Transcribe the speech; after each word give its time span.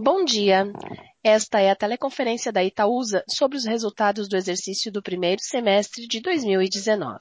Bom 0.00 0.24
dia. 0.24 0.62
Esta 1.24 1.58
é 1.58 1.70
a 1.70 1.74
teleconferência 1.74 2.52
da 2.52 2.62
Itaúsa 2.62 3.24
sobre 3.28 3.58
os 3.58 3.64
resultados 3.64 4.28
do 4.28 4.36
exercício 4.36 4.92
do 4.92 5.02
primeiro 5.02 5.42
semestre 5.42 6.06
de 6.06 6.20
2019. 6.20 7.18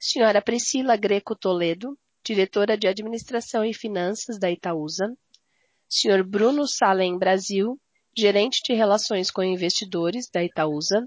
senhora 0.00 0.42
Priscila 0.42 0.96
Greco 0.96 1.36
Toledo, 1.36 1.96
diretora 2.24 2.76
de 2.76 2.88
Administração 2.88 3.64
e 3.64 3.72
Finanças 3.72 4.36
da 4.36 4.50
Itaúsa, 4.50 5.16
senhor 5.88 6.22
Bruno 6.22 6.66
Salem 6.66 7.18
Brasil, 7.18 7.80
gerente 8.14 8.60
de 8.62 8.74
Relações 8.74 9.30
com 9.30 9.42
Investidores 9.42 10.28
da 10.28 10.44
Itaúsa, 10.44 11.06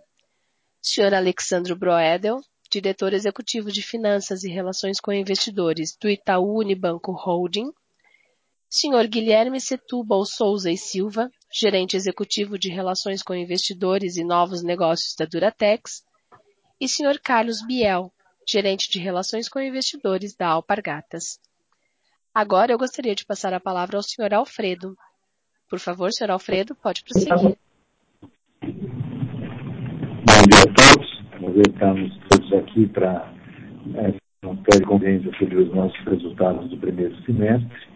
senhor 0.81 1.13
Alexandro 1.13 1.75
Broedel, 1.75 2.39
diretor 2.71 3.13
executivo 3.13 3.71
de 3.71 3.83
Finanças 3.83 4.43
e 4.43 4.49
Relações 4.49 4.99
com 4.99 5.13
Investidores 5.13 5.95
do 6.01 6.09
Itaú 6.09 6.59
Unibanco 6.59 7.11
Holding, 7.11 7.71
Sr. 8.67 9.07
Guilherme 9.07 9.59
Setúbal 9.61 10.25
Souza 10.25 10.71
e 10.71 10.77
Silva, 10.77 11.29
gerente 11.53 11.95
executivo 11.95 12.57
de 12.57 12.69
Relações 12.69 13.21
com 13.21 13.35
Investidores 13.35 14.17
e 14.17 14.23
Novos 14.23 14.63
Negócios 14.63 15.13
da 15.15 15.25
Duratex, 15.25 16.03
e 16.79 16.87
Sr. 16.87 17.19
Carlos 17.21 17.63
Biel, 17.67 18.11
gerente 18.47 18.89
de 18.89 18.97
Relações 18.97 19.47
com 19.47 19.59
Investidores 19.59 20.33
da 20.33 20.47
Alpargatas. 20.47 21.37
Agora 22.33 22.71
eu 22.71 22.77
gostaria 22.77 23.13
de 23.13 23.25
passar 23.25 23.53
a 23.53 23.59
palavra 23.59 23.97
ao 23.97 24.03
Sr. 24.03 24.33
Alfredo. 24.33 24.95
Por 25.69 25.79
favor, 25.79 26.09
Sr. 26.13 26.31
Alfredo, 26.31 26.73
pode 26.81 27.03
prosseguir. 27.03 27.57
Bom 28.61 28.71
dia 30.47 30.61
a 30.61 30.73
todos. 30.73 31.23
Nós 31.41 31.55
estamos 31.67 32.17
todos 32.29 32.53
aqui 32.53 32.87
para 32.87 33.33
uma 34.43 34.55
teleconferência 34.63 35.29
sobre 35.37 35.57
os 35.57 35.75
nossos 35.75 35.99
resultados 36.05 36.69
do 36.69 36.77
primeiro 36.77 37.21
semestre. 37.23 37.91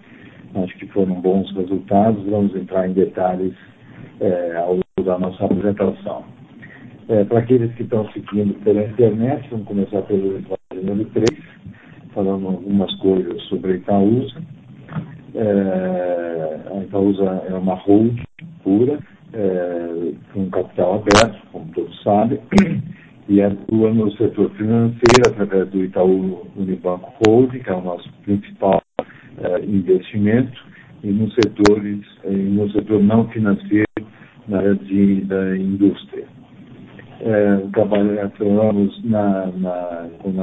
Acho 0.54 0.78
que 0.80 0.88
foram 0.88 1.22
bons 1.22 1.50
resultados. 1.56 2.26
Vamos 2.26 2.54
entrar 2.56 2.90
em 2.90 2.94
detalhes 2.94 3.56
ao 4.58 4.74
longo 4.74 5.04
da 5.06 5.18
nossa 5.18 5.46
apresentação. 5.46 6.26
Para 7.30 7.40
aqueles 7.40 7.74
que 7.76 7.84
estão 7.84 8.12
seguindo 8.12 8.54
pela 8.66 8.84
internet, 8.84 9.48
vamos 9.50 9.66
começar 9.66 10.02
pelo 10.02 10.40
slide 10.40 10.86
número 10.86 11.10
3, 11.12 11.26
falando 12.16 12.48
algumas 12.48 12.96
coisas 12.96 13.44
sobre 13.44 13.74
a 13.74 13.76
Itaúsa. 13.76 14.42
A 16.74 16.82
Itaúsa 16.82 17.44
é 17.50 17.54
uma 17.54 17.76
holding 17.76 18.24
pura, 18.64 18.98
com 20.34 20.50
capital 20.50 20.96
aberto, 20.96 21.38
como 21.52 21.72
todos 21.74 22.02
sabem, 22.02 22.40
e 23.28 23.42
atua 23.42 23.94
no 23.94 24.10
setor 24.14 24.50
financeiro 24.52 25.28
através 25.28 25.68
do 25.70 25.84
Itaú 25.84 26.48
Unibanco 26.56 27.12
Holding, 27.28 27.60
que 27.60 27.70
é 27.70 27.74
o 27.74 27.82
nosso 27.82 28.10
principal 28.24 28.82
investimento, 29.68 30.58
e 31.04 31.08
no 31.08 31.30
setor 31.32 33.04
não 33.04 33.28
financeiro, 33.28 33.86
na 34.48 34.60
área 34.60 34.76
da 35.26 35.58
indústria. 35.58 36.26
Trabalhamos 37.74 39.04
na 39.04 39.46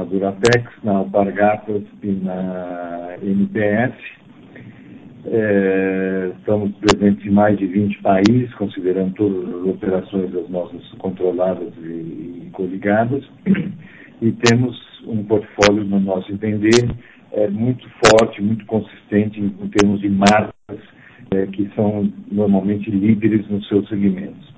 Duratex, 0.09 0.69
na 0.83 0.97
Alpargatas 0.97 1.81
e 2.03 2.07
na 2.07 3.15
MPS. 3.21 3.93
Estamos 6.39 6.73
presentes 6.81 7.25
em 7.25 7.29
mais 7.29 7.57
de 7.57 7.67
20 7.67 8.01
países, 8.01 8.53
considerando 8.55 9.13
todas 9.13 9.47
as 9.47 9.65
operações 9.65 10.29
das 10.33 10.49
nossas 10.49 10.85
controladas 10.97 11.73
e 11.85 12.49
coligadas, 12.51 13.23
e 14.21 14.33
temos 14.33 14.77
um 15.07 15.23
portfólio, 15.23 15.85
no 15.85 16.01
nosso 16.01 16.33
entender, 16.33 16.93
muito 17.51 17.89
forte, 18.11 18.41
muito 18.41 18.65
consistente 18.65 19.39
em 19.39 19.69
termos 19.69 20.01
de 20.01 20.09
marcas 20.09 20.53
que 21.53 21.71
são 21.75 22.11
normalmente 22.29 22.91
líderes 22.91 23.47
nos 23.47 23.65
seus 23.69 23.87
segmentos. 23.87 24.51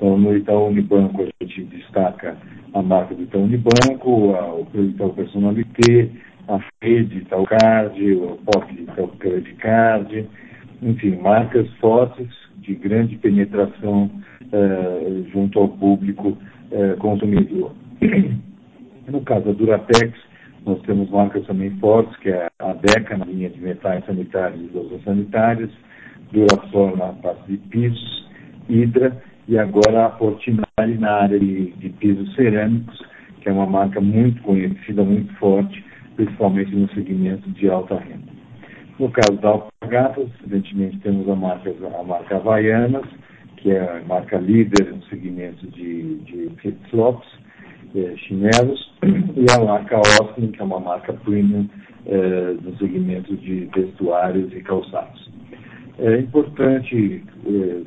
No 0.00 0.34
Itaú 0.34 0.68
Unibanco, 0.68 1.22
a 1.22 1.44
gente 1.44 1.64
destaca 1.64 2.36
a 2.72 2.82
marca 2.82 3.14
do 3.14 3.22
Itaú 3.22 3.42
Unibanco, 3.42 4.32
o 4.32 4.66
Itaú 4.74 5.12
Personnalité, 5.12 6.10
a 6.48 6.58
Rede 6.82 7.18
Itaucard, 7.18 8.12
o 8.14 8.38
Pop 8.46 8.72
Itaú 8.72 9.08
Credicard, 9.18 10.26
enfim, 10.82 11.16
marcas 11.16 11.68
fortes 11.74 12.28
de 12.62 12.74
grande 12.74 13.16
penetração 13.16 14.10
junto 15.32 15.58
ao 15.58 15.68
público 15.68 16.36
consumidor. 16.98 17.72
No 19.06 19.20
caso 19.20 19.46
da 19.46 19.52
Duratex, 19.52 20.18
nós 20.64 20.80
temos 20.82 21.10
marcas 21.10 21.44
também 21.46 21.70
fortes, 21.78 22.16
que 22.18 22.30
é 22.30 22.48
a 22.58 22.72
Deca, 22.72 23.18
na 23.18 23.26
linha 23.26 23.50
de 23.50 23.60
metais 23.60 24.04
sanitários 24.06 24.60
e 24.62 24.74
louças 24.74 25.02
sanitárias, 25.04 25.70
Durafor 26.32 26.96
na 26.96 27.12
parte 27.14 27.50
de 27.50 27.58
pisos, 27.68 28.28
Hydra 28.68 29.20
e 29.50 29.58
agora 29.58 30.06
a 30.06 30.10
Portinari 30.10 30.96
na 31.00 31.10
área 31.10 31.38
de 31.38 31.92
pisos 31.98 32.32
cerâmicos, 32.36 33.04
que 33.40 33.48
é 33.48 33.52
uma 33.52 33.66
marca 33.66 34.00
muito 34.00 34.40
conhecida, 34.42 35.02
muito 35.02 35.34
forte, 35.38 35.84
principalmente 36.14 36.72
no 36.74 36.88
segmento 36.90 37.50
de 37.50 37.68
alta 37.68 37.96
renda. 37.96 38.30
No 38.96 39.10
caso 39.10 39.32
da 39.40 39.48
Alpargatas, 39.48 40.28
evidentemente, 40.44 40.98
temos 40.98 41.28
a 41.28 41.34
marca 41.34 42.36
Havaianas, 42.36 43.06
que 43.56 43.72
é 43.72 43.80
a 43.80 44.00
marca 44.06 44.38
líder 44.38 44.94
no 44.94 45.02
segmento 45.06 45.66
de 45.66 46.50
flip-flops, 46.58 47.26
chinelos, 48.18 48.92
e 49.02 49.46
a 49.50 49.64
marca 49.64 49.98
Osmo, 49.98 50.46
que 50.52 50.60
é 50.60 50.64
uma 50.64 50.78
marca 50.78 51.12
premium 51.12 51.68
no 52.62 52.76
segmento 52.78 53.36
de 53.36 53.68
vestuários 53.74 54.52
e 54.52 54.60
calçados. 54.60 55.28
É 55.98 56.18
importante 56.18 57.22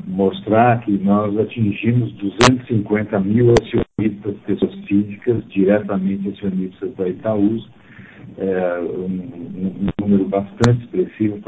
mostrar 0.05 0.81
que 0.81 0.91
nós 0.99 1.37
atingimos 1.37 2.11
250,000 2.13 3.53
acionistas, 3.59 4.35
pessoas 4.45 4.75
físicas, 4.85 5.43
diretamente 5.49 6.29
acionistas 6.29 6.93
da 6.95 7.09
Itaúsa, 7.09 7.67
um 8.37 9.89
número 10.01 10.25
bastante 10.25 10.83
expressivo, 10.83 11.39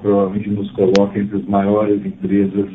provavelmente 0.00 0.50
nos 0.50 0.70
coloca 0.72 1.18
entre 1.18 1.36
as 1.36 1.44
maiores 1.44 2.04
empresas 2.04 2.70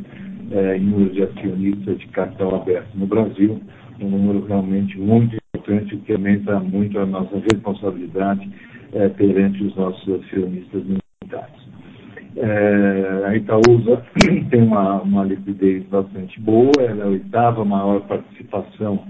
em 0.75 0.79
número 0.81 1.13
de 1.13 1.23
acionistas 1.23 1.99
de 1.99 2.07
capital 2.07 2.55
aberto 2.55 2.95
no 2.95 3.05
Brasil, 3.05 3.59
um 3.99 4.09
número 4.09 4.45
realmente 4.45 4.97
muito 4.97 5.35
importante, 5.55 5.97
que 5.97 6.13
aumenta 6.13 6.59
muito 6.59 6.97
a 6.99 7.05
nossa 7.05 7.37
responsabilidade 7.51 8.49
é, 8.93 9.09
perante 9.09 9.63
os 9.63 9.75
nossos 9.75 10.23
acionistas 10.23 10.83
minoritários. 10.83 11.66
É, 12.39 13.25
a 13.25 13.35
Itaúsa 13.35 14.03
tem 14.51 14.61
uma, 14.61 15.01
uma 15.01 15.23
liquidez 15.23 15.83
bastante 15.85 16.39
boa, 16.39 16.71
ela 16.79 17.03
é 17.03 17.07
a 17.07 17.09
oitava 17.09 17.65
maior 17.65 18.01
participação 18.01 19.03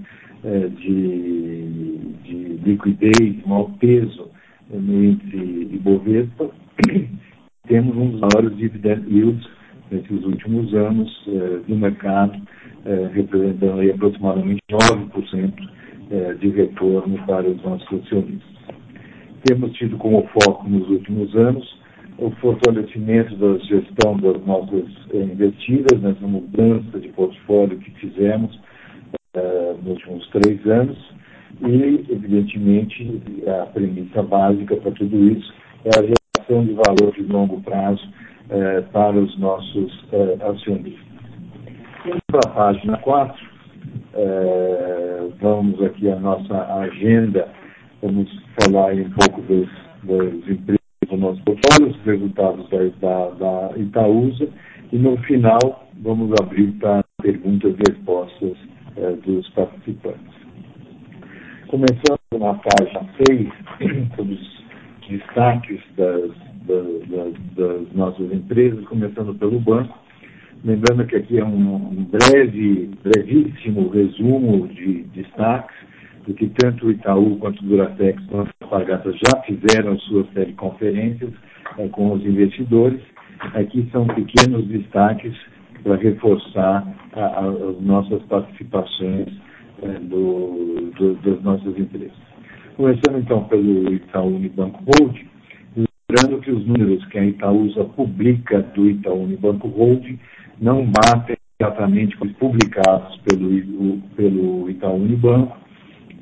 é, 0.44 0.68
de, 0.68 1.98
de 2.24 2.60
liquidez, 2.64 3.44
maior 3.46 3.70
peso 3.78 4.30
no 4.70 5.04
índice 5.04 5.36
Ibovespa. 5.74 6.50
Temos 7.68 7.96
um 7.96 8.10
dos 8.12 8.20
maiores 8.20 8.56
dividend 8.56 9.04
yields 9.08 9.46
nesses 9.90 10.24
últimos 10.24 10.72
anos 10.74 11.24
eh, 11.28 11.60
do 11.66 11.76
mercado, 11.76 12.40
eh, 12.84 13.10
representando 13.12 13.80
aí 13.80 13.90
aproximadamente 13.90 14.62
9% 14.70 15.52
eh, 16.10 16.34
de 16.34 16.48
retorno 16.48 17.18
para 17.26 17.48
os 17.48 17.62
nossos 17.62 18.04
acionistas. 18.04 18.58
Temos 19.44 19.72
tido 19.72 19.96
como 19.98 20.26
foco 20.28 20.68
nos 20.68 20.88
últimos 20.88 21.34
anos 21.36 21.77
o 22.18 22.30
fortalecimento 22.40 23.36
da 23.36 23.58
gestão 23.58 24.16
das 24.16 24.44
nossas 24.44 24.84
investidas, 25.12 26.00
nessa 26.00 26.26
mudança 26.26 26.98
de 26.98 27.08
portfólio 27.08 27.78
que 27.78 27.90
fizemos 27.92 28.58
nos 29.82 29.92
últimos 29.92 30.28
três 30.28 30.66
anos 30.66 30.98
e, 31.62 32.06
evidentemente, 32.10 33.22
a 33.46 33.66
premissa 33.66 34.22
básica 34.22 34.76
para 34.76 34.92
tudo 34.92 35.16
isso 35.32 35.52
é 35.84 35.90
a 35.98 36.02
geração 36.02 36.64
de 36.64 36.74
valor 36.74 37.12
de 37.14 37.22
longo 37.22 37.60
prazo 37.62 38.02
eh, 38.50 38.80
para 38.92 39.16
os 39.16 39.38
nossos 39.38 40.04
eh, 40.12 40.38
acionistas. 40.40 41.06
Indo 42.06 42.18
para 42.30 42.50
a 42.50 42.54
página 42.54 42.96
4, 42.98 43.46
eh, 44.14 45.28
vamos 45.40 45.82
aqui 45.82 46.10
à 46.10 46.16
nossa 46.16 46.54
agenda, 46.80 47.48
vamos 48.02 48.30
falar 48.62 48.94
um 48.94 49.10
pouco 49.10 49.42
dos, 49.42 49.68
dos 50.02 50.48
empregos 50.48 50.87
do 51.08 51.16
nosso 51.16 51.42
portfólio, 51.42 51.90
os 51.90 52.00
resultados 52.04 52.68
da, 52.70 52.78
da, 53.00 53.30
da 53.30 53.78
Itaúsa, 53.78 54.48
e 54.92 54.96
no 54.96 55.16
final 55.18 55.88
vamos 56.00 56.32
abrir 56.40 56.72
para 56.72 57.04
perguntas 57.22 57.74
e 57.74 57.92
respostas 57.92 58.56
dos 59.24 59.48
participantes. 59.50 60.34
Começando 61.68 62.18
na 62.38 62.54
página 62.54 63.06
6, 63.26 63.48
sobre 64.16 64.34
os 64.40 64.64
destaques 65.08 65.80
das 65.96 66.30
das, 66.68 67.32
das, 67.56 67.92
nossas 67.94 68.30
empresas, 68.32 68.84
começando 68.86 69.34
pelo 69.34 69.58
banco. 69.58 69.98
Lembrando 70.64 71.06
que 71.06 71.16
aqui 71.16 71.38
é 71.38 71.44
um, 71.44 71.76
um 71.76 72.04
breve, 72.04 72.90
brevíssimo 73.02 73.88
resumo 73.88 74.68
de 74.68 75.04
destaques, 75.14 75.74
do 76.26 76.34
que 76.34 76.48
tanto 76.48 76.86
o 76.86 76.90
Itaú 76.90 77.36
quanto 77.38 77.62
o 77.62 77.66
Duratex 77.66 78.22
quanto 78.26 78.50
a 78.60 78.66
Pagata 78.66 79.12
já 79.12 79.40
fizeram 79.42 79.98
suas 80.00 80.28
teleconferências 80.30 81.30
é, 81.78 81.88
com 81.88 82.12
os 82.12 82.24
investidores. 82.24 83.00
Aqui 83.54 83.88
são 83.92 84.06
pequenos 84.06 84.66
destaques 84.66 85.34
para 85.82 85.96
reforçar 85.96 86.86
a, 87.12 87.20
a, 87.20 87.48
as 87.48 87.80
nossas 87.80 88.22
participações 88.24 89.28
é, 89.82 89.88
do, 90.00 90.90
do, 90.98 91.14
das 91.22 91.42
nossas 91.42 91.78
empresas. 91.78 92.16
Começando 92.76 93.18
então 93.18 93.44
pelo 93.44 93.92
Itaú 93.92 94.36
Unibanco 94.36 94.84
Holding, 94.84 95.28
Lembrando 96.10 96.40
que 96.40 96.50
os 96.50 96.66
números 96.66 97.04
que 97.08 97.18
a 97.18 97.26
Itaúsa 97.26 97.84
publica 97.84 98.62
do 98.74 98.88
Itaú 98.88 99.24
Unibanco 99.24 99.68
Holding 99.68 100.18
não 100.58 100.86
batem 100.86 101.36
exatamente 101.60 102.16
com 102.16 102.24
os 102.24 102.32
publicados 102.32 103.14
pelo, 103.18 104.00
pelo 104.16 104.70
Itaú 104.70 104.96
Unibanco, 104.96 105.54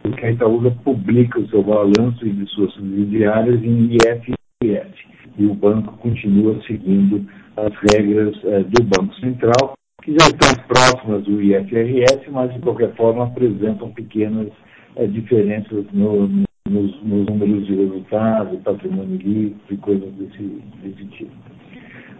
porque 0.07 0.27
a 0.27 0.31
Itaúsa 0.31 0.71
publica 0.85 1.41
o 1.41 1.49
seu 1.49 1.63
balanço 1.63 2.25
e 2.25 2.31
de 2.31 2.47
suas 2.51 2.73
subsidiárias 2.75 3.63
em 3.63 3.97
IFRS, 3.97 4.95
e 5.37 5.47
o 5.47 5.55
banco 5.55 5.97
continua 5.99 6.61
seguindo 6.67 7.27
as 7.57 7.73
regras 7.93 8.37
eh, 8.45 8.63
do 8.63 8.85
Banco 8.85 9.15
Central, 9.17 9.75
que 10.03 10.13
já 10.13 10.29
estão 10.29 10.65
próximas 10.69 11.25
do 11.25 11.43
IFRS, 11.43 12.31
mas 12.31 12.55
de 12.55 12.61
qualquer 12.61 12.95
forma 12.95 13.25
apresentam 13.25 13.91
pequenas 13.91 14.49
eh, 14.95 15.07
diferenças 15.09 15.85
no, 15.93 16.29
no 16.29 16.47
nos, 16.69 17.03
nos 17.03 17.27
números 17.27 17.67
de 17.67 17.77
resultado, 17.77 18.59
patrimônio 18.59 19.17
líquido 19.17 19.61
e 19.71 19.77
coisas 19.77 20.13
desse, 20.15 20.63
desse 20.83 21.05
tipo. 21.07 21.33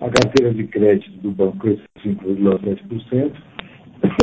A 0.01 0.11
carteira 0.11 0.55
de 0.55 0.65
crédito 0.69 1.19
do 1.21 1.31
banco 1.31 1.59
cresceu 1.59 1.85
5,7%. 2.05 3.33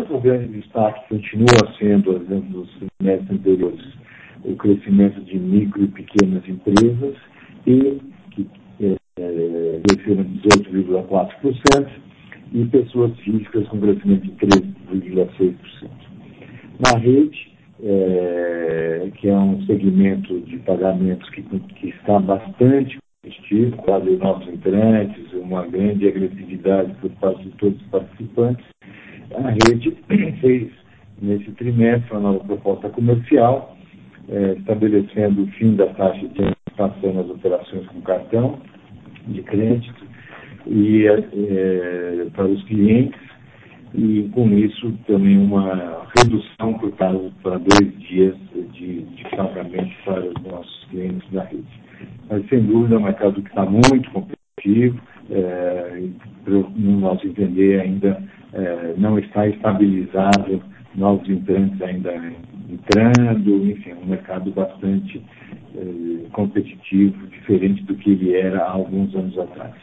O 0.10 0.20
grande 0.20 0.60
destaque 0.60 1.10
continua 1.10 1.74
sendo, 1.80 2.20
dos 2.20 2.70
semestres 3.00 3.32
anteriores, 3.32 3.84
o 4.44 4.56
crescimento 4.56 5.20
de 5.22 5.40
micro 5.40 5.84
e 5.84 5.88
pequenas 5.88 6.48
empresas, 6.48 7.16
e 7.66 8.00
que 8.32 8.48
é, 8.82 9.82
cresceram 9.88 10.24
18,4%, 10.24 11.88
e 12.54 12.66
pessoas 12.66 13.18
físicas 13.20 13.68
com 13.68 13.80
crescimento 13.80 14.22
de 14.22 14.32
13,6%. 14.34 15.56
Na 16.80 17.00
rede, 17.00 17.52
é, 17.84 19.10
que 19.16 19.28
é 19.28 19.36
um 19.36 19.66
segmento 19.66 20.40
de 20.42 20.58
pagamentos 20.60 21.28
que, 21.32 21.42
que 21.42 21.90
está 21.90 22.20
bastante 22.20 22.98
competitivo, 23.24 23.78
quase 23.78 24.12
novos 24.18 24.48
entrantes, 24.48 25.34
uma 25.34 25.66
grande 25.66 26.08
agressividade 26.08 26.94
por 27.02 27.10
parte 27.12 27.44
de 27.44 27.52
todos 27.52 27.82
os 27.82 27.88
participantes. 27.88 28.66
A 29.32 29.50
rede 29.50 29.98
fez, 30.42 30.70
nesse 31.22 31.52
trimestre, 31.52 32.12
uma 32.12 32.32
nova 32.32 32.44
proposta 32.44 32.90
comercial, 32.90 33.76
é, 34.30 34.54
estabelecendo 34.54 35.44
o 35.44 35.48
fim 35.48 35.76
da 35.76 35.88
taxa 35.88 36.28
de 36.28 36.44
antecipação 36.44 37.14
nas 37.14 37.30
operações 37.30 37.86
com 37.88 38.02
cartão 38.02 38.60
de 39.28 39.42
crédito 39.44 40.06
e 40.68 41.06
é, 41.06 42.26
para 42.34 42.46
os 42.46 42.64
clientes 42.64 43.20
e 43.94 44.30
com 44.34 44.50
isso 44.58 44.92
também 45.06 45.38
uma 45.38 46.08
redução 46.18 46.74
por 46.80 46.92
causa 46.94 47.32
para 47.44 47.60
dois 47.60 48.00
dias 48.00 48.36
de, 48.74 49.02
de 49.02 49.24
pagamento 49.36 49.94
para 50.04 50.26
os 50.26 50.44
nossos 50.44 50.86
clientes 50.90 51.30
da 51.32 51.44
rede. 51.44 51.64
Mas 52.30 52.48
sem 52.50 52.62
dúvida 52.62 52.96
é 52.96 52.98
um 52.98 53.04
mercado 53.04 53.42
que 53.42 53.50
está 53.50 53.66
muito 53.66 54.10
competitivo, 54.12 55.00
é, 55.30 56.04
no 56.48 57.00
nosso 57.00 57.28
entender 57.28 57.82
ainda 57.82 58.22
é, 58.54 58.94
não 58.98 59.18
está 59.18 59.48
estabilizado, 59.48 60.62
novos 60.96 61.28
entrantes 61.28 61.82
ainda 61.82 62.14
entrando, 62.70 63.68
enfim, 63.70 63.94
um 63.94 64.06
mercado 64.06 64.52
bastante 64.52 65.22
é, 65.76 66.30
competitivo, 66.32 67.28
diferente 67.28 67.84
do 67.84 67.96
que 67.96 68.12
ele 68.12 68.36
era 68.36 68.60
há 68.60 68.72
alguns 68.72 69.14
anos 69.16 69.38
atrás. 69.38 69.74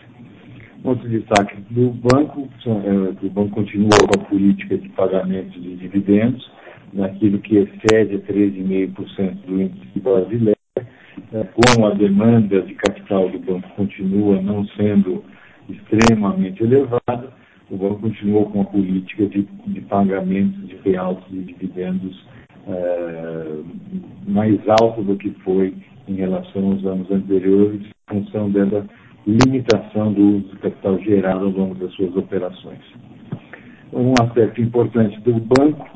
Outro 0.83 1.09
destaque 1.09 1.61
do 1.71 1.91
banco, 1.91 2.49
é, 2.67 3.27
o 3.27 3.31
banco 3.31 3.57
continua 3.57 3.91
com 3.91 4.21
a 4.21 4.25
política 4.25 4.79
de 4.79 4.89
pagamento 4.91 5.61
de 5.61 5.77
dividendos, 5.77 6.51
naquilo 6.93 7.39
que 7.41 7.57
excede 7.57 8.19
13,5% 8.19 9.47
do 9.47 9.61
índice 9.61 10.01
brasileiro, 10.01 10.59
é, 11.33 11.45
como 11.45 11.87
a 11.87 11.95
demanda 11.95 12.63
de 12.63 12.75
capital 12.75 13.29
do 13.29 13.39
banco 13.39 13.69
continua 13.77 14.41
não 14.41 14.67
sendo 14.69 15.23
extremamente 15.69 16.63
elevada, 16.63 17.33
o 17.71 17.77
banco 17.77 18.01
continuou 18.01 18.47
com 18.51 18.63
a 18.63 18.65
política 18.65 19.27
de, 19.27 19.47
de 19.67 19.81
pagamento 19.83 20.59
de 20.67 20.75
payouts 20.77 21.25
de 21.31 21.45
dividendos 21.45 22.27
é, 22.69 23.61
mais 24.27 24.59
alto 24.81 25.03
do 25.03 25.17
que 25.17 25.31
foi 25.45 25.75
em 26.09 26.15
relação 26.15 26.73
aos 26.73 26.85
anos 26.85 27.11
anteriores, 27.11 27.83
em 28.11 28.23
função 28.23 28.51
dessa 28.51 28.85
limitação 29.27 30.13
do 30.13 30.39
uso 30.39 30.49
do 30.49 30.59
capital 30.59 30.99
gerado 30.99 31.45
ao 31.45 31.51
longo 31.51 31.75
das 31.77 31.93
suas 31.95 32.15
operações. 32.17 32.81
Um 33.93 34.13
aspecto 34.21 34.61
importante 34.61 35.21
do 35.21 35.35
banco 35.35 35.89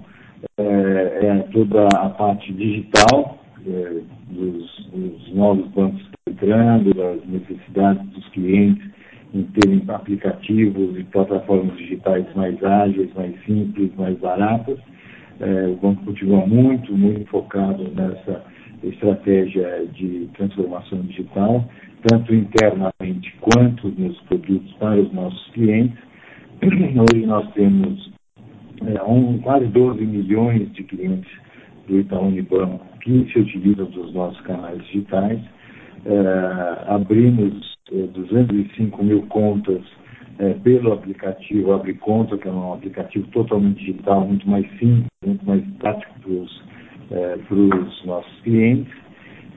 é, 0.59 0.62
é 0.62 1.38
toda 1.52 1.87
a 1.88 2.11
parte 2.11 2.52
digital 2.52 3.38
é, 3.66 4.00
dos, 4.31 4.90
dos, 4.93 5.35
novos 5.35 5.66
bancos 5.69 6.04
entrando, 6.28 6.93
das 6.95 7.25
necessidades 7.26 8.07
dos 8.11 8.28
clientes 8.28 8.94
em 9.35 9.43
terem 9.43 9.83
aplicativos 9.88 10.99
e 10.99 11.05
plataformas 11.05 11.76
digitais 11.76 12.25
mais 12.35 12.62
ágeis, 12.62 13.12
mais 13.14 13.35
simples, 13.45 13.91
mais 13.97 14.19
baratas. 14.19 14.79
É, 15.41 15.67
o 15.67 15.76
banco 15.76 16.05
continua 16.05 16.47
muito, 16.47 16.97
muito 16.97 17.29
focado 17.29 17.91
nessa 17.95 18.45
estratégia 18.85 19.87
de 19.93 20.29
transformação 20.35 21.00
digital 21.03 21.64
tanto 22.07 22.35
internamente 22.35 23.35
quanto 23.41 23.88
nos 23.88 24.19
produtos 24.23 24.71
para 24.75 25.00
os 25.00 25.12
nossos 25.12 25.47
clientes. 25.53 25.99
Hoje 26.62 27.26
nós 27.26 27.50
temos 27.53 28.12
é, 28.87 29.03
um, 29.03 29.38
quase 29.38 29.67
12 29.67 30.05
milhões 30.05 30.71
de 30.73 30.85
clientes 30.85 31.31
do 31.88 32.00
Itaú 32.00 32.26
Unibanco 32.26 32.85
que 33.00 33.31
se 33.33 33.38
utilizam 33.38 33.87
dos 33.87 34.12
nossos 34.12 34.41
canais 34.43 34.83
digitais. 34.85 35.41
É, 36.05 36.85
abrimos 36.88 37.74
205 37.91 39.05
mil 39.05 39.23
contas 39.26 39.83
é, 40.38 40.55
pelo 40.55 40.93
aplicativo 40.93 41.73
Abre 41.73 41.95
Conta, 41.95 42.37
que 42.37 42.49
é 42.49 42.50
um 42.50 42.73
aplicativo 42.73 43.26
totalmente 43.29 43.79
digital, 43.79 44.26
muito 44.26 44.49
mais 44.49 44.67
simples, 44.79 45.07
muito 45.25 45.45
mais 45.47 45.62
prático 45.79 46.12
para 46.21 46.31
os 46.33 46.62
é, 47.11 47.38
nossos 48.07 48.41
clientes. 48.41 48.93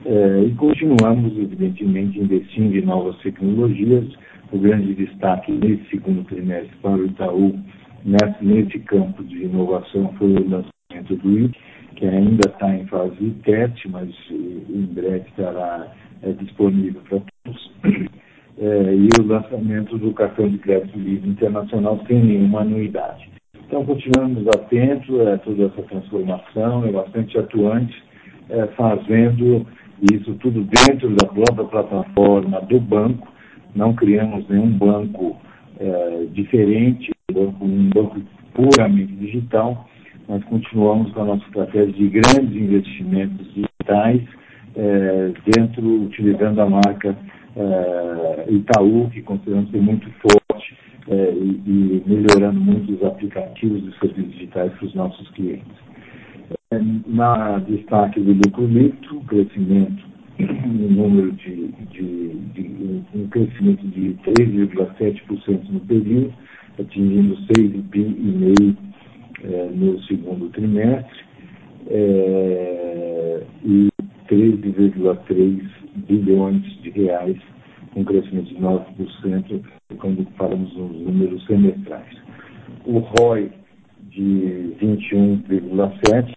É, 0.04 0.44
e 0.44 0.54
continuamos, 0.54 1.36
evidentemente, 1.36 2.20
investindo 2.20 2.76
em 2.76 2.82
novas 2.82 3.16
tecnologias. 3.18 4.06
O 4.50 4.58
grande 4.58 4.94
destaque 4.94 5.52
nesse 5.52 5.90
segundo 5.90 6.24
trimestre 6.24 6.74
para 6.80 6.92
o 6.92 7.04
Itaú, 7.04 7.58
nesse, 8.04 8.44
nesse 8.44 8.78
campo 8.80 9.22
de 9.24 9.44
inovação, 9.44 10.14
foi 10.16 10.28
o 10.28 10.48
lançamento 10.48 11.16
do 11.16 11.38
IT, 11.38 11.58
que 11.96 12.06
ainda 12.06 12.48
está 12.48 12.74
em 12.74 12.86
fase 12.86 13.14
de 13.16 13.30
teste, 13.42 13.90
mas 13.90 14.08
em 14.30 14.86
breve 14.94 15.28
estará 15.28 15.92
disponível 16.40 17.02
para. 17.10 17.37
É, 18.60 18.92
e 18.92 19.08
o 19.20 19.24
lançamento 19.24 19.96
do 19.96 20.12
cartão 20.12 20.48
de 20.48 20.58
crédito 20.58 20.98
livre 20.98 21.30
internacional 21.30 22.04
sem 22.08 22.20
nenhuma 22.20 22.62
anuidade. 22.62 23.30
Então, 23.54 23.84
continuamos 23.84 24.48
atentos 24.48 25.20
a 25.28 25.38
toda 25.38 25.66
essa 25.66 25.82
transformação, 25.82 26.84
é 26.84 26.90
bastante 26.90 27.38
atuante, 27.38 27.94
é, 28.50 28.66
fazendo 28.68 29.64
isso 30.10 30.34
tudo 30.40 30.64
dentro 30.64 31.08
da 31.10 31.26
própria 31.26 31.66
plataforma 31.66 32.60
do 32.62 32.80
banco. 32.80 33.28
Não 33.76 33.94
criamos 33.94 34.48
nenhum 34.48 34.70
banco 34.70 35.36
é, 35.78 36.26
diferente, 36.32 37.12
um 37.30 37.90
banco 37.90 38.20
puramente 38.54 39.12
digital, 39.12 39.88
mas 40.28 40.42
continuamos 40.44 41.12
com 41.12 41.22
a 41.22 41.26
nossa 41.26 41.44
estratégia 41.44 41.92
de 41.92 42.08
grandes 42.08 42.56
investimentos 42.56 43.46
digitais, 43.54 44.22
é, 44.74 45.32
dentro, 45.54 46.04
utilizando 46.04 46.60
a 46.60 46.68
marca 46.68 47.16
é, 47.56 48.46
Itaú, 48.50 49.08
que 49.10 49.22
consideramos 49.22 49.70
ser 49.70 49.80
muito 49.80 50.10
forte 50.20 50.76
é, 51.08 51.32
e, 51.32 51.60
e, 51.66 52.02
melhorando 52.06 52.60
muito 52.60 52.92
os 52.92 53.02
aplicativos 53.04 53.82
e 53.82 53.98
serviços 53.98 54.32
digitais 54.32 54.72
para 54.74 54.86
os 54.86 54.94
nossos 54.94 55.28
clientes. 55.30 55.72
É, 56.70 56.78
na 57.06 57.58
destaque 57.60 58.20
do 58.20 58.32
lucro 58.32 58.66
líquido, 58.66 59.20
crescimento 59.26 60.08
no 60.38 60.90
número 60.90 61.32
de, 61.32 61.68
de, 61.90 62.28
de 62.54 63.02
um 63.14 63.26
crescimento 63.28 63.84
de 63.88 64.14
3,7% 64.24 65.68
no 65.70 65.80
período, 65.80 66.32
atingindo 66.78 67.36
6,5% 67.58 68.76
é, 69.44 69.70
no 69.74 70.00
segundo 70.02 70.48
trimestre. 70.50 71.28
É, 71.90 73.42
e 73.64 73.88
13,3 74.28 75.62
bilhões 76.06 76.62
de 76.82 76.90
reais, 76.90 77.36
um 77.96 78.04
crescimento 78.04 78.48
de 78.48 78.56
9%, 78.56 79.62
quando 79.98 80.26
falamos 80.36 80.74
nos 80.76 81.00
números 81.00 81.44
semestrais. 81.46 82.16
O 82.84 82.98
ROI 82.98 83.50
de 84.10 84.74
21,7%, 84.80 86.32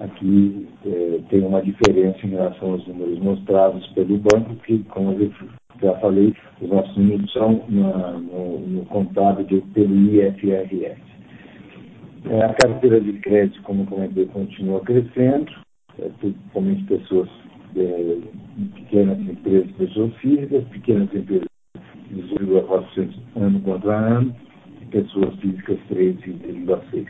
aqui 0.00 0.68
é, 0.84 1.20
tem 1.30 1.42
uma 1.42 1.62
diferença 1.62 2.18
em 2.26 2.30
relação 2.30 2.72
aos 2.72 2.86
números 2.86 3.18
mostrados 3.18 3.86
pelo 3.88 4.18
banco, 4.18 4.54
que, 4.64 4.78
como 4.84 5.12
eu 5.12 5.32
já 5.80 5.94
falei, 5.98 6.34
os 6.60 6.68
nossos 6.68 6.96
números 6.96 7.32
são 7.32 7.64
na, 7.68 8.12
no, 8.12 8.60
no 8.60 8.84
contábil 8.86 9.62
pelo 9.74 9.94
IFRS. 9.94 11.00
É, 12.28 12.44
a 12.44 12.54
carteira 12.54 13.00
de 13.00 13.12
crédito, 13.14 13.62
como 13.62 13.86
comentei, 13.86 14.26
continua 14.26 14.80
crescendo, 14.80 15.52
é, 15.98 16.08
principalmente 16.20 16.84
pessoas, 16.84 17.28
é, 17.76 18.18
pequenas 18.74 19.18
empresas, 19.20 19.70
pessoas 19.72 20.14
físicas, 20.16 20.64
pequenas 20.68 21.14
empresas 21.14 21.46
18,4% 22.12 23.10
ano 23.36 23.60
contra 23.60 23.94
ano, 23.94 24.34
e 24.80 24.84
pessoas 24.86 25.34
físicas 25.36 25.78
13,6%. 25.90 27.06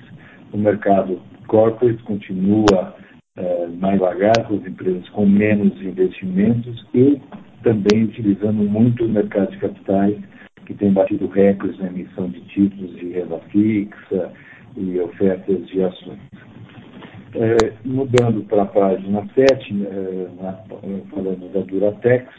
O 0.52 0.58
mercado 0.58 1.20
corporate 1.46 2.02
continua 2.04 2.94
é, 3.36 3.66
mais 3.66 3.98
vagar, 3.98 4.46
com 4.46 4.56
as 4.56 4.66
empresas 4.66 5.08
com 5.10 5.26
menos 5.26 5.80
investimentos 5.82 6.86
e 6.94 7.20
também 7.62 8.04
utilizando 8.04 8.62
muito 8.62 9.04
o 9.04 9.08
mercado 9.08 9.50
de 9.50 9.58
capitais, 9.58 10.16
que 10.64 10.74
tem 10.74 10.92
batido 10.92 11.26
recordes 11.28 11.78
na 11.78 11.88
emissão 11.88 12.28
de 12.28 12.40
títulos 12.42 12.96
de 12.96 13.10
renda 13.10 13.38
fixa 13.50 14.32
e 14.76 14.98
ofertas 15.00 15.66
de 15.68 15.82
ações. 15.82 16.18
É, 17.38 17.74
mudando 17.84 18.48
para 18.48 18.62
a 18.62 18.66
página 18.66 19.28
7, 19.34 19.86
é, 19.86 20.42
na, 20.42 20.52
falando 21.10 21.52
da 21.52 21.60
Duratex, 21.60 22.32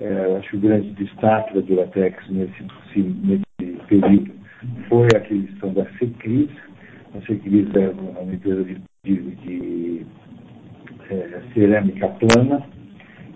é, 0.00 0.36
acho 0.38 0.48
que 0.48 0.56
o 0.56 0.60
grande 0.60 0.90
destaque 0.92 1.52
da 1.52 1.60
Duratex 1.60 2.16
nesse, 2.30 2.62
nesse 2.96 3.76
período 3.88 4.32
foi 4.88 5.06
a 5.14 5.18
aquisição 5.18 5.74
da 5.74 5.84
Secris. 5.98 6.48
A 7.14 7.20
Secris 7.26 7.68
é 7.74 7.90
uma 7.90 8.32
empresa 8.32 8.64
de, 8.64 8.80
de, 9.04 9.16
de 9.36 10.06
é, 11.10 11.42
cerâmica 11.52 12.08
plana, 12.08 12.62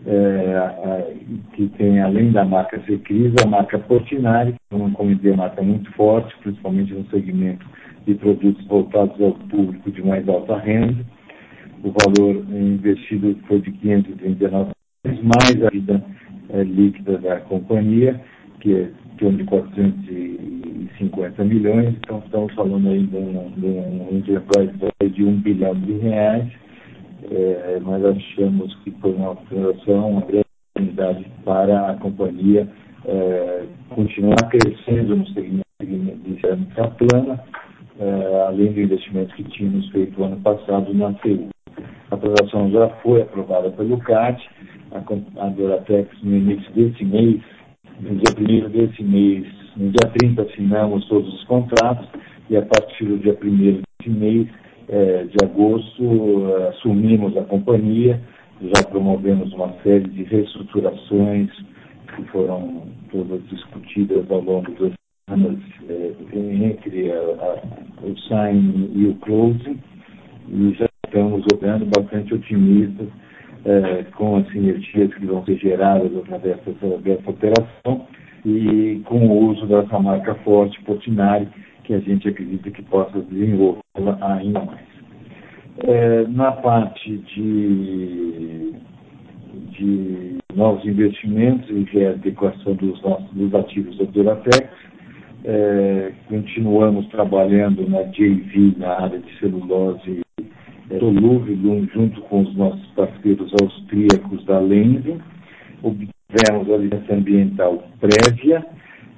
é, 0.07 1.15
que 1.53 1.69
tem, 1.77 2.01
além 2.01 2.33
da 2.33 2.47
marca 2.47 2.81
Secris, 2.87 3.35
a 3.45 3.47
marca 3.47 3.79
Portinari, 3.79 4.53
que 4.53 4.59
é 4.71 4.77
uma 4.77 4.91
marca 5.37 5.61
muito 5.61 5.93
forte, 5.93 6.35
principalmente 6.39 6.95
no 6.95 7.05
segmento 7.11 7.67
de 8.07 8.15
produtos 8.15 8.65
voltados 8.67 9.21
ao 9.21 9.33
público 9.33 9.91
de 9.91 10.03
mais 10.03 10.27
alta 10.29 10.57
renda. 10.59 11.05
O 11.83 11.93
valor 11.93 12.37
investido 12.51 13.37
foi 13.47 13.61
de 13.61 13.73
539 13.73 14.71
milhões, 15.05 15.23
mais 15.23 15.63
a 15.65 15.69
vida 15.71 16.03
é, 16.51 16.63
líquida 16.63 17.19
da 17.19 17.41
companhia, 17.41 18.21
que 18.61 18.75
é 18.75 18.91
de 19.17 19.45
450 19.45 21.45
milhões. 21.45 21.95
Então, 21.99 22.23
estamos 22.25 22.55
falando 22.55 22.89
aí 22.89 23.07
de 23.07 23.17
um, 23.17 23.51
de 23.57 23.67
um 23.67 24.09
enterprise 24.13 24.73
de 25.13 25.25
1 25.25 25.41
bilhão 25.41 25.75
de 25.75 25.93
reais. 25.99 26.49
É, 27.31 27.81
nós 27.81 28.05
achamos 28.05 28.73
que 28.85 28.93
foi 29.01 29.15
uma 29.15 29.33
operação, 29.33 30.11
uma 30.11 30.21
grande 30.21 30.47
oportunidade 30.75 31.27
para 31.45 31.91
a 31.91 31.97
companhia 31.97 32.69
é, 33.07 33.65
continuar 33.91 34.49
crescendo 34.51 35.17
no 35.17 35.27
segmento 35.29 35.65
de 36.25 36.41
cerâmica 36.41 36.89
plana, 36.89 37.41
é, 37.99 38.45
além 38.49 38.73
do 38.73 38.81
investimento 38.81 39.35
que 39.35 39.45
tínhamos 39.45 39.89
feito 39.91 40.23
ano 40.23 40.37
passado 40.41 40.93
na 40.95 41.15
CEU. 41.21 41.49
A 42.11 42.17
transação 42.17 42.71
já 42.71 42.89
foi 43.03 43.23
aprovada 43.23 43.71
pelo 43.71 43.99
CAT, 43.99 44.41
a, 44.93 45.45
a 45.45 45.49
Doratex 45.49 46.09
no 46.23 46.37
início 46.37 46.73
desse 46.73 47.05
mês, 47.05 47.41
no 48.01 48.17
dia 48.17 48.67
1 48.67 48.71
desse 48.71 49.03
mês, 49.03 49.47
no 49.77 49.91
dia 49.91 50.11
30 50.19 50.43
assinamos 50.43 51.07
todos 51.09 51.33
os 51.33 51.45
contratos 51.45 52.07
e 52.49 52.57
a 52.57 52.63
partir 52.63 53.05
do 53.07 53.19
dia 53.19 53.37
1 53.43 53.57
desse 53.57 54.11
mês, 54.11 54.49
é, 54.89 55.25
de 55.25 55.45
agosto, 55.45 56.55
assumimos 56.69 57.37
a 57.37 57.43
companhia, 57.43 58.21
já 58.61 58.89
promovemos 58.89 59.53
uma 59.53 59.73
série 59.83 60.09
de 60.09 60.23
reestruturações 60.25 61.51
que 62.15 62.23
foram 62.31 62.83
todas 63.11 63.43
discutidas 63.49 64.31
ao 64.31 64.41
longo 64.41 64.71
é, 64.71 65.06
entre 65.29 67.11
a, 67.11 67.17
a, 67.17 68.07
o 68.07 68.17
sign 68.29 68.91
e 68.95 69.09
o 69.09 69.15
closing, 69.17 69.81
e 70.49 70.73
já 70.75 70.89
estamos 71.05 71.45
operando 71.53 71.85
bastante 71.87 72.33
otimistas 72.33 73.09
é, 73.65 74.05
com 74.17 74.37
as 74.37 74.47
sinergias 74.53 75.13
que 75.15 75.27
vão 75.27 75.45
ser 75.45 75.57
geradas 75.57 76.17
através 76.17 76.59
dessa, 76.61 76.99
dessa 76.99 77.29
operação 77.29 78.07
e 78.45 79.03
com 79.07 79.27
o 79.27 79.49
uso 79.49 79.67
dessa 79.67 79.99
marca 79.99 80.37
forte, 80.37 80.81
Portinari, 80.85 81.49
que 81.83 81.95
a 81.95 81.99
gente 81.99 82.29
acredita 82.29 82.71
que 82.71 82.83
possa 82.83 83.19
desenvolvê-la 83.23 84.19
ainda 84.21 84.61
mais. 84.61 84.87
É, 85.79 86.25
na 86.29 86.53
parte 86.53 87.17
de, 87.17 88.75
de 89.73 90.39
novos 90.55 90.85
investimentos 90.85 91.69
e 91.93 92.07
adequação 92.07 92.75
dos, 92.75 93.03
nossos, 93.03 93.29
dos 93.33 93.53
ativos 93.57 93.99
da 93.99 94.05
Duratex, 94.05 94.86
é, 95.47 96.13
continuamos 96.29 97.07
trabalhando 97.07 97.89
na 97.89 98.03
JV, 98.03 98.75
na 98.79 99.01
área 99.01 99.21
de 99.21 99.39
celulose 99.39 100.21
é, 100.91 100.99
solúvel, 100.99 101.87
junto 101.95 102.21
com 102.23 102.43
os 102.43 102.55
nossos 102.57 102.85
parceiros 102.97 103.53
austríacos 103.63 104.45
da 104.45 104.59
Lende. 104.59 105.17
Obtivemos 105.83 106.69
a 106.69 106.77
licença 106.79 107.15
ambiental 107.15 107.85
prévia 108.01 108.67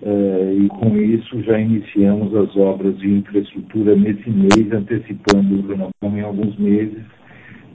é, 0.03 0.55
e, 0.55 0.69
com 0.69 0.95
isso, 0.99 1.43
já 1.43 1.59
iniciamos 1.59 2.35
as 2.37 2.55
obras 2.57 2.99
de 2.99 3.11
infraestrutura 3.11 3.97
nesse 3.97 4.29
mês, 4.29 4.71
antecipando 4.71 5.59
o 5.59 5.63
cronograma 5.63 6.19
em 6.19 6.21
alguns 6.21 6.57
meses, 6.59 7.05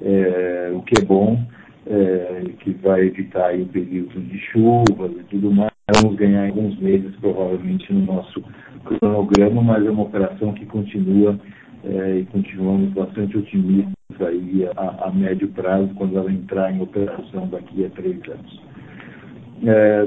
é, 0.03 0.71
o 0.75 0.81
que 0.83 1.01
é 1.01 1.05
bom, 1.05 1.39
é, 1.87 2.43
que 2.59 2.71
vai 2.83 3.07
evitar 3.07 3.55
o 3.55 3.65
período 3.65 4.21
de 4.21 4.37
chuvas 4.37 5.11
e 5.11 5.23
tudo 5.31 5.51
mais 5.51 5.72
vamos 5.91 6.15
ganhar 6.15 6.45
alguns 6.45 6.77
meses, 6.79 7.13
provavelmente, 7.17 7.91
no 7.91 8.05
nosso 8.05 8.43
cronograma, 8.85 9.61
mas 9.61 9.85
é 9.85 9.89
uma 9.91 10.03
operação 10.03 10.53
que 10.53 10.65
continua 10.65 11.37
é, 11.83 12.19
e 12.19 12.25
continuamos 12.25 12.93
bastante 12.93 13.37
otimistas 13.37 13.93
aí 14.21 14.65
a, 14.77 15.07
a, 15.07 15.11
médio 15.11 15.49
prazo, 15.49 15.93
quando 15.95 16.17
ela 16.17 16.31
entrar 16.31 16.71
em 16.71 16.81
operação 16.81 17.47
daqui 17.49 17.85
a 17.85 17.89
três 17.89 18.21
anos. 18.29 18.73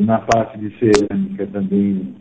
Na 0.03 0.19
parte 0.19 0.59
de 0.59 0.71
cerâmica 0.79 1.47
também 1.47 2.15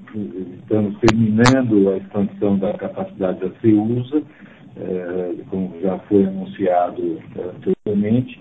estamos 0.59 0.97
terminando 1.00 1.89
a 1.89 1.97
expansão 1.97 2.57
da 2.57 2.74
capacidade 2.74 3.41
da 3.41 3.50
Ceusa, 3.59 4.24
como 5.50 5.74
já 5.81 6.00
foi 6.07 6.24
anunciado 6.25 7.19
anteriormente. 7.57 8.39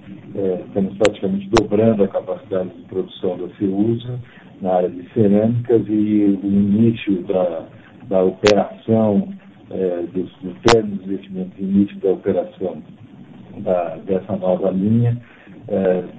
Estamos 0.68 0.97
praticamente 0.97 1.50
dobrando 1.50 2.04
a 2.04 2.09
capacidade 2.09 2.71
de 2.71 2.83
produção 2.83 3.37
da 3.37 3.49
Ceusa 3.56 4.21
na 4.64 4.76
área 4.76 4.88
de 4.88 5.06
cerâmicas 5.12 5.83
e 5.88 6.38
o 6.42 6.47
início 6.47 7.23
da 8.09 8.25
operação 8.25 9.28
dos 10.12 10.33
termos 10.66 10.99
de 11.00 11.04
investimento 11.04 11.62
início 11.62 11.97
da 12.00 12.12
operação 12.12 12.83
dessa 14.06 14.37
nova 14.37 14.71
linha 14.71 15.21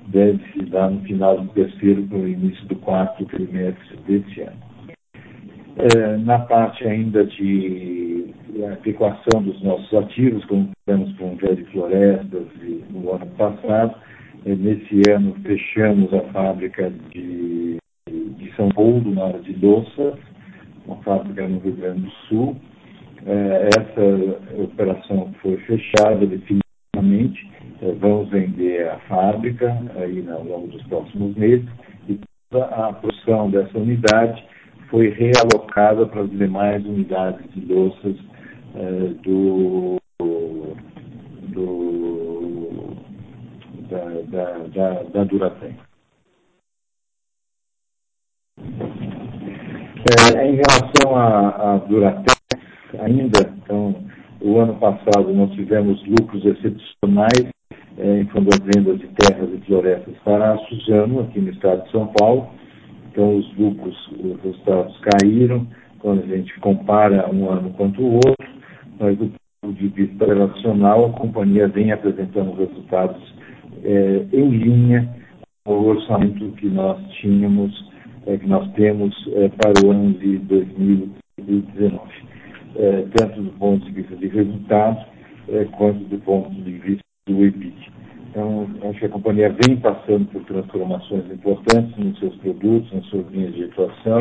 deve 0.07 0.39
se 0.53 0.65
dar 0.65 0.91
no 0.91 1.01
final 1.01 1.41
do 1.41 1.47
terceiro 1.49 2.03
para 2.03 2.19
o 2.19 2.27
início 2.27 2.65
do 2.67 2.75
quarto 2.75 3.25
trimestre 3.25 3.97
desse 4.07 4.41
ano. 4.41 4.65
Na 6.23 6.39
parte 6.39 6.87
ainda 6.87 7.25
de 7.25 8.33
adequação 8.71 9.41
dos 9.41 9.61
nossos 9.61 9.91
ativos, 9.93 10.45
como 10.45 10.69
fizemos 10.85 11.17
com 11.17 11.33
o 11.33 11.35
Verde 11.35 11.63
Florestas 11.65 12.45
no 12.91 13.11
ano 13.11 13.25
passado, 13.37 13.95
nesse 14.45 15.01
ano 15.09 15.35
fechamos 15.43 16.13
a 16.13 16.21
fábrica 16.31 16.91
de 17.11 17.77
São 18.55 18.69
Paulo, 18.69 19.01
na 19.13 19.25
área 19.25 19.39
de 19.41 19.53
louças, 19.65 20.15
uma 20.85 20.97
fábrica 20.97 21.47
no 21.47 21.59
Rio 21.59 21.73
Grande 21.73 22.01
do 22.01 22.11
Sul. 22.27 22.55
Essa 23.25 24.61
operação 24.61 25.33
foi 25.41 25.57
fechada 25.57 26.25
definitivamente. 26.25 27.49
Vamos 27.99 28.29
vender 28.29 28.87
a 28.89 28.99
fábrica 28.99 29.75
ao 30.31 30.43
longo 30.43 30.67
dos 30.67 30.83
próximos 30.83 31.35
meses 31.35 31.67
e 32.07 32.19
toda 32.49 32.65
a 32.65 32.93
produção 32.93 33.49
dessa 33.49 33.77
unidade 33.77 34.43
foi 34.89 35.09
realocada 35.09 36.05
para 36.05 36.21
as 36.21 36.29
demais 36.29 36.85
unidades 36.85 37.43
de 37.53 37.65
louças 37.65 38.15
da 45.11 45.23
Duratex. 45.23 45.75
Em 50.07 50.57
relação 50.57 51.15
à 51.15 51.77
Duratex 51.89 52.35
ainda, 52.99 53.51
o 54.39 54.59
ano 54.59 54.75
passado 54.75 55.33
nós 55.33 55.51
tivemos 55.53 55.99
lucros 56.05 56.45
excepcionais 56.45 57.49
em 57.97 58.23
função 58.25 58.43
das 58.43 58.59
vendas 58.59 58.99
de 58.99 59.07
terras 59.07 59.49
e 59.51 59.57
florestas 59.65 60.13
para 60.23 60.59
Suzano, 60.67 61.21
aqui 61.21 61.39
no 61.39 61.49
estado 61.49 61.85
de 61.85 61.91
São 61.91 62.05
Paulo. 62.19 62.49
Os 63.17 63.57
lucros, 63.57 63.97
os 64.11 64.39
resultados 64.43 64.95
caíram 64.99 65.65
quando 65.97 66.21
a 66.21 66.27
gente 66.27 66.53
compara 66.59 67.27
um 67.33 67.49
ano 67.49 67.71
contra 67.71 67.99
o 67.99 68.15
outro, 68.15 68.47
mas 68.99 69.17
do 69.17 69.31
ponto 69.61 69.73
de 69.73 69.87
vista 69.87 70.23
operacional, 70.23 71.05
a 71.07 71.13
companhia 71.13 71.67
vem 71.67 71.91
apresentando 71.91 72.53
resultados 72.53 73.33
em 73.83 74.49
linha 74.49 75.09
com 75.65 75.73
o 75.73 75.87
orçamento 75.87 76.51
que 76.57 76.67
nós 76.67 77.01
tínhamos, 77.21 77.73
que 78.25 78.47
nós 78.47 78.71
temos 78.73 79.13
para 79.57 79.85
o 79.85 79.91
ano 79.91 80.13
de 80.13 80.37
2019, 80.39 81.99
tanto 83.17 83.41
do 83.41 83.51
ponto 83.59 83.85
de 83.85 83.91
vista 83.91 84.15
de 84.15 84.27
resultados 84.27 85.05
quanto 85.77 85.99
do 86.05 86.17
ponto 86.19 86.49
de 86.49 86.71
vista 86.73 87.03
do 87.27 87.45
EBIT. 87.45 87.91
Acho 88.89 88.99
que 88.99 89.05
a 89.05 89.09
companhia 89.09 89.55
vem 89.65 89.77
passando 89.77 90.25
por 90.25 90.43
transformações 90.43 91.31
importantes 91.31 91.95
nos 91.97 92.19
seus 92.19 92.35
produtos, 92.37 92.91
nas 92.91 93.05
suas 93.05 93.25
linhas 93.31 93.53
de 93.53 93.63
atuação, 93.63 94.19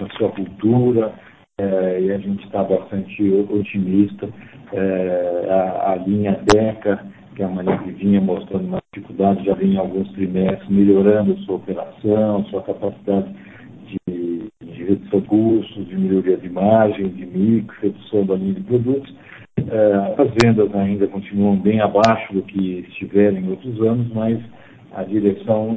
na 0.00 0.08
sua 0.16 0.28
cultura, 0.30 1.12
e 1.58 2.12
a 2.12 2.18
gente 2.18 2.44
está 2.44 2.62
bastante 2.62 3.28
otimista. 3.50 4.28
A 5.80 5.96
linha 6.06 6.38
Deca, 6.52 7.04
que 7.34 7.42
é 7.42 7.46
uma 7.46 7.62
linha 7.62 7.78
que 7.78 7.90
vinha 7.90 8.20
mostrando 8.20 8.66
uma 8.66 8.78
dificuldade, 8.94 9.44
já 9.44 9.54
vem 9.54 9.76
há 9.76 9.80
alguns 9.80 10.12
trimestres 10.12 10.68
melhorando 10.68 11.36
sua 11.38 11.56
operação, 11.56 12.44
sua 12.44 12.62
capacidade 12.62 13.32
de 13.32 13.34
redução 14.86 15.20
de 15.20 15.26
custos, 15.26 15.86
de 15.88 15.96
melhoria 15.96 16.36
de 16.36 16.48
margem, 16.48 17.08
de 17.08 17.26
mix, 17.26 17.74
redução 17.80 18.24
da 18.24 18.34
linha 18.34 18.54
de 18.54 18.62
produtos. 18.62 19.14
As 20.18 20.30
vendas 20.42 20.74
ainda 20.74 21.06
continuam 21.08 21.56
bem 21.56 21.80
abaixo 21.80 22.32
do 22.32 22.42
que 22.42 22.84
estiveram 22.88 23.38
em 23.38 23.50
outros 23.50 23.80
anos, 23.80 24.06
mas 24.14 24.38
a 24.94 25.02
direção 25.02 25.76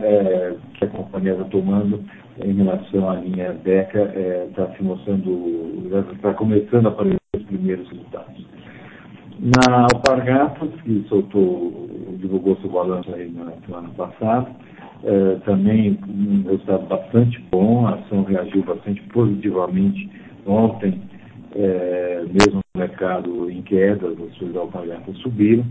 que 0.75 0.85
a 0.85 0.87
companhia 0.87 1.31
está 1.33 1.45
tomando 1.45 2.03
em 2.43 2.53
relação 2.53 3.09
à 3.09 3.15
linha 3.15 3.53
Deca 3.63 4.13
está 4.47 4.67
começando 6.33 6.87
a 6.87 6.89
aparecer 6.89 7.19
os 7.35 7.43
primeiros 7.43 7.89
resultados. 7.89 8.45
Na 9.39 9.87
Alpargatas, 9.93 10.69
que 10.83 11.05
divulgou 12.19 12.57
seu 12.57 12.69
balanço 12.69 13.09
no 13.09 13.75
ano 13.75 13.89
passado, 14.99 15.41
também 15.45 15.97
um 16.07 16.43
resultado 16.43 16.87
bastante 16.87 17.39
bom. 17.51 17.87
A 17.87 17.95
ação 17.95 18.23
reagiu 18.23 18.63
bastante 18.63 19.01
positivamente 19.13 20.09
ontem, 20.45 21.01
mesmo 21.55 22.61
no 22.75 22.79
mercado 22.79 23.49
em 23.49 23.61
queda, 23.61 24.07
as 24.07 24.53
da 24.53 24.59
Alpargatas 24.59 25.17
subiram. 25.17 25.65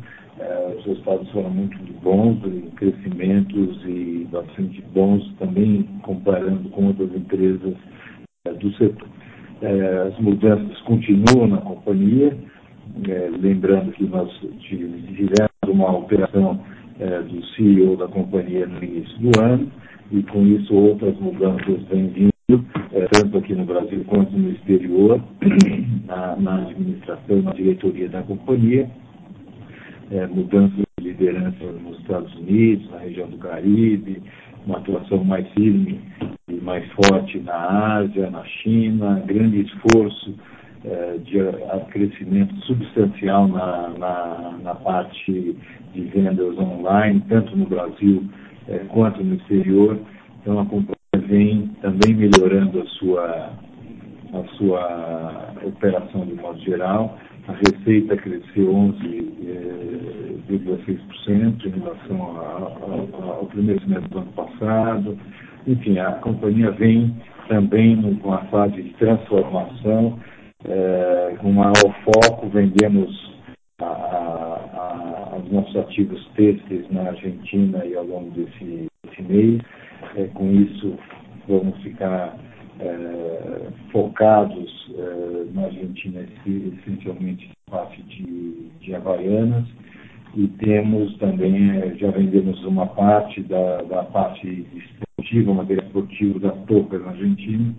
Os 0.79 0.85
resultados 0.85 1.29
foram 1.31 1.51
muito 1.51 1.77
bons, 2.01 2.39
crescimentos 2.77 3.83
e 3.85 4.27
bastante 4.31 4.83
bons 4.95 5.35
também 5.39 5.83
comparando 6.03 6.69
com 6.71 6.87
outras 6.87 7.13
empresas 7.15 7.75
do 8.61 8.73
setor. 8.75 9.09
As 10.07 10.17
mudanças 10.21 10.79
continuam 10.83 11.49
na 11.49 11.57
companhia, 11.59 12.37
lembrando 13.41 13.91
que 13.93 14.05
nós 14.05 14.31
tivemos 14.61 15.49
uma 15.67 15.91
operação 15.99 16.61
do 16.99 17.45
CEO 17.55 17.97
da 17.97 18.09
companhia 18.09 18.67
no 18.67 18.83
início 18.83 19.19
do 19.19 19.41
ano 19.41 19.71
e 20.11 20.23
com 20.25 20.45
isso 20.47 20.75
outras 20.75 21.17
mudanças 21.19 21.83
vêm 21.91 22.09
vindo, 22.09 22.65
tanto 23.13 23.39
aqui 23.39 23.55
no 23.55 23.65
Brasil 23.65 24.05
quanto 24.07 24.37
no 24.37 24.51
exterior, 24.51 25.21
na 26.41 26.63
administração, 26.63 27.43
na 27.43 27.53
diretoria 27.53 28.09
da 28.09 28.23
companhia. 28.23 28.91
Mudanças 30.31 30.85
de 30.99 31.09
liderança 31.09 31.65
nos 31.65 31.99
Estados 32.01 32.35
Unidos, 32.37 32.91
na 32.91 32.99
região 32.99 33.29
do 33.29 33.37
Caribe, 33.37 34.23
uma 34.67 34.79
atuação 34.79 35.23
mais 35.23 35.47
firme 35.53 36.01
e 36.49 36.55
mais 36.55 36.85
forte 36.93 37.39
na 37.41 37.99
Ásia, 37.99 38.31
na 38.31 38.43
China, 38.45 39.23
grande 39.27 39.61
esforço 39.61 40.35
de 41.25 41.39
crescimento 41.91 42.55
substancial 42.67 43.49
na 43.49 44.75
parte 44.85 45.57
de 45.93 46.01
vendas 46.03 46.57
online, 46.59 47.23
tanto 47.29 47.57
no 47.57 47.67
Brasil 47.67 48.23
quanto 48.89 49.23
no 49.23 49.37
exterior. 49.37 49.99
A 50.47 50.65
companhia 50.65 50.97
vem 51.27 51.71
também 51.83 52.15
melhorando 52.15 52.81
a 52.81 52.87
sua 54.57 55.53
operação 55.65 56.27
de 56.27 56.35
modo 56.35 56.59
geral. 56.61 57.19
A 57.49 57.53
receita 57.53 58.17
cresceu 58.17 58.73
11.6% 58.73 61.67
em 61.67 61.71
relação 61.71 62.37
ao 63.13 63.47
primeiro 63.47 63.81
semestre 63.83 64.09
do 64.11 64.19
ano 64.19 64.33
passado. 64.33 65.19
Enfim, 65.67 65.99
a 65.99 66.13
companhia 66.13 66.71
vem 66.71 67.17
também 67.49 67.97
numa 67.97 68.45
fase 68.45 68.81
de 68.83 68.91
transformação, 68.95 70.19
com 71.41 71.53
maior 71.53 71.95
foco. 72.05 72.49
Vendemos 72.49 73.11
os 75.45 75.53
nossos 75.53 75.77
ativos 75.77 76.27
têxteis 76.35 76.91
na 76.91 77.09
Argentina 77.09 77.85
e 77.85 77.95
ao 77.95 78.05
longo 78.05 78.31
desse 78.31 78.89
mês. 79.21 79.61
Com 80.35 80.53
isso, 80.53 80.99
vamos 81.49 81.77
ficar 81.83 82.37
focados 83.91 84.93
na 85.55 85.65
Argentina, 85.65 86.27
essencialmente 86.47 87.51
na 87.69 87.79
parte 87.79 88.03
de 88.03 88.95
Havaianas. 88.95 89.67
Já 91.97 92.11
vendemos 92.11 92.65
uma 92.65 92.87
parte 92.87 93.43
da 93.43 94.05
parte 94.13 94.67
esportiva, 94.75 95.55
material 95.55 95.87
esportivo 95.87 96.39
da 96.39 96.51
Toca 96.51 96.99
na 96.99 97.11
Argentina. 97.11 97.75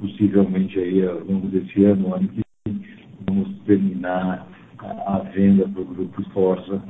Possivelmente 0.00 0.78
ao 1.04 1.20
longo 1.24 1.48
desse 1.48 1.84
ano 1.84 2.18
que 2.28 2.40
vem, 2.66 2.80
vamos 3.28 3.48
terminar 3.66 4.48
a 4.78 5.18
venda 5.34 5.68
para 5.68 5.82
o 5.82 5.84
Grupo 5.84 6.22
Forza 6.30 6.82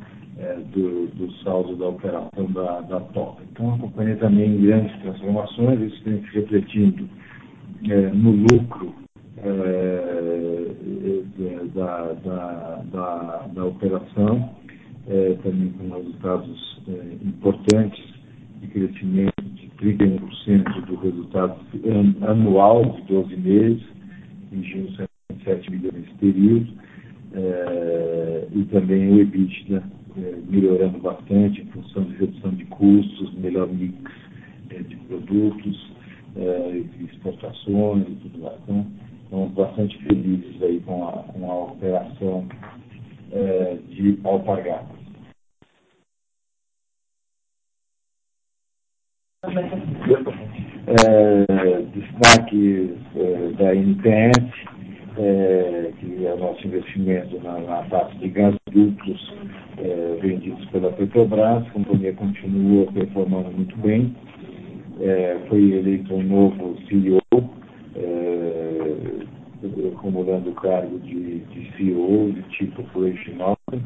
do 0.72 1.32
saldo 1.42 1.74
da 1.76 1.88
operação 1.88 2.52
da 2.52 3.00
Toca. 3.12 3.42
A 3.42 3.78
companhia 3.78 4.16
também 4.16 4.54
em 4.54 4.62
grandes 4.62 4.96
transformações, 5.00 5.80
isso 5.80 6.04
vem 6.04 6.22
se 6.22 6.30
refletindo 6.38 7.08
no 8.14 8.30
lucro 8.30 8.94
da 13.54 13.64
operação, 13.64 14.50
também 15.42 15.70
com 15.72 15.88
resultados 15.96 16.82
importantes 17.24 18.04
de 18.60 18.68
crescimento 18.68 19.35
31% 19.78 20.86
do 20.86 20.96
resultado 20.96 21.60
anual 22.22 22.84
de 22.84 23.02
12 23.02 23.36
meses, 23.36 23.82
atingindo 24.46 24.92
107 25.32 25.70
milhões 25.70 25.94
nesse 25.94 26.14
período, 26.14 26.68
e 28.54 28.64
também 28.66 29.12
o 29.12 29.20
EBITDA 29.20 29.82
melhorando 30.48 30.98
bastante 30.98 31.60
em 31.60 31.66
função 31.66 32.04
de 32.04 32.16
redução 32.16 32.50
de 32.52 32.64
custos, 32.66 33.34
melhor 33.34 33.68
mix 33.68 33.94
de 34.70 34.96
produtos, 35.08 35.92
exportações 37.10 38.06
e 38.08 38.14
tudo 38.22 38.38
mais. 38.38 38.58
Estamos 39.24 39.52
bastante 39.52 39.98
felizes 40.04 40.62
aí 40.62 40.80
com 40.80 41.04
a 41.04 41.54
operação 41.64 42.46
de 43.90 44.18
Alpargatas. 44.24 44.95
Destaque 51.94 52.94
da 53.58 53.74
NTS, 53.74 54.52
que 55.98 56.26
é 56.26 56.34
o 56.34 56.38
nosso 56.38 56.66
investimento 56.66 57.40
na 57.42 57.82
parte 57.84 58.18
de 58.18 58.28
gasodutos 58.28 59.34
vendidos 60.20 60.64
pela 60.66 60.90
Petrobras. 60.92 61.66
A 61.66 61.70
companhia 61.70 62.12
continua 62.14 62.90
performando 62.92 63.50
muito 63.52 63.76
bem. 63.78 64.14
Foi 65.48 65.72
eleito 65.72 66.14
um 66.14 66.22
novo 66.22 66.76
CEO, 66.88 67.20
acumulando 69.94 70.50
o 70.50 70.54
cargo 70.54 70.98
de 70.98 71.42
CEO 71.76 72.32
de 72.32 72.72
Operating 72.78 73.38
Officer. 73.40 73.80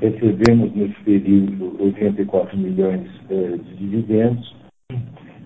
Recebemos, 0.00 0.74
nesse 0.74 0.98
período, 1.04 1.76
84 1.82 2.56
million 2.56 2.98
de 3.28 3.74
dividendos. 3.76 4.59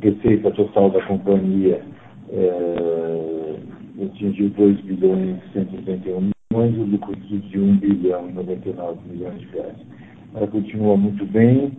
Receita 0.01 0.51
total 0.51 0.91
da 0.91 1.01
companhia 1.07 1.81
atingiu 4.03 4.51
2.131 4.51 4.75
billion 4.83 6.67
e 6.67 6.79
o 6.79 6.85
lucro 6.85 7.17
de 7.17 7.59
1.099 7.59 8.97
billion. 9.09 9.33
Ela 10.35 10.47
continua 10.49 10.97
muito 10.97 11.25
bem, 11.27 11.73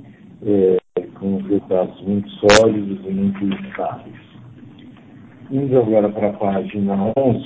com 1.20 1.38
resultados 1.38 2.02
muito 2.02 2.30
sólidos 2.32 3.00
e 3.06 3.10
muito 3.10 3.46
estáveis. 3.68 4.16
Indo 5.52 5.78
agora 5.78 6.10
pra 6.10 6.34
página 6.34 7.14
11, 7.18 7.40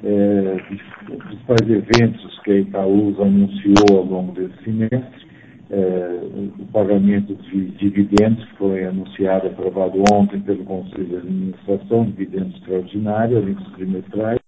os 0.00 0.82
principais 1.24 1.68
eventos 1.68 2.38
que 2.40 2.50
a 2.52 2.58
Itaúsa 2.58 3.22
anunciou 3.22 3.98
ao 3.98 4.04
longo 4.04 4.32
desse 4.32 4.62
semestre. 4.62 5.25
O 5.68 6.66
pagamento 6.72 7.34
de 7.34 7.70
dividendos 7.72 8.44
foi 8.56 8.84
anunciado 8.84 9.48
aprovado 9.48 10.00
ontem 10.12 10.40
pelo 10.40 10.64
conselho 10.64 11.06
de 11.06 11.16
administração, 11.16 12.04
dividendos 12.04 12.54
extraordinários, 12.56 13.42
alíquotas 13.42 13.72
trimestrais, 13.72 14.40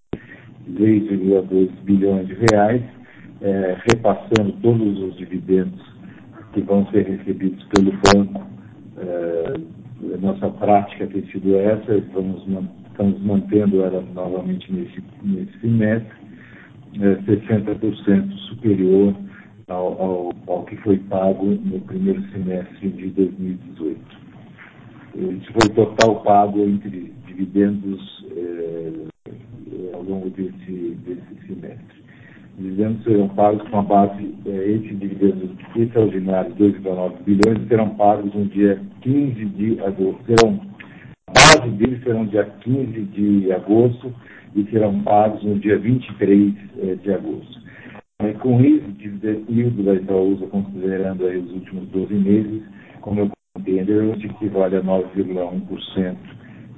3.2 0.75 1.71
billion 1.83 2.25
reais, 2.53 2.83
repassando 3.91 4.53
todos 4.63 4.97
os 5.03 5.17
dividendos 5.17 5.81
que 6.53 6.61
vão 6.61 6.87
ser 6.91 7.05
recebidos 7.05 7.65
pelo 7.75 7.93
banco. 8.15 8.47
Nossa 10.21 10.49
prática 10.51 11.07
tem 11.09 11.27
sido 11.33 11.57
essa, 11.57 11.97
estamos 11.97 12.47
mantendo 13.23 13.83
ela 13.83 14.05
novamente 14.15 14.73
nesse 14.73 15.61
semestre, 15.61 16.17
60% 16.95 18.33
superior 18.49 19.15
ao 19.69 20.65
que 20.67 20.77
foi 20.77 20.99
pago 20.99 21.47
no 21.47 21.81
primeiro 21.81 22.23
semestre 22.31 22.89
de 22.89 23.09
2018. 23.09 24.01
Isso 25.15 25.53
foi 25.53 25.69
total 25.75 26.21
pago 26.23 26.61
entre 26.61 27.13
dividendos 27.27 28.25
ao 29.93 30.03
longo 30.03 30.31
desse 30.31 30.97
semestre. 31.47 31.99
Dividendos 32.59 33.05
serão 33.05 33.29
pagos 33.29 33.69
com 33.69 33.79
a 33.79 33.83
base, 33.83 34.35
esses 34.45 34.99
dividendos 34.99 35.51
extraordinários, 35.77 36.57
2.9 36.57 37.23
billion, 37.25 37.69
serão 37.69 37.91
pagos 37.91 38.35
no 38.35 38.47
dia 38.47 38.81
15 39.03 39.45
de 39.45 39.81
agosto. 39.81 40.35
A 41.29 41.33
base 41.33 41.71
deles 41.77 42.03
serão 42.03 42.27
dia 42.27 42.45
15 42.45 43.01
de 43.03 43.53
agosto 43.53 44.13
e 44.57 44.65
serão 44.71 45.01
pagos 45.03 45.43
no 45.45 45.57
dia 45.59 45.79
23 45.79 46.55
de 47.03 47.13
agosto. 47.13 47.59
Com 48.41 48.61
isso, 48.61 48.85
yield 49.49 49.81
da 49.81 49.95
Itaúsa, 49.95 50.49
considerando 50.49 51.25
aí 51.25 51.39
os 51.39 51.53
últimos 51.53 51.89
12 51.91 52.15
meses, 52.15 52.63
como 53.01 53.21
eu 53.21 53.31
comentei 53.55 53.79
anteriormente, 53.79 54.27
equivale 54.27 54.75
a 54.75 54.83
9.1% 54.83 56.17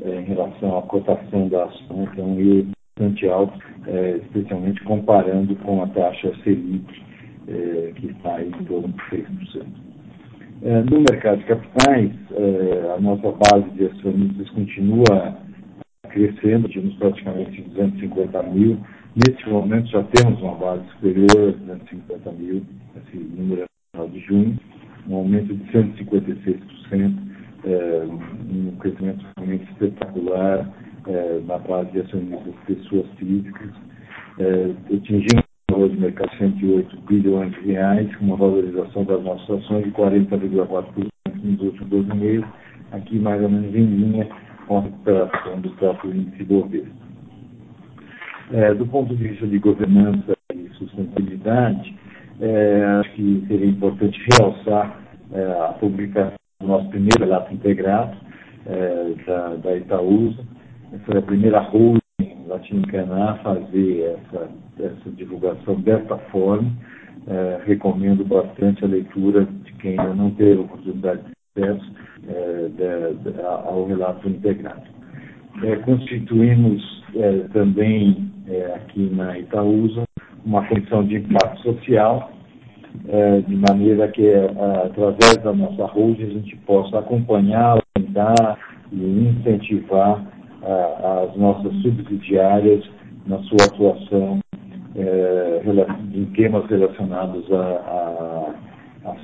em 0.04 0.24
relação 0.24 0.76
à 0.76 0.82
cotação 0.82 1.48
da 1.48 1.64
ação, 1.64 2.06
que 2.14 2.20
é 2.20 2.24
um 2.24 2.38
yield 2.38 2.70
bastante 2.94 3.26
alto, 3.26 3.58
especialmente 4.22 4.84
comparando 4.84 5.56
com 5.56 5.82
a 5.82 5.86
taxa 5.86 6.30
Selic, 6.44 6.84
que 7.94 8.06
está 8.08 8.42
em 8.42 8.50
torno 8.66 8.88
de 8.88 9.02
6%. 9.04 9.64
No 10.90 11.00
mercado 11.10 11.38
de 11.38 11.44
capitais, 11.44 12.12
a 12.94 13.00
nossa 13.00 13.32
base 13.32 13.70
de 13.70 13.86
acionistas 13.86 14.50
continua 14.50 15.38
crescendo, 16.10 16.68
tínhamos 16.68 16.96
praticamente 16.96 17.62
250,000. 17.62 18.78
Neste 19.16 19.48
momento, 19.50 19.88
já 19.88 20.04
temos 20.04 20.40
uma 20.40 20.54
base 20.54 20.88
superior 20.90 21.48
a 21.48 21.74
250,000, 21.74 22.62
esse 22.96 23.18
número 23.18 23.62
é 23.62 23.66
final 23.90 24.08
de 24.08 24.20
junho, 24.20 24.56
um 25.08 25.16
aumento 25.16 25.52
de 25.52 25.64
156%, 25.72 26.60
um 28.48 28.76
crescimento 28.76 29.26
realmente 29.36 29.68
espetacular 29.72 30.70
na 31.44 31.58
base 31.58 31.90
de 31.90 32.00
acionistas 32.02 32.54
pessoas 32.68 33.06
físicas. 33.18 33.70
Atingimos 34.86 35.42
um 35.68 35.74
valor 35.74 35.88
de 35.90 35.96
mercado 35.98 36.30
de 36.30 36.38
108 36.38 37.00
billion 37.00 37.48
reais, 37.64 38.14
com 38.14 38.26
uma 38.26 38.36
valorização 38.36 39.04
das 39.04 39.24
nossas 39.24 39.64
ações 39.64 39.86
de 39.86 39.90
40.4% 39.90 41.08
nos 41.42 41.60
últimos 41.60 41.88
12 41.88 42.14
meses, 42.14 42.46
aqui 42.92 43.18
mais 43.18 43.42
ou 43.42 43.48
menos 43.48 43.74
em 43.74 43.86
linha 43.86 44.28
com 44.68 44.78
a 44.78 44.82
recuperação 44.82 45.60
do 45.60 45.70
próprio 45.70 46.14
índice 46.14 46.44
Bovespa. 46.44 47.09
Do 48.78 48.84
ponto 48.86 49.14
de 49.14 49.28
vista 49.28 49.46
de 49.46 49.60
governança 49.60 50.36
e 50.52 50.68
sustentabilidade, 50.70 51.94
acho 52.98 53.12
que 53.12 53.44
seria 53.46 53.66
importante 53.66 54.18
realçar 54.32 55.00
a 55.68 55.74
publicação 55.74 56.34
do 56.60 56.66
nosso 56.66 56.88
primeiro 56.88 57.20
relato 57.20 57.54
integrado 57.54 58.16
da 59.62 59.76
Itaúsa. 59.76 60.42
Foi 61.06 61.18
a 61.18 61.22
primeira 61.22 61.60
holding 61.60 62.00
latino-americana 62.48 63.30
a 63.30 63.34
fazer 63.36 64.18
essa 64.80 65.10
divulgação 65.10 65.80
dessa 65.82 66.18
forma. 66.32 66.72
Recomendo 67.64 68.24
bastante 68.24 68.84
a 68.84 68.88
leitura 68.88 69.46
de 69.64 69.72
quem 69.74 69.92
ainda 69.92 70.12
não 70.12 70.32
teve 70.32 70.58
a 70.58 70.64
oportunidade 70.64 71.22
de 71.54 71.62
acesso 71.62 71.92
ao 73.68 73.86
relato 73.86 74.28
integrado. 74.28 74.82
Constituímos 75.84 77.04
também 77.52 78.29
aqui 78.74 79.10
na 79.12 79.38
Itaúsa 79.38 80.04
uma 80.44 80.64
comissão 80.66 81.04
de 81.04 81.16
impacto 81.16 81.60
social, 81.62 82.30
de 83.46 83.56
maneira 83.56 84.08
que 84.08 84.26
através 84.84 85.36
da 85.42 85.52
nossa 85.52 85.84
holding, 85.84 86.24
a 86.24 86.30
gente 86.30 86.56
possa 86.66 86.98
acompanhar, 86.98 87.78
orientar 87.96 88.58
e 88.92 89.28
incentivar 89.28 90.24
as 90.62 91.36
nossas 91.36 91.72
subsidiárias 91.82 92.84
na 93.26 93.38
sua 93.44 93.64
atuação 93.66 94.40
em 96.14 96.24
temas 96.34 96.66
relacionados 96.66 97.44
à 97.52 98.54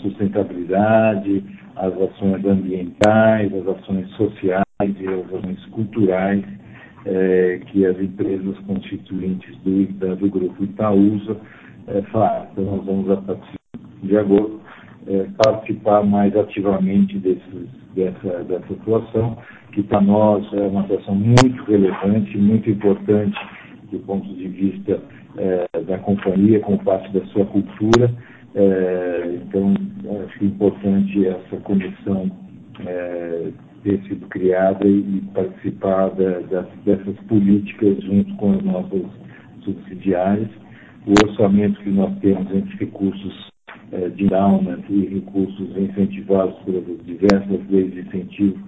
sustentabilidade, 0.03 1.45
às 1.77 1.93
ações 1.95 2.45
ambientais, 2.45 3.53
às 3.55 3.69
ações 3.69 4.09
sociais 4.13 4.65
e 4.81 5.09
às 5.09 5.35
ações 5.35 5.65
culturais 5.67 6.45
que 7.67 7.87
as 7.87 7.99
empresas 8.01 8.59
constituintes 8.67 9.57
do 9.59 10.29
grupo 10.29 10.65
Itaúsa 10.65 11.37
fazem. 12.11 12.65
Nós 12.65 12.85
vamos, 12.85 13.11
a 13.11 13.17
partir 13.17 13.57
de 14.03 14.17
agosto, 14.17 14.61
participar 15.45 16.05
mais 16.05 16.37
ativamente 16.37 17.17
dessa 17.19 18.73
atuação, 18.73 19.39
que 19.73 19.83
pra 19.85 20.01
nós 20.01 20.53
é 20.53 20.67
uma 20.67 20.81
atuação 20.81 21.15
muito 21.15 21.63
relevante, 21.65 22.37
muito 22.37 22.69
importante 22.69 23.39
do 23.93 24.01
ponto 24.01 24.27
de 24.35 24.49
vista 24.49 25.01
da 25.87 25.99
companhia, 25.99 26.59
como 26.61 26.79
parte 26.83 27.13
da 27.13 27.25
sua 27.27 27.47
cultura. 27.47 28.11
Acho 30.27 30.45
importante 30.45 31.27
essa 31.27 31.57
comissão 31.59 32.31
ter 33.83 34.01
sido 34.03 34.27
criada 34.29 34.87
e 34.87 35.23
participar 35.35 36.11
dessas 36.11 37.17
políticas 37.29 38.03
junto 38.03 38.35
com 38.37 38.53
as 38.53 38.63
nossas 38.63 39.03
subsidiárias. 39.63 40.49
O 41.07 41.13
orçamento 41.29 41.81
que 41.81 41.91
nós 41.91 42.19
temos 42.21 42.53
entre 42.55 42.77
recursos 42.77 43.51
de 44.17 44.25
endowment 44.25 44.83
e 44.89 45.07
recursos 45.07 45.77
incentivados 45.77 46.57
pelas 46.65 46.85
diversas 47.05 47.61
leis 47.71 47.93
de 47.93 48.01
incentivo 48.01 48.59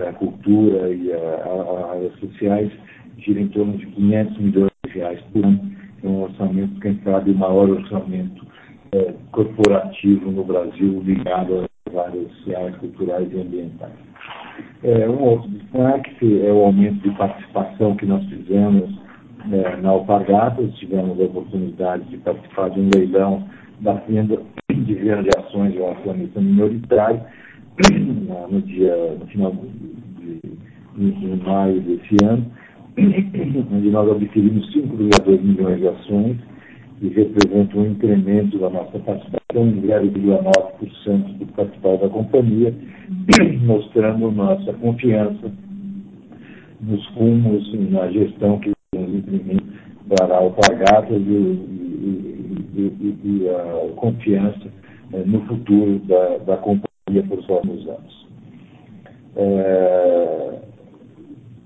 a 0.00 0.12
cultura 0.12 0.88
e 0.88 1.12
as 1.12 1.90
áreas 1.90 2.18
sociais, 2.18 2.72
gira 3.18 3.40
em 3.40 3.48
torno 3.48 3.76
de 3.76 3.86
500 3.86 4.38
milhões 4.38 4.70
de 4.86 4.92
reais 4.92 5.20
por 5.32 5.44
ano. 5.44 5.72
É 6.02 6.08
um 6.08 6.22
orçamento, 6.22 6.80
quem 6.80 6.98
sabe, 7.04 7.30
o 7.30 7.34
maior 7.34 7.68
orçamento 7.70 8.46
é, 8.92 9.14
corporativo 9.30 10.30
no 10.30 10.44
Brasil 10.44 11.02
ligado 11.04 11.66
às 11.88 11.96
áreas 11.96 12.32
sociais, 12.38 12.76
culturais 12.76 13.30
e 13.32 13.40
ambientais. 13.40 14.11
É, 14.84 15.08
um 15.08 15.22
outro 15.22 15.48
destaque 15.48 16.42
é 16.44 16.52
o 16.52 16.64
aumento 16.64 17.08
de 17.08 17.16
participação 17.16 17.96
que 17.96 18.06
nós 18.06 18.24
fizemos 18.24 18.90
é, 19.50 19.76
na 19.76 19.90
Alpargatas, 19.90 20.74
tivemos 20.74 21.20
a 21.20 21.24
oportunidade 21.24 22.04
de 22.04 22.16
participar 22.18 22.70
de 22.70 22.80
um 22.80 22.90
leilão 22.94 23.44
da 23.80 23.94
venda 23.94 24.40
de 24.70 24.94
venda 24.94 25.22
de 25.22 25.30
ações 25.38 25.72
de 25.72 25.78
um 25.78 25.90
acionista 25.90 26.40
minoritário 26.40 27.20
no 28.50 28.60
dia 28.62 29.16
no 29.18 29.26
final 29.26 29.52
de, 29.52 30.40
de, 30.96 31.12
de 31.12 31.44
maio 31.44 31.80
desse 31.80 32.16
ano, 32.24 32.46
onde 33.72 33.90
nós 33.90 34.10
adquirimos 34.10 34.74
5,2 34.74 35.40
milhões 35.42 35.78
de 35.78 35.88
ações 35.88 36.36
e 37.02 37.08
representa 37.08 37.76
um 37.76 37.86
incremento 37.90 38.58
da 38.58 38.70
nossa 38.70 38.96
participação 39.00 39.66
em 39.66 39.82
0,9% 39.82 41.38
do 41.38 41.46
capital 41.52 41.98
da 41.98 42.08
companhia, 42.08 42.72
mostrando 43.66 44.30
nossa 44.30 44.72
confiança 44.74 45.50
nos 46.80 47.04
rumos 47.08 47.68
e 47.74 47.78
na 47.78 48.08
gestão 48.08 48.60
que 48.60 48.70
vamos 48.94 49.16
imprimir 49.16 49.60
para 50.08 50.36
Alpargatas 50.36 51.20
e, 51.20 51.32
e, 51.32 52.76
e, 52.76 53.18
e, 53.24 53.48
a 53.48 53.92
confiança 53.96 54.68
eh, 55.12 55.24
no 55.26 55.40
futuro 55.46 55.98
da, 56.06 56.38
da 56.38 56.56
companhia 56.58 57.22
por 57.28 57.38
os 57.38 57.46
próximos 57.46 57.88
anos. 57.88 58.26
É, 59.34 60.58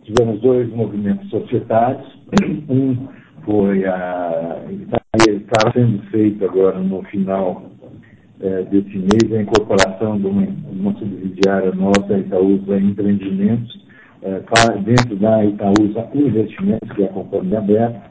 tivemos 0.04 0.40
dois 0.40 0.72
movimentos 0.72 1.28
societários. 1.28 2.06
Um 2.68 3.08
foi 3.44 3.84
a. 3.84 4.62
Está 5.24 5.72
sendo 5.72 6.02
feito 6.10 6.44
agora 6.44 6.78
no 6.78 7.02
final 7.04 7.62
é, 8.40 8.62
desse 8.64 8.98
mês 8.98 9.32
a 9.32 9.42
incorporação 9.42 10.18
de 10.18 10.26
uma, 10.26 10.46
uma 10.70 10.92
subsidiária 10.98 11.72
nossa, 11.72 12.18
Itaúsa 12.18 12.76
Empreendimentos, 12.76 13.80
é, 14.22 14.40
dentro 14.80 15.16
da 15.16 15.42
Itaúsa 15.42 16.06
Investimentos, 16.14 16.92
que 16.92 17.02
é 17.02 17.06
a 17.06 17.12
companhia 17.12 17.58
aberta. 17.58 18.02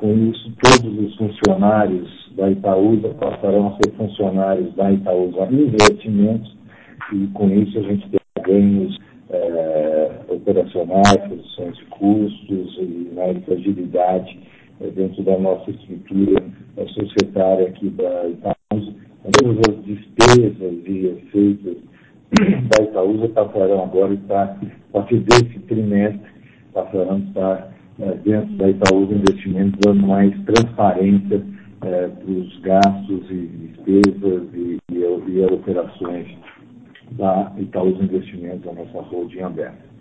Com 0.00 0.12
isso, 0.30 0.52
todos 0.62 0.98
os 0.98 1.16
funcionários 1.16 2.30
da 2.36 2.50
Itaúsa 2.50 3.08
passarão 3.14 3.68
a 3.68 3.76
ser 3.76 3.96
funcionários 3.96 4.74
da 4.74 4.92
Itaúsa 4.92 5.48
Investimentos, 5.50 6.54
e 7.12 7.26
com 7.28 7.48
isso 7.48 7.78
a 7.78 7.82
gente 7.82 8.06
tem 8.10 8.20
ganhos 8.44 8.98
é, 9.30 10.10
operacionais, 10.28 11.22
reduções 11.22 11.76
de 11.78 11.84
custos 11.86 12.76
e 12.78 13.10
mais 13.14 13.36
agilidade 13.48 14.38
é, 14.38 14.43
dentro 14.80 15.22
da 15.22 15.38
nossa 15.38 15.70
estrutura 15.70 16.42
societária 16.88 17.68
aqui 17.68 17.88
da 17.90 18.28
Itaúsa. 18.28 18.94
Todas 19.40 19.58
as 19.68 19.84
despesas 19.84 20.74
e 20.86 21.20
receitas 21.32 21.76
da 22.76 22.84
Itaúsa 22.84 23.28
passarão 23.28 23.84
agora 23.84 24.14
estar, 24.14 24.58
a 24.60 24.92
partir 24.92 25.20
desse 25.20 25.58
trimestre, 25.60 26.20
passarão 26.72 27.16
a 27.16 27.18
estar 27.18 27.74
é, 28.00 28.14
dentro 28.16 28.54
da 28.56 28.68
Itaúsa 28.70 29.14
Investimentos, 29.14 29.78
dando 29.84 30.06
mais 30.06 30.34
transparência 30.44 31.42
é, 31.82 32.08
para 32.08 32.30
os 32.30 32.58
gastos 32.60 33.30
e 33.30 33.46
despesas 33.46 34.42
e, 34.54 34.78
e, 34.92 34.98
e 34.98 35.44
operações 35.46 36.26
da 37.12 37.52
Itaúsa 37.58 38.02
Investimentos, 38.02 38.66
a 38.68 38.72
nossa 38.72 39.00
holding 39.08 39.40
aberta 39.40 39.93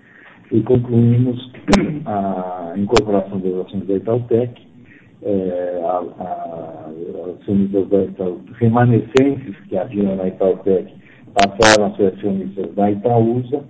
e 0.51 0.61
concluímos 0.61 1.51
a 2.05 2.73
incorporação 2.77 3.39
das 3.39 3.65
ações 3.65 3.87
da 3.87 3.95
Itautec, 3.95 4.61
é, 5.23 5.81
acionistas 7.39 7.87
da 7.89 8.03
Itaú, 8.03 8.41
remanescentes 8.59 9.55
que 9.69 9.77
haviam 9.77 10.15
na 10.15 10.27
Itautec 10.27 10.93
passaram 11.33 11.87
a 11.87 11.95
ser 11.95 12.13
acionistas 12.13 12.73
da 12.75 12.91
Itaúsa, 12.91 13.63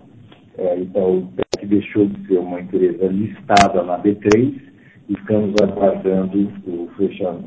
é, 0.57 0.71
a 0.71 0.75
Itautec 0.77 1.65
deixou 1.65 2.05
de 2.07 2.27
ser 2.27 2.39
uma 2.39 2.59
empresa 2.59 3.07
listada 3.07 3.83
na 3.83 3.99
B3 3.99 4.53
e 5.09 5.13
estamos 5.13 5.53
aguardando 5.61 6.49
o, 6.65 6.89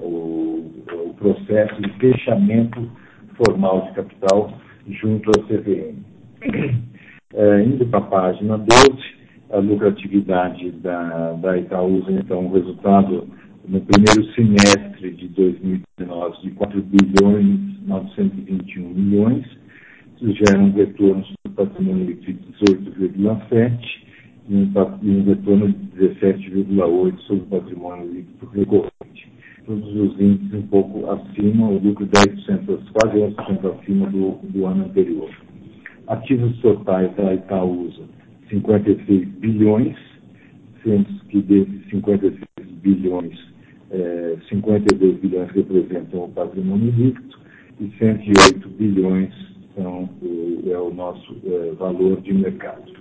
o, 0.02 0.72
o 0.92 1.14
processo 1.14 1.82
de 1.82 1.90
fechamento 1.98 2.88
formal 3.34 3.82
de 3.86 3.92
capital 3.92 4.52
junto 4.88 5.30
à 5.30 5.42
CVM. 5.44 5.96
É, 7.37 7.62
indo 7.62 7.85
para 7.85 7.99
a 7.99 8.03
página 8.03 8.57
12, 8.57 8.99
a 9.51 9.59
lucratividade 9.59 10.70
da, 10.70 11.33
da 11.35 11.59
Itaúsa, 11.59 12.11
então, 12.11 12.46
o 12.46 12.53
resultado 12.55 13.29
no 13.68 13.79
primeiro 13.83 14.25
semestre 14.33 15.11
de 15.11 15.29
2019 15.29 16.40
de 16.40 16.51
4 16.53 16.83
bilhões 16.83 17.77
921 17.87 18.88
milhões, 18.88 19.44
isso 20.16 20.33
gera 20.33 20.59
um 20.59 20.72
retorno 20.72 21.22
sobre 21.25 21.37
o 21.46 21.51
patrimônio 21.51 22.07
de 22.07 22.33
18,7 22.33 24.07
e 24.49 24.55
um 24.55 25.25
retorno 25.25 25.68
de 25.68 26.09
17,8 26.09 27.18
sobre 27.20 27.42
o 27.42 27.46
patrimônio 27.49 28.12
líquido 28.14 28.46
recorrente. 28.55 29.31
Todos 29.66 29.94
os 29.94 30.18
índices 30.18 30.55
um 30.55 30.66
pouco 30.68 31.11
acima, 31.11 31.68
o 31.68 31.79
lucro 31.79 32.07
10%, 32.07 32.79
quase 32.94 33.18
10% 33.18 33.79
acima 33.79 34.07
do, 34.07 34.38
do 34.44 34.64
ano 34.64 34.87
anterior. 34.87 35.29
Ativos 36.08 36.56
totais 36.60 37.12
da 37.16 37.34
Itaúsa, 37.34 38.02
56 38.48 39.28
bilhões, 39.40 39.96
sendo 40.82 41.06
que 41.28 41.42
desses 41.42 41.90
56 41.90 42.38
bilhões, 42.80 43.36
é, 43.90 44.36
52 44.48 45.18
bilhões 45.20 45.50
representam 45.50 46.24
o 46.24 46.28
patrimônio 46.28 46.92
líquido 46.92 47.36
e 47.80 47.90
108 47.98 48.68
bilhões 48.70 49.34
são 49.74 50.08
é 50.66 50.78
o 50.78 50.92
nosso 50.92 51.36
é, 51.44 51.72
valor 51.72 52.20
de 52.20 52.32
mercado. 52.32 52.92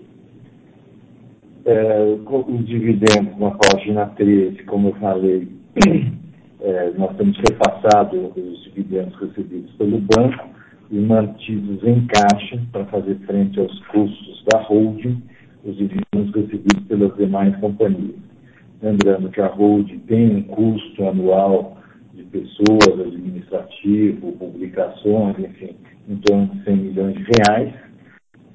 É, 1.66 2.18
os 2.28 2.66
dividendos 2.66 3.38
na 3.40 3.52
página 3.52 4.08
13, 4.08 4.64
como 4.64 4.90
eu 4.90 4.94
falei, 4.96 5.48
é, 6.62 6.92
nós 6.98 7.16
temos 7.18 7.38
repassado 7.38 8.32
os 8.36 8.64
dividendos 8.64 9.16
recebidos 9.20 9.72
pelo 9.74 10.00
banco 10.00 10.55
e 10.92 11.00
mantidos 11.00 11.84
em 11.84 12.06
caixa 12.08 12.62
para 12.72 12.86
fazer 12.86 13.16
frente 13.26 13.60
aos 13.60 13.80
custos 13.88 14.44
da 14.52 14.60
holding 14.60 15.22
os 15.64 15.76
dividendos 15.78 16.34
recebidos 16.34 16.84
pelas 16.88 17.16
demais 17.18 17.56
companhias. 17.58 18.16
Lembrando 18.82 19.30
que 19.30 19.42
a 19.42 19.48
holding 19.48 20.00
tem 20.00 20.36
um 20.36 20.44
custo 20.44 21.08
anual 21.08 21.78
de 22.14 22.24
pessoas, 22.24 23.00
administrativo, 23.00 24.32
publicações, 24.34 25.40
enfim, 25.40 25.76
em 26.08 26.16
torno 26.18 26.48
de 26.48 26.64
100 26.64 26.76
milhões 26.76 27.16
de 27.16 27.24
reais, 27.24 27.74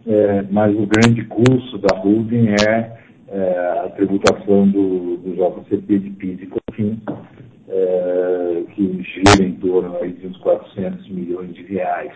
é, 0.06 0.42
mas 0.50 0.74
o 0.76 0.86
grande 0.86 1.24
custo 1.24 1.78
da 1.78 1.98
holding 1.98 2.48
é, 2.48 2.96
é 3.28 3.82
a 3.84 3.88
tributação 3.96 4.68
do, 4.68 5.16
do 5.18 5.34
JCP 5.34 5.98
de 5.98 6.10
PIS 6.10 6.42
e 6.42 6.46
COFINS, 6.46 6.98
que 8.80 9.02
gira 9.02 9.44
em 9.44 9.52
torno 9.56 9.96
aí 9.98 10.12
de 10.12 10.26
uns 10.26 10.36
400 10.38 11.08
milhões 11.08 11.54
de 11.54 11.62
reais. 11.64 12.12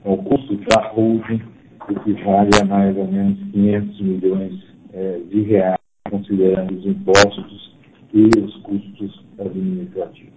Então, 0.00 0.14
o 0.14 0.22
custo 0.22 0.56
da 0.56 0.88
holding 0.88 1.42
equivale 1.90 2.50
a 2.62 2.64
mais 2.64 2.96
ou 2.96 3.10
menos 3.10 3.38
500 3.52 4.00
milhões 4.00 4.64
é, 4.92 5.20
de 5.28 5.42
reais, 5.42 5.78
considerando 6.08 6.78
os 6.78 6.86
impostos 6.86 7.76
e 8.14 8.30
os 8.38 8.56
custos 8.58 9.24
administrativos. 9.38 10.30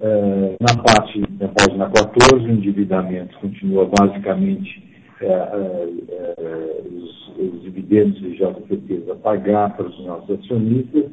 É, 0.00 0.56
na 0.60 0.82
parte 0.82 1.20
da 1.32 1.48
página 1.48 1.90
14, 1.90 2.46
o 2.46 2.50
endividamento 2.50 3.36
continua 3.38 3.90
basicamente 3.98 4.82
é, 5.20 5.26
é, 5.26 6.82
os, 6.90 7.28
os, 7.36 7.62
dividendos 7.62 8.18
de 8.20 8.36
JCPs 8.36 9.10
a 9.10 9.16
pagar 9.16 9.76
para 9.76 9.86
os 9.86 10.06
nossos 10.06 10.38
acionistas, 10.38 11.04
é, 11.04 11.10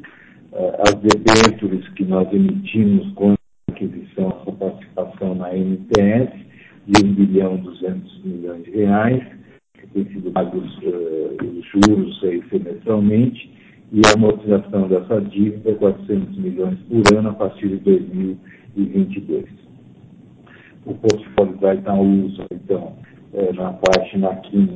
as 0.52 0.94
debêntures 0.94 1.86
que 1.90 2.04
nós 2.04 2.32
emitimos 2.32 3.12
com 3.14 3.32
a 3.32 3.36
aquisição 3.70 4.28
da 4.46 4.52
participação 4.52 5.34
na 5.34 5.52
NTS, 5.54 6.32
de 6.86 7.04
1 7.04 7.14
bilhão 7.14 7.56
e 7.56 7.58
200 7.58 8.24
milhões 8.24 8.64
de 8.64 8.70
reais, 8.70 9.22
que 9.74 9.86
tem 9.88 10.04
sido 10.06 10.30
pagos 10.32 10.64
os 10.78 11.66
juros 11.66 12.24
aí, 12.24 12.42
semestralmente, 12.48 13.50
e 13.92 14.00
a 14.06 14.12
amortização 14.14 14.88
dessa 14.88 15.20
dívida, 15.20 15.74
400 15.74 16.36
milhões 16.38 16.78
por 16.88 17.16
ano 17.16 17.30
a 17.30 17.34
partir 17.34 17.68
de 17.68 17.76
2022. 17.76 19.44
O 20.86 20.94
portfólio 20.94 21.56
da 21.58 21.74
Itaúsa, 21.74 22.46
então, 22.52 22.94
é, 23.34 23.52
na 23.52 23.72
página 23.74 24.34
15, 24.36 24.68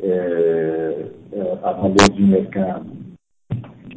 é, 0.00 1.06
é, 1.32 2.08
de 2.14 2.22
mercado 2.22 3.05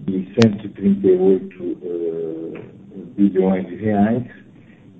de 0.09 0.27
138 0.41 1.63
uh, 1.63 2.79
bilhões 3.15 3.67
de 3.67 3.75
reais, 3.75 4.23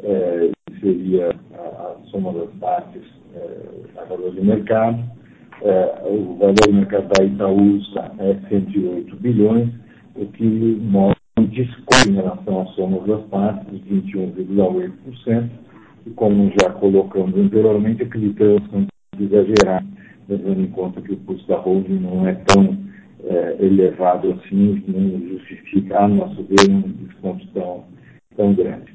é, 0.04 0.52
seria 0.80 1.30
a, 1.54 1.96
soma 2.10 2.34
das 2.34 2.50
partes 2.60 3.02
é, 3.36 4.02
a 4.02 4.06
valor 4.06 4.34
de 4.34 4.42
mercado. 4.42 5.00
O 6.06 6.36
valor 6.38 6.56
de 6.56 6.74
mercado 6.74 7.10
da 7.10 7.26
Itaúsa 7.26 8.12
é 8.20 8.36
108 8.48 9.16
bilhões, 9.18 9.70
o 10.16 10.26
que 10.28 10.44
mostra 10.44 11.20
um 11.38 11.46
desconto 11.46 12.10
em 12.10 12.16
relação 12.16 12.62
à 12.62 12.66
soma 12.68 13.06
das 13.06 13.22
partes 13.26 13.84
de 13.84 13.96
21.8%. 14.14 15.50
Como 16.16 16.52
já 16.62 16.70
colocamos 16.72 17.36
anteriormente, 17.38 18.04
acreditamos 18.04 18.66
que 18.68 18.76
não 18.76 18.88
precisa 19.12 19.36
exagerar, 19.36 19.86
levando 20.30 20.62
em 20.62 20.68
conta 20.68 21.02
que 21.02 21.12
o 21.12 21.18
custo 21.18 21.46
da 21.48 21.58
holding 21.58 22.00
não 22.00 22.26
é 22.26 22.36
tão 22.48 22.78
elevado 23.60 24.32
assim, 24.34 24.84
não 24.88 25.30
justifica, 25.30 26.00
a 26.00 26.08
nosso 26.08 26.44
ver, 26.44 26.70
um 26.70 26.82
desconto 26.82 27.46
tão 28.36 28.54
grande. 28.54 28.94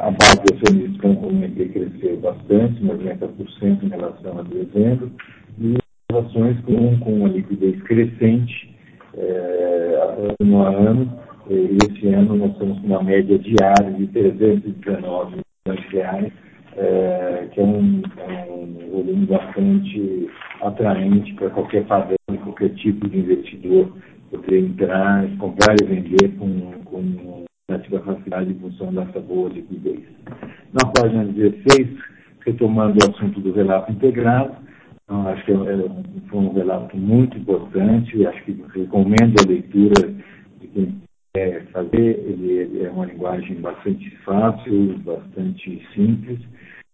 A 0.00 0.10
base 0.10 0.42
de 0.42 0.54
acionistas, 0.54 1.00
como 1.00 1.16
comentei, 1.16 1.68
cresceu 1.68 2.16
bastante, 2.18 2.82
90% 2.82 3.82
em 3.82 3.88
relação 3.88 4.38
a 4.38 4.42
dezembro, 4.42 5.12
e 5.60 5.76
as 6.10 6.26
ações 6.26 6.56
com 6.64 7.24
a 7.26 7.28
liquidez 7.28 7.82
crescente 7.82 8.74
ano 10.40 10.62
a 10.62 10.68
ano. 10.68 11.20
Esse 11.48 12.06
ano 12.08 12.36
nós 12.36 12.56
com 12.56 12.86
uma 12.86 13.02
média 13.02 13.36
diária 13.36 13.92
de 13.92 14.06
319 14.06 15.36
milhões 15.66 15.84
reais, 15.90 16.32
que 17.50 17.60
é 17.60 17.64
um 17.64 18.02
volume 18.92 19.26
bastante 19.26 20.30
atraente 20.60 21.34
para 21.34 21.50
qualquer 21.50 21.84
e 22.12 22.19
qualquer 22.40 22.70
tipo 22.74 23.08
de 23.08 23.18
investidor 23.18 23.92
poder 24.30 24.60
entrar, 24.60 25.28
comprar 25.38 25.74
e 25.82 25.86
vender 25.86 26.36
com 26.36 27.44
relativa 27.68 28.00
facilidade 28.00 28.50
em 28.50 28.58
função 28.58 28.92
dessa 28.92 29.20
boa 29.20 29.48
liquidez. 29.48 30.00
Na 30.72 30.90
página 30.90 31.24
16, 31.24 31.88
retomando 32.44 32.98
o 33.02 33.10
assunto 33.10 33.40
do 33.40 33.52
relato 33.52 33.92
integrado, 33.92 34.54
acho 35.08 35.44
que 35.44 35.52
foi 36.28 36.40
um 36.40 36.52
relato 36.52 36.96
muito 36.96 37.36
importante, 37.36 38.26
acho 38.26 38.44
que 38.44 38.64
recomendo 38.74 39.34
a 39.40 39.48
leitura 39.48 40.14
de 40.60 40.66
quem 40.68 41.02
quer 41.34 41.66
fazer. 41.72 42.24
Ele 42.26 42.84
é 42.84 42.90
uma 42.90 43.06
linguagem 43.06 43.60
bastante 43.60 44.10
fácil, 44.24 44.98
bastante 45.04 45.82
simples, 45.94 46.38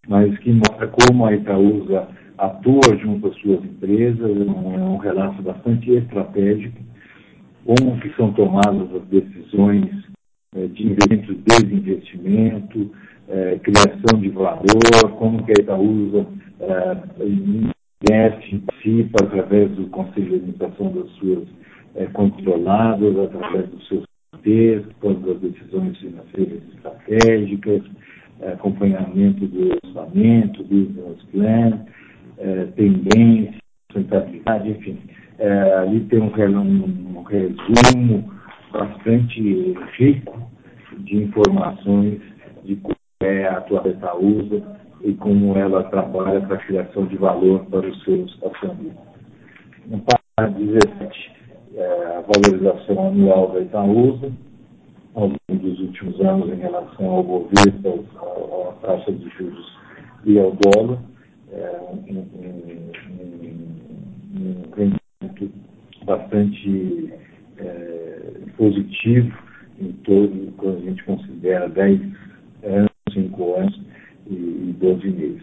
mas 0.08 0.36
que 0.38 0.52
mostra 0.52 0.88
como 0.88 1.26
a 1.26 1.34
Itaúsa 1.34 2.08
atua 2.38 2.96
junto 3.00 3.28
às 3.28 3.36
suas 3.36 3.64
empresas. 3.64 4.30
É 4.30 4.50
um 4.50 4.96
relato 4.96 5.42
bastante 5.42 5.90
estratégico, 5.92 6.78
como 7.64 7.98
que 8.00 8.10
são 8.16 8.32
tomadas 8.32 8.94
as 8.94 9.02
decisões 9.08 9.90
de 10.54 10.86
investimento, 10.86 11.34
desinvestimento, 11.34 12.90
criação 13.62 14.20
de 14.20 14.28
valor, 14.30 15.10
como 15.18 15.44
que 15.44 15.52
a 15.52 15.62
Itaúsa 15.62 16.26
investe, 17.20 18.58
participa 18.58 19.24
através 19.24 19.70
do 19.72 19.86
conselho 19.88 20.28
de 20.28 20.34
administração 20.36 20.92
das 20.92 21.10
suas 21.12 21.48
controladas, 22.12 23.18
através 23.18 23.68
dos 23.68 23.88
seus 23.88 24.04
comitês, 24.30 24.84
todas 25.00 25.36
as 25.36 25.40
decisões 25.40 25.98
financeiras 25.98 26.62
estratégicas, 26.74 27.82
acompanhamento 28.52 29.46
do 29.46 29.78
orçamento, 29.84 30.62
business 30.64 31.22
plan, 31.32 31.84
tendências, 32.74 33.56
sustentabilidade, 33.92 34.70
enfim. 34.70 34.98
Ali 35.80 36.00
tem 36.00 36.20
um 36.20 36.30
resumo 37.22 38.32
bastante 38.72 39.74
rico 39.96 40.50
de 40.98 41.16
informações 41.16 42.20
de 42.64 42.76
como 42.76 42.96
é 43.20 43.46
a 43.46 43.60
da 43.60 43.88
Itaúsa 43.88 44.62
e 45.02 45.12
como 45.14 45.56
ela 45.56 45.84
trabalha 45.84 46.40
para 46.40 46.56
a 46.56 46.64
criação 46.64 47.06
de 47.06 47.16
valor 47.16 47.64
para 47.66 47.86
os 47.86 48.02
seus 48.04 48.38
acionistas. 48.42 49.06
Na 49.86 49.98
página 50.36 50.58
17, 50.58 51.32
a 51.78 52.22
valorização 52.22 53.08
anual 53.08 53.52
da 53.52 53.60
Itaúsa 53.60 54.32
ao 55.14 55.28
longo 55.28 55.62
dos 55.62 55.80
últimos 55.80 56.20
anos 56.20 56.48
em 56.50 56.56
relação 56.56 57.06
ao 57.10 57.22
Bovespa, 57.22 57.94
à 58.68 58.72
taxa 58.86 59.12
de 59.12 59.28
juros 59.30 59.78
e 60.24 60.38
ao 60.38 60.52
dólar. 60.52 60.98
Um 64.34 64.62
rendimento 64.74 65.50
bastante 66.04 67.12
positivo 68.56 69.32
em 69.80 69.92
todo, 70.04 70.52
quando 70.56 70.78
a 70.78 70.80
gente 70.80 71.04
considera 71.04 71.68
10 71.68 72.00
anos, 72.64 72.90
5 73.12 73.54
anos 73.54 73.80
e 74.28 74.74
12 74.78 75.08
meses. 75.08 75.42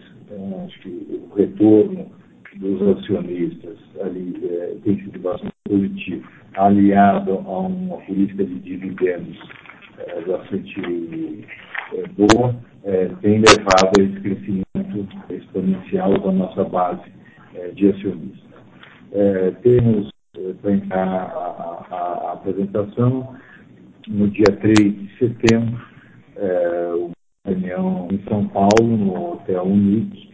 Acho 0.64 0.80
que 0.80 0.88
o 0.88 1.34
retorno 1.34 2.06
dos 2.56 2.98
acionistas 2.98 3.78
ali 4.00 4.34
tem 4.84 4.96
sido 5.00 5.18
bastante 5.20 5.54
positivo, 5.68 6.28
aliado 6.54 7.32
a 7.32 7.58
uma 7.60 7.98
política 7.98 8.44
de 8.44 8.58
dividendos 8.60 9.38
bastante 10.26 11.46
boa, 12.16 12.54
tem 13.22 13.38
levado 13.38 13.98
a 13.98 14.02
esse 14.02 14.20
crescimento 14.20 14.64
exponencial 15.64 16.18
da 16.18 16.32
nossa 16.32 16.64
base 16.64 17.10
de 17.74 17.88
acionistas. 17.88 18.50
Temos, 19.62 20.10
para 20.60 20.72
encerrar 20.72 21.86
a 21.90 22.32
apresentação, 22.32 23.34
no 24.08 24.28
dia 24.28 24.44
3 24.60 24.76
de 24.76 25.18
setembro, 25.18 25.80
uma 26.36 27.10
reunião 27.46 28.08
em 28.12 28.18
São 28.28 28.46
Paulo, 28.48 28.96
no 28.96 29.32
Hotel 29.32 29.64
Unique, 29.64 30.30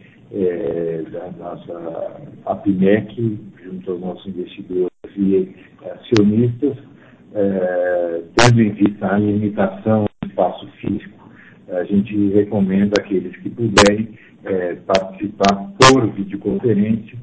da 1.11 1.31
nossa 1.37 2.21
APIMEC, 2.45 3.39
junto 3.63 3.91
aos 3.91 4.01
nossos 4.01 4.25
investidores 4.27 4.89
e 5.15 5.55
acionistas. 5.91 6.77
Tendo 8.35 8.61
em 8.61 8.71
vista 8.71 9.07
a 9.07 9.17
limitação 9.17 10.05
do 10.21 10.27
espaço 10.27 10.67
físico, 10.81 11.17
a 11.69 11.83
gente 11.85 12.29
recomenda 12.31 12.99
àqueles 12.99 13.33
que 13.37 13.49
puderem 13.49 14.09
participar 14.85 15.71
por 15.79 16.11
videoconferência. 16.11 17.17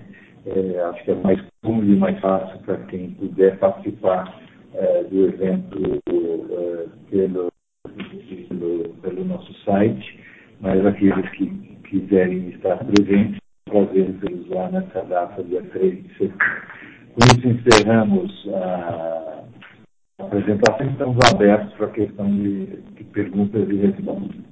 Acho 0.90 1.04
que 1.04 1.10
é 1.10 1.14
mais 1.14 1.40
cômodo 1.62 1.92
e 1.92 1.96
mais 1.96 2.18
fácil 2.20 2.58
para 2.60 2.76
quem 2.86 3.10
puder 3.12 3.58
participar 3.58 4.40
do 5.10 5.24
evento 5.24 6.02
pelo 9.02 9.24
nosso 9.24 9.54
site, 9.64 10.20
mas 10.60 10.84
aqueles 10.84 11.28
que 11.30 11.46
quiserem 11.88 12.48
estar 12.48 12.84
presentes, 12.84 13.36
é 13.36 13.38
prazer 13.64 14.18
tê-los 14.20 14.48
lá 14.48 14.70
nessa 14.70 15.02
data, 15.02 15.42
dia 15.42 15.62
3 15.70 16.02
de 16.02 16.08
setembro. 16.10 16.38
Com 17.14 17.20
isso, 17.26 17.48
encerramos 17.48 18.48
a 18.48 19.44
apresentação 20.18 20.86
e 20.86 20.90
estamos 20.90 21.18
abertos 21.32 21.74
para 21.74 21.86
a 21.86 21.92
questão 21.92 22.30
de 22.30 23.04
perguntas 23.12 23.68
e 23.68 23.76
respostas. 23.76 24.44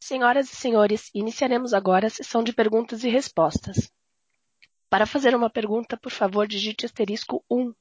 Senhoras 0.00 0.52
e 0.52 0.56
senhores, 0.56 1.10
iniciaremos 1.14 1.72
agora 1.72 2.06
a 2.06 2.10
sessão 2.10 2.42
de 2.42 2.52
perguntas 2.52 3.04
e 3.04 3.08
respostas. 3.08 3.90
Para 4.90 5.06
fazer 5.06 5.34
uma 5.34 5.48
pergunta, 5.48 5.96
por 5.96 6.10
favor, 6.10 6.46
digite 6.46 6.84
asterisco 6.84 7.42
um. 7.50 7.72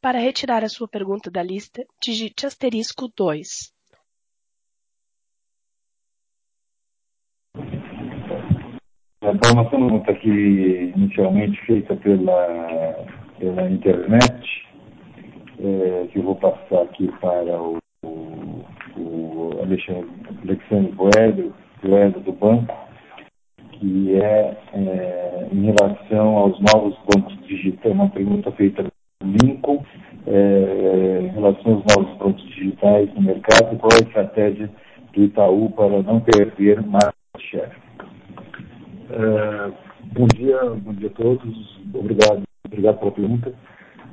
Para 0.00 0.18
retirar 0.18 0.64
a 0.64 0.68
sua 0.68 0.88
pergunta 0.88 1.30
da 1.30 1.42
lista, 1.42 1.82
digite 1.98 2.44
asterisco 2.44 3.08
dois. 9.22 9.52
Uma 9.52 9.64
pergunta 9.64 10.10
aqui 10.10 10.92
inicialmente 10.96 11.60
feita 11.64 11.94
pela 11.96 13.70
internet, 13.70 14.66
que 16.10 16.18
eu 16.18 16.22
vou 16.22 16.36
passar 16.36 16.82
aqui 16.82 17.08
para 17.20 17.56
o 17.60 19.50
Alexandre 19.62 20.92
Boeda, 20.92 22.20
do 22.20 22.32
banco, 22.32 22.74
que 23.72 24.20
é 24.20 24.56
em 25.52 25.72
relação 25.72 26.36
aos 26.36 26.58
novos 26.60 26.96
bancos 27.12 27.36
digitais. 27.46 27.94
Uma 27.94 28.08
pergunta 28.10 28.50
feita 28.52 28.84
pelo 28.84 29.32
Lincoln, 29.42 29.84
em 30.26 31.28
relação 31.28 31.74
aos 31.74 31.84
novos 31.96 32.16
bancos 32.18 32.42
digitais 32.48 33.12
no 33.14 33.22
mercado, 33.22 33.76
qual 33.78 33.92
a 33.92 34.04
estratégia 34.04 34.68
do 35.12 35.22
Itaú 35.22 35.70
para 35.70 36.02
não 36.02 36.20
perder 36.20 36.84
market 36.86 37.14
share? 37.38 37.70
Bom 40.14 40.26
dia, 40.34 40.58
bom 40.76 40.92
dia 40.94 41.08
a 41.08 41.12
todos. 41.12 41.80
Obrigado 41.94 42.42
pela 42.98 43.12
pergunta. 43.12 43.52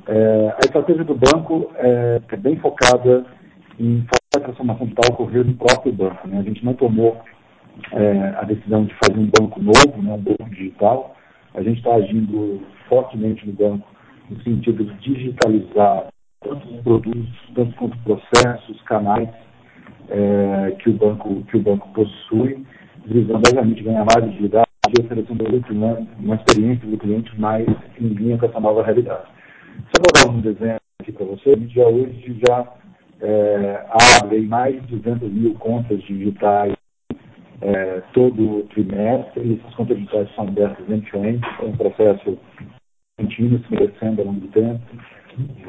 A 0.06 0.60
estratégia 0.60 1.04
do 1.04 1.14
banco 1.14 1.70
é 1.76 2.36
bem 2.36 2.56
focada 2.56 3.24
em 3.78 4.04
a 4.36 4.40
transformação 4.40 4.86
digital 4.86 5.12
ocorrer 5.12 5.44
no 5.44 5.54
próprio 5.54 5.92
banco. 5.92 6.28
Né? 6.28 6.38
A 6.38 6.42
gente 6.42 6.64
não 6.64 6.74
tomou 6.74 7.20
é, 7.92 8.34
a 8.36 8.44
decisão 8.44 8.84
de 8.84 8.94
fazer 8.94 9.18
um 9.18 9.30
banco 9.38 9.60
novo, 9.60 10.02
né, 10.02 10.12
um 10.12 10.18
banco 10.18 10.50
digital. 10.50 11.16
A 11.54 11.62
gente 11.62 11.78
está 11.78 11.94
agindo 11.94 12.62
fortemente 12.88 13.44
no 13.46 13.52
banco 13.52 13.88
no 14.28 14.40
sentido 14.42 14.84
de 14.84 14.94
digitalizar 15.00 16.06
tanto 16.42 16.68
os 16.68 16.80
produtos, 16.82 17.28
tanto 17.54 17.74
quanto 17.76 17.98
processos, 17.98 18.80
canais 18.82 19.28
é, 20.08 20.76
que, 20.78 20.90
o 20.90 20.92
banco, 20.92 21.42
que 21.44 21.56
o 21.56 21.60
banco 21.60 21.88
possui, 21.88 22.64
visando, 23.04 23.42
obviamente, 23.48 23.82
ganhar 23.82 24.04
mais 24.04 24.28
agilidade 24.28 24.69
e 24.96 25.04
oferecendo 25.04 25.44
uma, 25.70 25.98
uma 26.18 26.34
experiência 26.36 26.88
do 26.88 26.98
cliente 26.98 27.38
mais 27.38 27.66
em 28.00 28.08
linha 28.08 28.38
com 28.38 28.46
essa 28.46 28.60
nova 28.60 28.82
realidade. 28.82 29.26
Se 29.76 30.00
eu 30.00 30.02
vou 30.02 30.32
dar 30.32 30.38
um 30.38 30.40
desenho 30.40 30.76
aqui 31.00 31.12
para 31.12 31.26
você, 31.26 31.50
a 31.50 31.56
gente 31.56 31.74
já 31.74 31.86
hoje 31.86 32.40
já 32.46 32.68
é, 33.20 33.86
abre 34.20 34.40
mais 34.42 34.74
de 34.86 34.96
200 34.96 35.30
mil 35.30 35.54
contas 35.54 36.02
digitais 36.02 36.74
é, 37.62 38.02
todo 38.12 38.64
trimestre, 38.70 39.42
e 39.44 39.60
essas 39.60 39.74
contas 39.74 39.96
digitais 39.98 40.34
são 40.34 40.48
abertas 40.48 40.88
end-to-end, 40.88 41.40
é 41.60 41.64
um 41.64 41.76
processo 41.76 42.38
contínuo, 43.18 43.60
se 43.60 43.76
crescendo 43.76 44.20
ao 44.20 44.28
longo 44.28 44.40
do 44.40 44.48
tempo. 44.48 44.80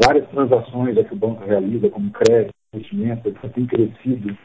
Várias 0.06 0.28
transações 0.30 0.96
que 0.96 1.14
o 1.14 1.18
banco 1.18 1.46
realiza, 1.46 1.90
como 1.90 2.12
crédito, 2.12 2.54
investimento, 2.74 3.28
ele 3.28 3.54
tem 3.54 3.66
crescido 3.66 4.38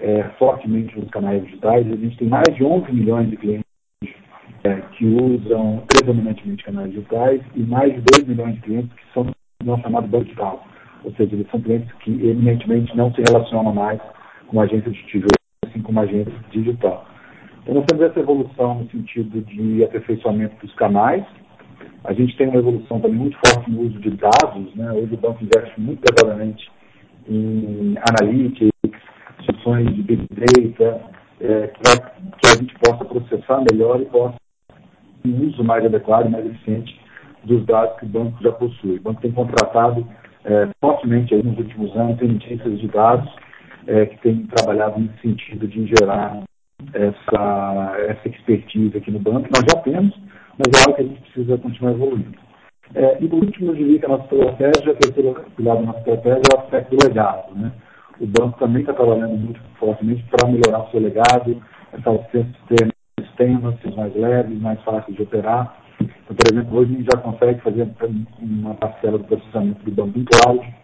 é, 0.00 0.22
fortemente 0.38 0.98
nos 0.98 1.10
canais 1.10 1.44
digitais. 1.44 1.86
A 1.86 1.96
gente 1.96 2.16
tem 2.16 2.28
mais 2.28 2.54
de 2.54 2.64
11 2.64 2.92
milhões 2.92 3.28
de 3.28 3.36
clientes 3.36 3.69
é, 4.64 4.74
que 4.92 5.06
usam 5.06 5.82
predominantemente 5.86 6.64
canais 6.64 6.90
digitais 6.92 7.40
e 7.54 7.60
mais 7.60 7.94
de 7.94 8.00
2 8.12 8.28
milhões 8.28 8.54
de 8.56 8.60
clientes 8.60 8.92
que 8.92 9.12
são 9.14 9.26
no 9.64 9.78
chamado 9.80 10.06
banco 10.06 10.24
digital. 10.24 10.64
Ou 11.04 11.12
seja, 11.12 11.34
eles 11.34 11.50
são 11.50 11.60
clientes 11.60 11.90
que 12.00 12.10
eminentemente 12.10 12.94
não 12.96 13.12
se 13.14 13.22
relacionam 13.22 13.72
mais 13.72 14.00
com 14.48 14.60
a 14.60 14.64
agência 14.64 14.90
de 14.90 15.02
tijolo, 15.06 15.28
assim 15.64 15.80
como 15.80 16.00
a 16.00 16.02
agência 16.02 16.32
digital. 16.50 17.06
Então, 17.62 17.74
nós 17.74 17.84
temos 17.86 18.04
essa 18.04 18.20
evolução 18.20 18.80
no 18.80 18.90
sentido 18.90 19.40
de 19.42 19.84
aperfeiçoamento 19.84 20.56
dos 20.64 20.74
canais. 20.74 21.24
A 22.04 22.12
gente 22.12 22.36
tem 22.36 22.48
uma 22.48 22.58
evolução 22.58 23.00
também 23.00 23.18
muito 23.18 23.38
forte 23.46 23.70
no 23.70 23.82
uso 23.82 23.98
de 24.00 24.10
dados. 24.10 24.74
Né? 24.74 24.92
Hoje 24.92 25.14
o 25.14 25.18
banco 25.18 25.44
investe 25.44 25.80
muito 25.80 26.02
pesadamente 26.02 26.70
em 27.28 27.94
analytics, 28.10 28.70
soluções 29.44 29.94
de 29.94 30.02
big 30.02 30.26
data, 30.30 31.00
é, 31.40 31.66
que 31.68 32.48
a 32.48 32.56
gente 32.56 32.74
possa 32.78 33.04
processar 33.04 33.62
melhor 33.70 34.00
e 34.00 34.06
possa 34.06 34.34
um 35.24 35.48
uso 35.48 35.64
mais 35.64 35.84
adequado 35.84 36.26
e 36.26 36.30
mais 36.30 36.46
eficiente 36.46 37.00
dos 37.44 37.64
dados 37.66 37.98
que 37.98 38.06
o 38.06 38.08
banco 38.08 38.42
já 38.42 38.52
possui. 38.52 38.96
O 38.96 39.02
banco 39.02 39.20
tem 39.20 39.32
contratado 39.32 40.06
é, 40.44 40.68
fortemente 40.80 41.34
aí 41.34 41.42
nos 41.42 41.58
últimos 41.58 41.94
anos 41.96 42.18
cientistas 42.18 42.78
de 42.78 42.88
dados 42.88 43.30
é, 43.86 44.06
que 44.06 44.18
têm 44.18 44.46
trabalhado 44.46 45.00
nesse 45.00 45.20
sentido 45.20 45.66
de 45.66 45.86
gerar 45.86 46.42
essa, 46.94 47.96
essa 48.08 48.28
expertise 48.28 48.96
aqui 48.96 49.10
no 49.10 49.18
banco. 49.18 49.48
Nós 49.50 49.64
já 49.70 49.80
temos, 49.82 50.14
mas 50.58 50.72
é 50.74 50.80
algo 50.80 50.94
que 50.94 51.02
a 51.02 51.04
gente 51.04 51.20
precisa 51.22 51.58
continuar 51.58 51.92
evoluindo. 51.92 52.38
É, 52.94 53.22
e 53.22 53.28
por 53.28 53.44
último, 53.44 53.70
eu 53.70 53.76
diria 53.76 53.98
que 53.98 54.06
a 54.06 54.08
nossa 54.08 54.34
estratégia, 54.34 54.92
a 54.92 54.96
terceira 54.96 55.40
pilar 55.56 55.76
da 55.76 55.82
nossa 55.82 55.98
estratégia 55.98 56.42
é 56.50 56.56
o 56.56 56.60
aspecto 56.60 56.96
do 56.96 57.06
legado. 57.06 57.54
Né? 57.54 57.72
O 58.20 58.26
banco 58.26 58.58
também 58.58 58.80
está 58.80 58.92
trabalhando 58.92 59.36
muito 59.36 59.60
fortemente 59.78 60.24
para 60.24 60.48
melhorar 60.48 60.84
o 60.84 60.90
seu 60.90 61.00
legado, 61.00 61.62
estabelecer 61.96 62.46
sistemas 63.40 63.96
mais 63.96 64.14
leves, 64.14 64.60
mais 64.60 64.80
fáceis 64.82 65.16
de 65.16 65.22
operar, 65.22 65.80
então, 66.30 66.36
por 66.36 66.52
exemplo, 66.52 66.78
hoje 66.78 66.92
a 66.92 66.96
gente 66.96 67.08
já 67.12 67.20
consegue 67.20 67.60
fazer 67.60 67.88
uma 68.40 68.74
parcela 68.74 69.18
do 69.18 69.24
processamento 69.24 69.84
do 69.84 69.90
banco 69.90 70.18
em 70.18 70.24
cloud. 70.24 70.74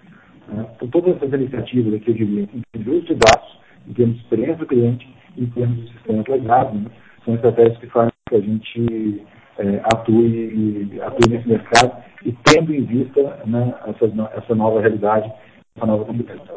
Né? 0.49 0.67
Então, 0.77 0.89
todas 0.89 1.17
essas 1.17 1.33
iniciativas 1.33 1.95
aqui, 1.95 2.11
eu 2.11 2.15
diria, 2.15 2.49
em 2.53 2.63
termos 2.73 3.05
de 3.05 3.15
dados, 3.15 3.59
em 3.89 3.93
termos 3.93 4.17
de 4.17 4.23
experiência 4.23 4.57
do 4.57 4.67
cliente, 4.67 5.09
em 5.39 5.47
termos 5.47 5.77
de 5.77 5.93
sistemas 5.93 6.27
legados, 6.27 6.75
né? 6.75 6.91
são 7.25 7.35
estratégias 7.35 7.79
que 7.79 7.87
fazem 7.87 8.13
que 8.29 8.35
a 8.35 8.41
gente 8.41 9.23
é, 9.59 9.81
atue, 9.85 11.01
atue 11.03 11.31
nesse 11.31 11.49
mercado 11.49 11.93
e 12.25 12.33
tendo 12.45 12.75
em 12.75 12.85
vista 12.85 13.39
né, 13.47 13.75
essa, 13.87 14.07
essa 14.37 14.55
nova 14.55 14.81
realidade, 14.81 15.31
essa 15.77 15.87
nova 15.87 16.05
competência. 16.05 16.55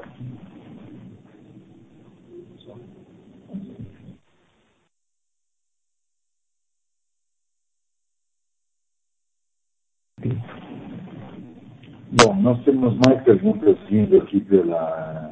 Bom, 12.11 12.35
nós 12.41 12.61
temos 12.63 12.97
mais 13.05 13.21
perguntas 13.23 13.77
vindo 13.89 14.17
aqui 14.17 14.41
pela, 14.41 15.31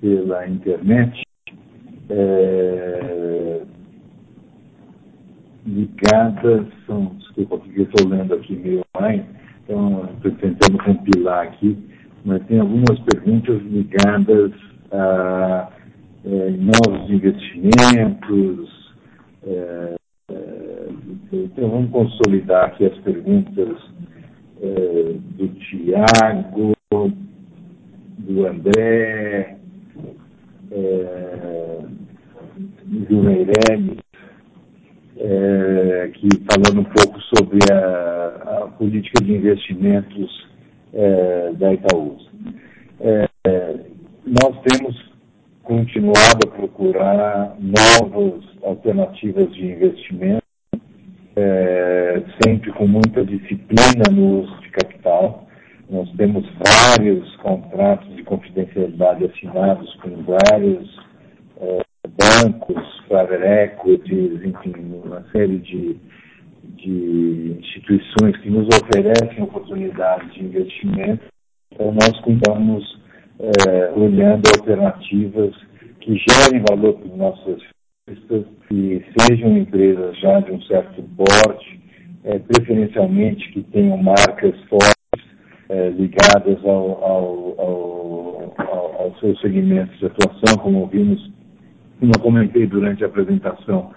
pela 0.00 0.48
internet, 0.48 1.22
é, 2.08 3.62
ligadas, 5.66 6.66
são, 6.86 7.14
desculpa, 7.18 7.58
porque 7.58 7.82
estou 7.82 8.08
lendo 8.08 8.34
aqui 8.34 8.56
meio 8.56 8.82
online, 8.96 9.24
então 9.62 10.08
estou 10.16 10.32
tentando 10.32 10.82
compilar 10.82 11.46
aqui, 11.46 11.78
mas 12.24 12.44
tem 12.46 12.58
algumas 12.58 12.98
perguntas 13.00 13.62
ligadas 13.62 14.52
a 14.90 15.70
é, 16.24 16.50
novos 16.50 17.10
investimentos, 17.10 18.94
é, 19.44 19.99
então 21.32 21.70
vamos 21.70 21.90
consolidar 21.90 22.66
aqui 22.66 22.86
as 22.86 22.98
perguntas 22.98 23.78
é, 24.60 25.14
do 25.36 25.48
Tiago, 25.48 26.72
do 28.18 28.46
André, 28.46 29.56
é, 30.72 31.78
do 32.84 33.22
Meirelles, 33.22 33.98
é, 35.18 36.10
que 36.14 36.28
falando 36.50 36.80
um 36.80 36.84
pouco 36.84 37.20
sobre 37.36 37.58
a, 37.72 38.64
a 38.64 38.68
política 38.76 39.24
de 39.24 39.32
investimentos 39.32 40.48
é, 40.92 41.52
da 41.52 41.72
Itaúsa. 41.72 42.28
Nós 44.26 44.60
temos 44.62 45.10
continuado 45.62 46.46
a 46.46 46.50
procurar 46.50 47.56
novas 47.58 48.42
alternativas 48.62 49.52
de 49.54 49.66
investimento 49.66 50.49
com 52.80 52.86
muita 52.86 53.22
disciplina 53.26 54.04
no 54.10 54.40
uso 54.40 54.60
de 54.62 54.70
capital. 54.70 55.46
Nós 55.90 56.10
temos 56.16 56.48
vários 56.66 57.36
contratos 57.36 58.16
de 58.16 58.22
confidencialidade 58.22 59.26
assinados 59.26 59.94
com 59.96 60.22
vários 60.22 60.88
é, 61.60 61.82
bancos, 62.08 62.82
private 63.06 63.44
equities, 63.44 64.42
enfim, 64.42 64.72
uma 65.04 65.22
série 65.30 65.58
de, 65.58 65.94
de 66.76 67.56
instituições 67.60 68.34
que 68.38 68.48
nos 68.48 68.66
oferecem 68.68 69.42
oportunidades 69.42 70.32
de 70.32 70.44
investimento. 70.44 71.24
Então, 71.74 71.92
nós 71.92 72.18
continuamos 72.20 72.98
é, 73.68 73.90
olhando 73.94 74.48
alternativas 74.58 75.54
que 76.00 76.16
gerem 76.16 76.64
valor 76.66 76.94
para 76.94 77.12
os 77.12 77.18
nossos 77.18 77.62
que 78.68 79.04
sejam 79.18 79.56
empresas 79.56 80.18
já 80.18 80.40
de 80.40 80.52
um 80.52 80.62
certo 80.62 81.02
porte, 81.16 81.59
preferencialmente 82.50 83.48
que 83.52 83.62
tenham 83.62 83.96
marcas 83.96 84.58
fortes 84.68 85.24
é, 85.68 85.90
ligadas 85.90 86.58
ao, 86.64 87.04
ao, 87.04 87.60
ao, 87.60 88.54
ao, 88.58 89.16
seus 89.20 89.40
segmentos 89.40 89.96
de 90.00 90.06
atuação, 90.06 90.58
como 90.60 90.86
vimos, 90.88 91.30
como 92.00 92.12
eu 92.12 92.20
comentei 92.20 92.66
durante 92.66 93.04
a 93.04 93.06
apresentação, 93.06 93.92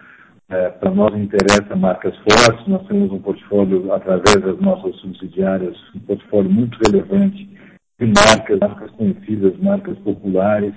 é, 0.49 0.69
para 0.69 0.91
nós 0.91 1.15
interessa 1.17 1.75
marcas 1.75 2.15
fortes, 2.17 2.67
nós 2.67 2.85
temos 2.85 3.11
um 3.11 3.19
portfólio, 3.19 3.91
através 3.91 4.39
das 4.41 4.59
nossas 4.59 4.95
subsidiárias, 4.97 5.75
um 5.95 5.99
portfólio 6.01 6.51
muito 6.51 6.77
relevante 6.85 7.49
de 7.99 8.05
marcas, 8.05 8.59
marcas 8.59 8.91
conhecidas, 8.91 9.57
marcas 9.59 9.97
populares, 9.99 10.73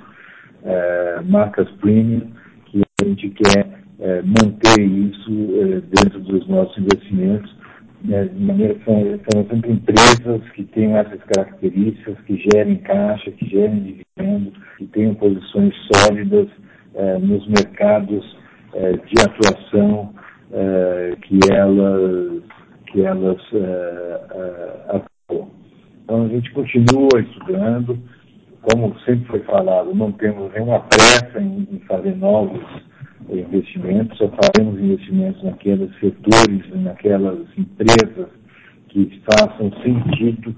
é, 0.65 1.21
marcas 1.27 1.71
premium, 1.83 2.31
que 2.67 2.81
a 3.03 3.05
gente 3.05 3.29
quer 3.31 3.77
manter 4.25 4.83
isso 4.83 5.31
dentro 5.89 6.21
dos 6.21 6.47
nossos 6.49 6.77
investimentos, 6.77 7.56
né, 8.07 8.25
de 8.25 8.41
maneira 8.41 8.77
são, 8.85 9.03
são 9.33 9.47
sempre 9.49 9.73
empresas 9.73 10.49
que 10.55 10.65
tenham 10.65 10.97
essas 10.97 11.21
características, 11.25 12.17
que 12.27 12.43
gerem 12.53 12.77
caixa, 12.79 13.31
que 13.33 13.47
gerem 13.47 13.81
dividendos, 14.17 14.55
que 14.79 14.87
tenham 14.87 15.15
posições 15.15 15.75
sólidas 15.93 16.49
é, 16.95 17.19
nos 17.19 17.47
mercados 17.49 18.37
é, 18.75 18.93
de 18.93 19.15
atuação 19.21 20.15
é, 20.53 21.17
que 21.23 21.39
elas, 21.53 22.43
que 22.87 23.03
elas 23.03 23.41
é, 23.53 24.21
atuam. 24.89 25.51
Então 26.05 26.25
a 26.25 26.29
gente 26.29 26.51
continua 26.53 27.21
estudando, 27.21 27.99
como 28.63 28.99
sempre 29.01 29.27
foi 29.27 29.41
falado, 29.41 29.95
não 29.95 30.13
temos 30.13 30.53
nenhuma 30.53 30.81
pressa 30.81 31.41
em, 31.41 31.67
em 31.73 31.81
fazer 31.81 32.17
novos 32.17 32.63
investimentos, 33.29 34.19
só 34.19 34.29
faremos 34.29 34.81
investimentos 34.81 35.43
naqueles 35.43 35.91
setores, 35.99 36.63
naquelas 36.83 37.47
empresas 37.57 38.29
que 38.89 39.21
façam 39.25 39.73
sentido 39.83 40.55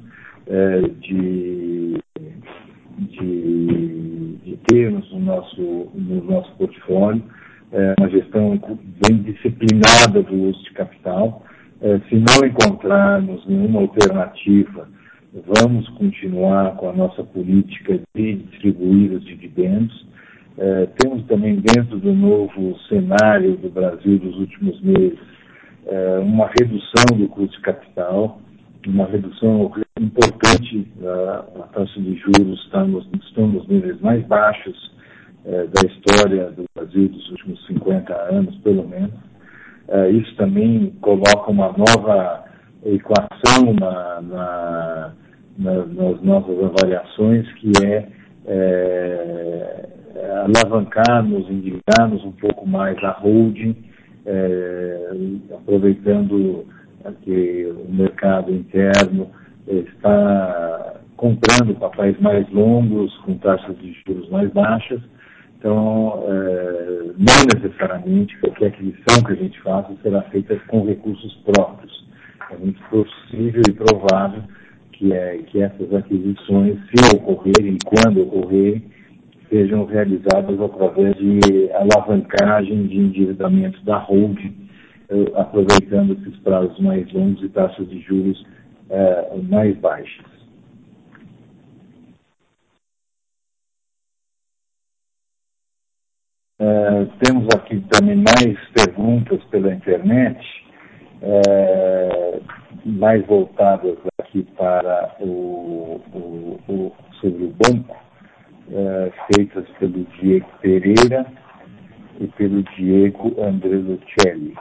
é, 0.46 0.80
de, 1.00 1.98
de, 2.98 3.18
de, 3.20 4.38
inteiros 4.46 5.10
no 5.12 5.20
nosso 6.22 6.52
portfólio, 6.56 7.22
uma 7.98 8.08
gestão 8.08 8.58
bem 9.06 9.18
disciplinada 9.22 10.22
do 10.22 10.34
uso 10.48 10.62
de 10.64 10.70
capital. 10.72 11.44
Se 12.08 12.16
não 12.16 12.46
encontrarmos 12.46 13.46
nenhuma 13.46 13.80
alternativa, 13.80 14.88
vamos 15.32 15.88
continuar 15.90 16.76
com 16.76 16.90
a 16.90 16.92
nossa 16.92 17.22
política 17.22 18.00
de 18.14 18.36
distribuir 18.36 19.12
os 19.12 19.24
dividendos. 19.24 20.06
Temos 21.00 21.24
também, 21.26 21.56
dentro 21.60 21.98
do 21.98 22.12
novo 22.12 22.76
cenário 22.88 23.56
do 23.56 23.70
Brasil 23.70 24.18
dos 24.18 24.36
últimos 24.36 24.80
meses, 24.80 25.18
uma 26.22 26.50
redução 26.58 27.16
do 27.16 27.28
custo 27.28 27.56
de 27.56 27.62
capital, 27.62 28.40
uma 28.86 29.06
redução 29.06 29.70
importante 30.00 30.86
da 31.00 31.42
taxa 31.72 32.00
de 32.00 32.14
juros, 32.16 32.60
estamos 32.64 33.06
nos 33.36 33.68
níveis 33.68 34.00
mais 34.00 34.26
baixos 34.26 34.96
da 35.44 35.88
história 35.88 36.50
do 36.50 36.64
Brasil 36.74 37.08
dos 37.08 37.30
últimos 37.30 37.66
50 37.66 38.12
anos, 38.14 38.56
pelo 38.58 38.86
menos. 38.88 39.12
Isso 40.12 40.34
também 40.36 40.92
coloca 41.00 41.50
uma 41.50 41.72
nova 41.72 42.44
equação 42.84 43.74
nas 45.56 46.20
nossas 46.22 46.64
avaliações, 46.64 47.50
que 47.54 47.72
é 47.84 48.08
alavancarmos, 50.44 51.50
endividarmos 51.50 52.24
um 52.24 52.32
pouco 52.32 52.66
mais 52.66 52.96
a 53.04 53.10
holding, 53.10 53.76
aproveitando 55.54 56.66
que 57.22 57.72
o 57.88 57.92
mercado 57.92 58.52
interno 58.52 59.30
está 59.66 61.00
comprando 61.16 61.74
papéis 61.78 62.18
mais 62.20 62.48
longos, 62.50 63.16
com 63.18 63.34
taxas 63.38 63.76
de 63.78 63.96
juros 64.06 64.28
mais 64.30 64.50
baixas. 64.52 65.00
Não 65.64 66.22
necessariamente 67.52 68.38
qualquer 68.38 68.68
aquisição 68.68 69.22
que 69.24 69.32
a 69.32 69.36
gente 69.36 69.60
faça 69.60 69.92
será 70.02 70.22
feita 70.22 70.56
com 70.68 70.84
recursos 70.86 71.34
próprios. 71.44 72.06
É 72.50 72.56
muito 72.56 72.80
possível 72.88 73.62
e 73.68 73.72
provável 73.72 74.42
que 74.92 75.12
essas 75.60 75.94
aquisições, 75.94 76.78
se 76.88 77.16
ocorrerem 77.16 77.74
e 77.74 77.78
quando 77.84 78.22
ocorrerem, 78.22 78.84
sejam 79.48 79.84
realizadas 79.84 80.60
através 80.60 81.16
de 81.16 81.70
alavancagem 81.72 82.86
de 82.86 82.98
endividamento 82.98 83.82
da 83.84 83.98
holding, 83.98 84.68
aproveitando 85.34 86.12
esses 86.14 86.36
prazos 86.40 86.78
mais 86.80 87.10
longos 87.12 87.42
e 87.42 87.48
taxas 87.48 87.88
de 87.88 88.00
juros 88.00 88.44
mais 89.48 89.76
baixas. 89.78 90.26
Temos 97.24 97.46
aqui 97.54 97.80
também 97.90 98.16
mais 98.16 98.58
perguntas 98.70 99.42
pela 99.44 99.72
internet, 99.72 100.38
mais 102.84 103.24
voltadas 103.26 103.96
aqui 104.20 104.46
sobre 107.20 107.44
o 107.44 107.54
banco, 107.62 107.96
feitas 109.32 109.64
pelo 109.78 110.04
Diego 110.20 110.48
Pereira 110.60 111.26
e 112.20 112.26
pelo 112.28 112.62
Diego 112.62 113.34
Andreluccelli. 113.40 114.54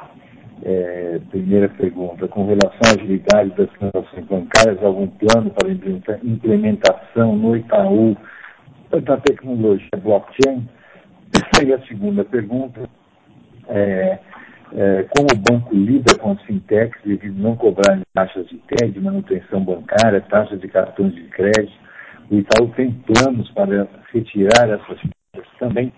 Primeira 1.29 1.69
pergunta: 1.69 2.27
com 2.27 2.45
relação 2.45 2.79
à 2.85 3.01
agilidade 3.01 3.49
das 3.51 3.69
transações 3.71 4.25
bancárias, 4.25 4.83
algum 4.83 5.07
plano 5.07 5.51
para 5.51 5.71
implementação 6.23 7.35
no 7.35 7.55
Itaú 7.55 8.17
da 9.03 9.17
tecnologia 9.17 9.89
blockchain? 10.01 10.67
A 11.73 11.87
segunda 11.87 12.23
pergunta: 12.23 12.89
como 15.09 15.27
o 15.33 15.51
banco 15.51 15.75
lida 15.75 16.17
com 16.17 16.31
as 16.31 16.41
fintechs 16.43 16.99
devido 17.03 17.39
não 17.39 17.55
cobrarem 17.55 18.03
taxas 18.13 18.47
de 18.47 18.57
TED, 18.57 18.99
manutenção 18.99 19.63
bancária, 19.63 20.21
taxas 20.21 20.59
de 20.59 20.67
cartões 20.67 21.13
de 21.13 21.23
crédito? 21.23 21.86
O 22.29 22.35
Itaú 22.35 22.67
tem 22.75 22.91
planos 22.91 23.49
para 23.51 23.87
retirar 24.11 24.69
essas 24.69 24.99
fintechs 24.99 25.57
também? 25.59 25.93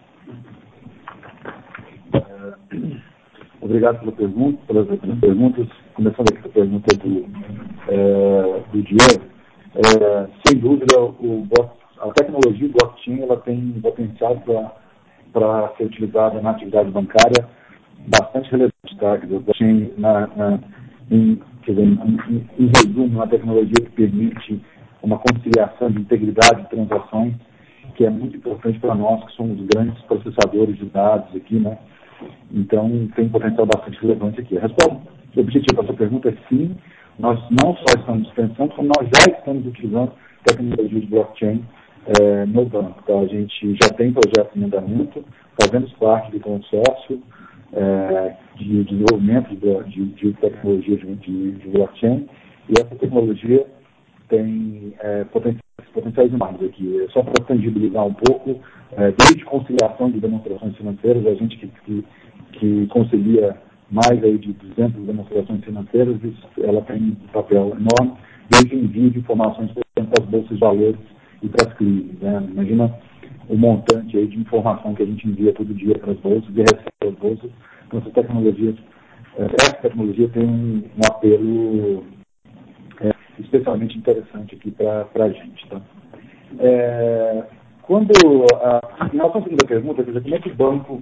Obrigado 3.62 4.00
pelas 4.68 4.88
perguntas. 5.20 5.68
Começando 5.96 6.32
aqui 6.32 6.42
com 6.42 6.50
a 6.50 6.52
pergunta 6.52 6.98
do 6.98 7.26
Diego. 8.84 9.26
Sem 10.46 10.60
dúvida, 10.60 10.96
a 12.00 12.12
tecnologia 12.14 12.70
blockchain 12.70 13.28
tem 13.44 13.82
potencial 13.82 14.38
para 15.34 15.74
ser 15.78 15.86
utilizada 15.86 16.42
na 16.42 16.52
atividade 16.52 16.92
bancária 16.92 17.48
bastante 18.08 18.52
relevante. 18.52 18.74
Blockchain, 19.28 19.92
em 21.12 21.40
resumo, 22.78 23.14
é 23.14 23.18
uma 23.18 23.28
tecnologia 23.28 23.74
que 23.84 23.90
permite 23.92 24.62
uma 25.02 25.18
conciliação 25.20 25.92
de 25.92 26.00
integridade 26.02 26.64
de 26.64 26.70
transações, 26.70 27.34
que 27.96 28.06
é 28.06 28.10
muito 28.10 28.38
importante 28.38 28.80
para 28.80 28.96
nós, 28.96 29.26
que 29.26 29.32
somos 29.34 29.60
grandes 29.68 30.02
processadores 30.04 30.78
de 30.78 30.86
dados 30.86 31.36
aqui. 31.36 31.62
Tem 32.70 32.80
um 32.80 33.30
potencial 33.30 33.66
bastante 33.66 34.00
relevante 34.02 34.42
aqui. 34.42 34.58
A 34.58 34.62
resposta 34.62 35.02
objetiva 35.38 35.76
para 35.76 35.84
a 35.84 35.88
sua 35.88 35.96
pergunta 35.96 36.30
é 36.30 36.34
sim, 36.50 36.76
nós 37.18 37.40
não 37.50 37.76
só 37.76 37.98
estamos 37.98 38.30
pensando, 38.32 38.74
como 38.76 38.90
nós 38.98 39.10
já 39.10 39.38
estamos 39.38 39.66
utilizando 39.66 40.12
tecnologia 40.46 41.00
de 41.00 41.08
blockchain 41.08 41.64
no 42.48 42.66
banco. 42.66 43.20
A 43.20 43.28
gente 43.28 43.78
já 43.82 43.90
tem 43.90 44.14
projetos 44.14 44.56
em 44.56 44.64
andamento, 44.64 45.24
fazemos 45.62 45.92
parte 45.94 46.32
do 46.32 46.40
consórcio 46.40 47.22
de 48.56 48.84
desenvolvimento 48.84 49.56
de 49.56 50.34
tecnologia 50.34 50.98
de 50.98 51.70
blockchain, 51.72 52.28
e 52.70 52.74
essa 52.80 52.96
tecnologia 52.96 53.66
tem 54.30 54.94
potenciais 55.32 56.34
enormes 56.34 56.64
aqui. 56.64 57.08
Só 57.12 57.24
para 57.24 57.46
tangibilizar 57.46 58.06
um 58.06 58.14
pouco, 58.14 58.60
desde 59.18 59.46
conciliação 59.46 60.12
de 60.12 60.20
demonstrações 60.20 60.76
financeiras, 60.78 61.26
a 61.26 61.34
gente 61.34 61.58
que 62.54 62.88
concilia 62.88 63.58
mais 63.92 64.22
de 64.22 64.54
200 64.54 65.06
demonstrações 65.06 65.64
financeiras, 65.64 66.18
ela 66.62 66.82
tem 66.84 66.98
um 66.98 67.16
papel 67.34 67.76
enorme, 67.76 68.14
desde 68.52 68.76
envio 68.76 69.10
de 69.10 69.18
informações, 69.20 69.72
para 69.72 69.84
as 70.20 70.26
bolsas 70.26 70.50
de 70.50 70.60
valores 70.60 71.00
e 71.42 71.50
para 71.50 71.68
as 71.68 71.74
clearings. 71.76 72.22
Imagina 72.52 72.94
o 73.48 73.58
montante 73.58 74.28
de 74.28 74.40
informação 74.40 74.94
que 74.94 75.02
a 75.02 75.06
gente 75.06 75.28
envia 75.28 75.52
todo 75.54 75.74
dia 75.74 75.98
para 75.98 76.12
as 76.12 76.20
bolsas 76.20 76.56
e 76.56 76.60
recebe 76.60 76.92
das 77.02 77.16
bolsas. 77.16 77.50
Essa 77.92 78.12
tecnologia 78.12 78.76
tem 80.30 80.46
um 80.46 80.84
apelo 81.10 82.04
especialmente 83.40 83.98
interessante 83.98 84.56
aqui 84.56 84.72
para 84.72 85.08
a 85.16 85.30
gente. 85.30 85.66
Em 86.52 87.44
relação 89.18 89.42
à 89.42 89.44
segunda 89.44 89.66
pergunta, 89.66 90.04
como 90.04 90.36
é 90.36 90.40
que 90.40 90.50
o 90.50 90.56
banco 90.56 91.02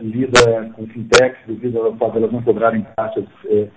lida 0.00 0.70
com 0.74 0.86
fintechs 0.88 1.38
devido 1.46 1.78
ao 1.78 1.96
fato 1.96 2.12
de 2.12 2.18
elas 2.18 2.32
não 2.32 2.42
cobrarem 2.42 2.84
taxas 2.96 3.24
de 3.44 3.70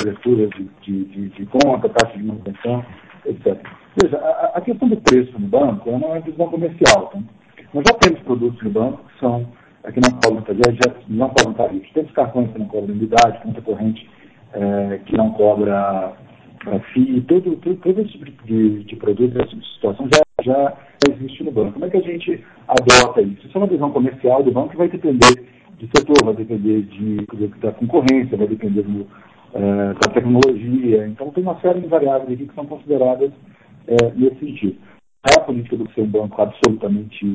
abertura 0.00 0.48
de 0.82 1.48
conta, 1.50 1.88
taxa 1.88 2.16
de 2.16 2.24
manutenção, 2.24 2.84
etc. 3.24 3.58
Veja, 4.00 4.16
a 4.54 4.60
questão 4.60 4.88
do 4.88 4.96
preço 4.98 5.32
no 5.38 5.48
banco 5.48 5.90
é 5.90 5.92
uma 5.92 6.20
decisão 6.20 6.48
comercial. 6.48 7.12
Nós 7.74 7.84
já 7.86 7.94
temos 7.94 8.20
produtos 8.20 8.62
no 8.62 8.70
banco 8.70 9.04
que 9.92 10.00
não 10.00 10.10
cobram 11.30 11.52
tarifa. 11.54 11.86
Temos 11.94 12.12
cartões 12.12 12.52
que 12.52 12.58
não 12.58 12.66
cobram 12.66 12.94
anuidade, 12.94 13.42
conta 13.42 13.60
corrente 13.60 14.08
que 15.04 15.16
não 15.16 15.32
cobra 15.32 16.12
FII. 16.92 17.20
Todo 17.22 17.58
esse 18.00 18.18
tipo 18.18 18.24
de 18.44 18.96
produto, 18.96 19.40
essa 19.40 19.56
situação 19.74 20.08
já 20.42 20.76
existe 21.08 21.44
no 21.44 21.50
banco. 21.50 21.72
Como 21.72 21.84
é 21.84 21.90
que 21.90 21.96
a 21.96 22.02
gente 22.02 22.44
adota 22.68 23.22
isso? 23.22 23.46
Isso 23.46 23.56
é 23.56 23.58
uma 23.58 23.66
decisão 23.66 23.90
comercial 23.90 24.42
do 24.42 24.52
banco 24.52 24.70
que 24.70 24.76
vai 24.76 24.88
depender 24.88 25.46
de 25.78 25.86
setor, 25.96 26.24
vai 26.24 26.34
depender 26.34 26.86
da 27.60 27.72
concorrência, 27.72 28.36
vai 28.36 28.46
depender 28.46 28.84
da 29.52 30.12
tecnologia. 30.12 31.12
Tem 31.34 31.42
uma 31.42 31.60
série 31.60 31.80
de 31.80 31.86
variáveis 31.88 32.32
aqui 32.32 32.46
que 32.46 32.54
são 32.54 32.66
consideradas 32.66 33.30
nesse 34.16 34.38
sentido. 34.38 34.76
A 35.22 35.40
política 35.40 35.76
do 35.76 35.90
ser 35.92 36.02
um 36.02 36.06
banco 36.06 36.40
absolutamente 36.40 37.26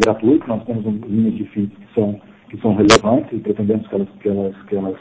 gratuito, 0.00 0.46
nós 0.46 0.64
temos 0.64 0.84
linhas 1.06 1.34
de 1.34 1.44
FII 1.46 1.66
que 1.66 2.60
são 2.60 2.74
relevantes 2.74 3.32
e 3.32 3.38
pretendemos 3.40 3.86
que 3.88 4.28
elas 4.28 4.96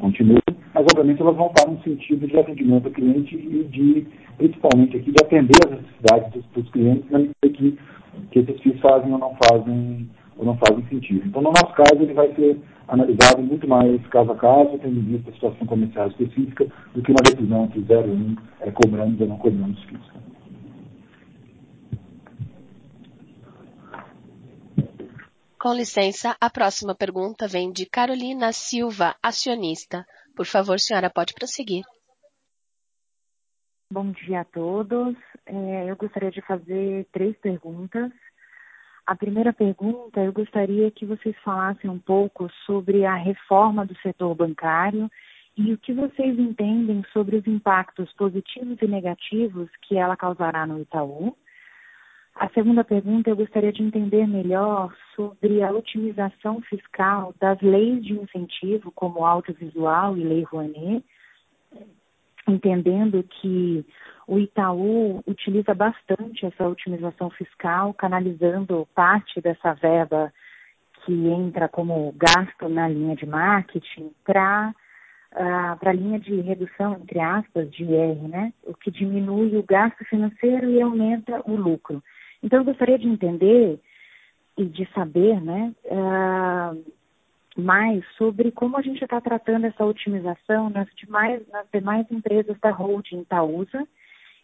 continuem, 0.00 0.38
mas 0.74 0.84
obviamente 0.84 1.20
elas 1.20 1.36
vão 1.36 1.48
estar 1.48 1.70
no 1.70 1.82
sentido 1.82 2.26
de 2.26 2.38
atendimento 2.38 2.86
ao 2.86 2.92
cliente 2.92 3.36
e 3.36 4.06
principalmente 4.38 4.96
aqui 4.96 5.12
de 5.12 5.24
atender 5.24 5.56
às 5.64 5.70
necessidades 5.70 6.44
dos 6.54 6.70
clientes, 6.70 7.10
na 7.10 7.18
medida 7.18 7.34
que 7.50 8.38
esses 8.38 8.60
FIIs 8.60 8.80
fazem 8.80 9.12
ou 9.12 9.18
não 9.18 10.56
fazem 10.56 10.84
sentido. 10.88 11.40
No 11.40 11.52
nosso 11.52 11.72
caso, 11.74 11.96
ele 12.00 12.14
vai 12.14 12.32
ser 12.34 12.58
analisado 12.88 13.42
muito 13.42 13.68
mais 13.68 14.00
caso 14.08 14.32
a 14.32 14.36
caso, 14.36 14.78
tendo 14.78 14.98
em 14.98 15.02
vista 15.02 15.30
a 15.30 15.34
situação 15.34 15.66
comercial 15.66 16.08
específica, 16.08 16.66
do 16.94 17.02
que 17.02 17.12
uma 17.12 17.22
decisão 17.22 17.64
entre 17.64 17.82
0 17.82 18.08
e 18.08 18.10
1, 18.10 18.72
cobramos 18.72 19.20
ou 19.20 19.26
não 19.26 19.36
cobramos 19.36 19.82
FIIs. 19.84 20.00
Com 25.60 25.74
licença, 25.74 26.34
a 26.40 26.48
próxima 26.48 26.94
pergunta 26.94 27.46
vem 27.46 27.70
de 27.70 27.84
Carolina 27.84 28.50
Silva, 28.50 29.14
acionista. 29.22 30.06
Por 30.34 30.46
favor, 30.46 30.80
senhora, 30.80 31.10
pode 31.10 31.34
prosseguir. 31.34 31.84
Bom 33.92 34.10
dia 34.10 34.40
a 34.40 34.44
todos. 34.46 35.14
Eu 35.86 35.94
gostaria 35.96 36.30
de 36.30 36.40
fazer 36.40 37.06
três 37.12 37.36
perguntas. 37.36 38.10
A 39.06 39.14
primeira 39.14 39.52
pergunta, 39.52 40.18
eu 40.20 40.32
gostaria 40.32 40.90
que 40.90 41.04
vocês 41.04 41.36
falassem 41.44 41.90
um 41.90 41.98
pouco 41.98 42.48
sobre 42.64 43.04
a 43.04 43.16
reforma 43.16 43.84
do 43.84 43.94
setor 43.98 44.34
bancário 44.34 45.10
e 45.58 45.74
o 45.74 45.78
que 45.78 45.92
vocês 45.92 46.38
entendem 46.38 47.04
sobre 47.12 47.36
os 47.36 47.46
impactos 47.46 48.10
positivos 48.14 48.80
e 48.80 48.86
negativos 48.86 49.68
que 49.82 49.98
ela 49.98 50.16
causará 50.16 50.66
no 50.66 50.80
Itaú. 50.80 51.36
A 52.40 52.48
segunda 52.54 52.82
pergunta, 52.82 53.28
eu 53.28 53.36
gostaria 53.36 53.70
de 53.70 53.82
entender 53.82 54.26
melhor 54.26 54.96
sobre 55.14 55.62
a 55.62 55.70
otimização 55.70 56.62
fiscal 56.62 57.34
das 57.38 57.60
leis 57.60 58.02
de 58.02 58.14
incentivo, 58.14 58.90
como 58.92 59.26
audiovisual 59.26 60.16
e 60.16 60.24
Lei 60.24 60.42
Rouanet, 60.44 61.04
entendendo 62.48 63.22
que 63.24 63.84
o 64.26 64.38
Itaú 64.38 65.22
utiliza 65.26 65.74
bastante 65.74 66.46
essa 66.46 66.66
otimização 66.66 67.28
fiscal, 67.28 67.92
canalizando 67.92 68.88
parte 68.94 69.38
dessa 69.42 69.74
verba 69.74 70.32
que 71.04 71.12
entra 71.12 71.68
como 71.68 72.10
gasto 72.16 72.70
na 72.70 72.88
linha 72.88 73.16
de 73.16 73.26
marketing 73.26 74.12
pra 74.24 74.72
linha 75.92 76.18
de 76.18 76.40
redução, 76.40 76.94
entre 76.94 77.20
aspas, 77.20 77.70
de 77.70 77.84
IR, 77.84 78.28
né? 78.28 78.54
O 78.64 78.72
que 78.72 78.90
diminui 78.90 79.58
o 79.58 79.62
gasto 79.62 80.02
financeiro 80.06 80.70
e 80.70 80.80
aumenta 80.80 81.42
o 81.44 81.54
lucro. 81.54 82.02
Eu 82.42 82.64
gostaria 82.64 82.98
de 82.98 83.06
entender 83.06 83.78
e 84.56 84.64
de 84.64 84.86
saber, 84.92 85.40
né, 85.40 85.74
mais 87.56 88.04
sobre 88.16 88.50
como 88.50 88.76
a 88.76 88.82
gente 88.82 89.06
tá 89.06 89.20
tratando 89.20 89.66
essa 89.66 89.84
otimização 89.84 90.70
nas 90.70 90.88
demais 90.96 92.10
empresas 92.10 92.58
da 92.60 92.70
holding 92.70 93.20
Itaúsa 93.20 93.86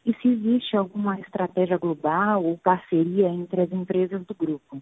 e 0.04 0.14
se 0.14 0.28
existe 0.28 0.76
alguma 0.76 1.18
estratégia 1.20 1.78
global 1.78 2.44
ou 2.44 2.58
parceria 2.58 3.28
entre 3.28 3.62
as 3.62 3.72
empresas 3.72 4.24
do 4.24 4.34
grupo. 4.34 4.80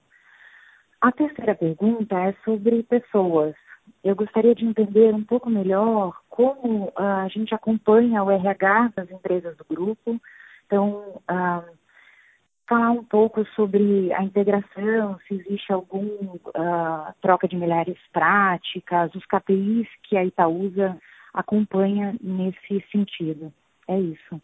A 1.01 1.13
terceira 1.13 1.55
pergunta 1.55 2.19
é 2.19 2.35
sobre 2.45 2.83
pessoas. 2.83 3.55
Eu 4.03 4.17
gostaria 4.17 4.55
de 4.55 4.65
entender 4.65 5.15
um 5.15 5.25
pouco 5.25 5.51
melhor 5.51 6.19
como 6.29 6.93
a 6.97 7.29
gente 7.29 7.55
acompanha 7.55 8.23
o 8.23 8.31
RH 8.31 8.93
das 8.97 9.11
empresas 9.11 9.57
do 9.57 9.65
grupo. 9.65 10.21
Falar 12.67 12.93
um 12.93 13.05
pouco 13.05 13.45
sobre 13.55 14.11
a 14.15 14.23
integração, 14.23 15.19
se 15.29 15.35
existe 15.35 15.71
alguma 15.71 17.15
troca 17.21 17.47
de 17.47 17.57
melhores 17.57 17.99
práticas, 18.11 19.15
os 19.15 19.25
KPIs 19.27 19.87
que 20.05 20.17
a 20.17 20.25
Itaúsa 20.25 20.99
acompanha 21.35 22.17
nesse 22.23 22.83
sentido. 22.91 23.53
É 23.87 24.01
isso. 24.01 24.41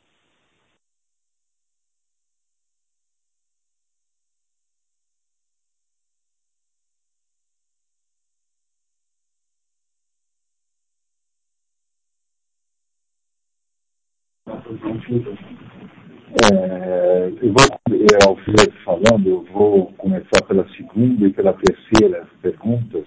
Alfredo 18.26 18.72
falando, 18.84 19.28
eu 19.28 19.42
vou 19.52 19.86
começar 19.98 20.42
pela 20.46 20.66
segunda 20.76 21.26
e 21.26 21.32
pela 21.32 21.52
terceira 21.54 22.26
perguntas 22.42 23.04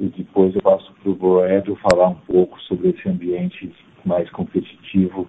e 0.00 0.06
depois 0.06 0.54
eu 0.54 0.62
passo 0.62 0.92
pro 1.02 1.14
Boedio 1.14 1.76
falar 1.90 2.08
um 2.08 2.14
pouco 2.26 2.60
sobre 2.62 2.90
esse 2.90 3.08
ambiente 3.08 3.72
mais 4.04 4.28
competitivo, 4.30 5.28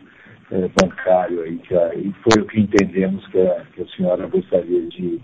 bancário 0.82 1.42
aí, 1.42 1.58
que 1.58 1.74
foi 2.24 2.42
o 2.42 2.46
que 2.46 2.60
entendemos 2.60 3.26
que 3.28 3.40
a 3.40 3.88
senhora 3.96 4.28
gostaria 4.28 4.88
de 4.88 5.20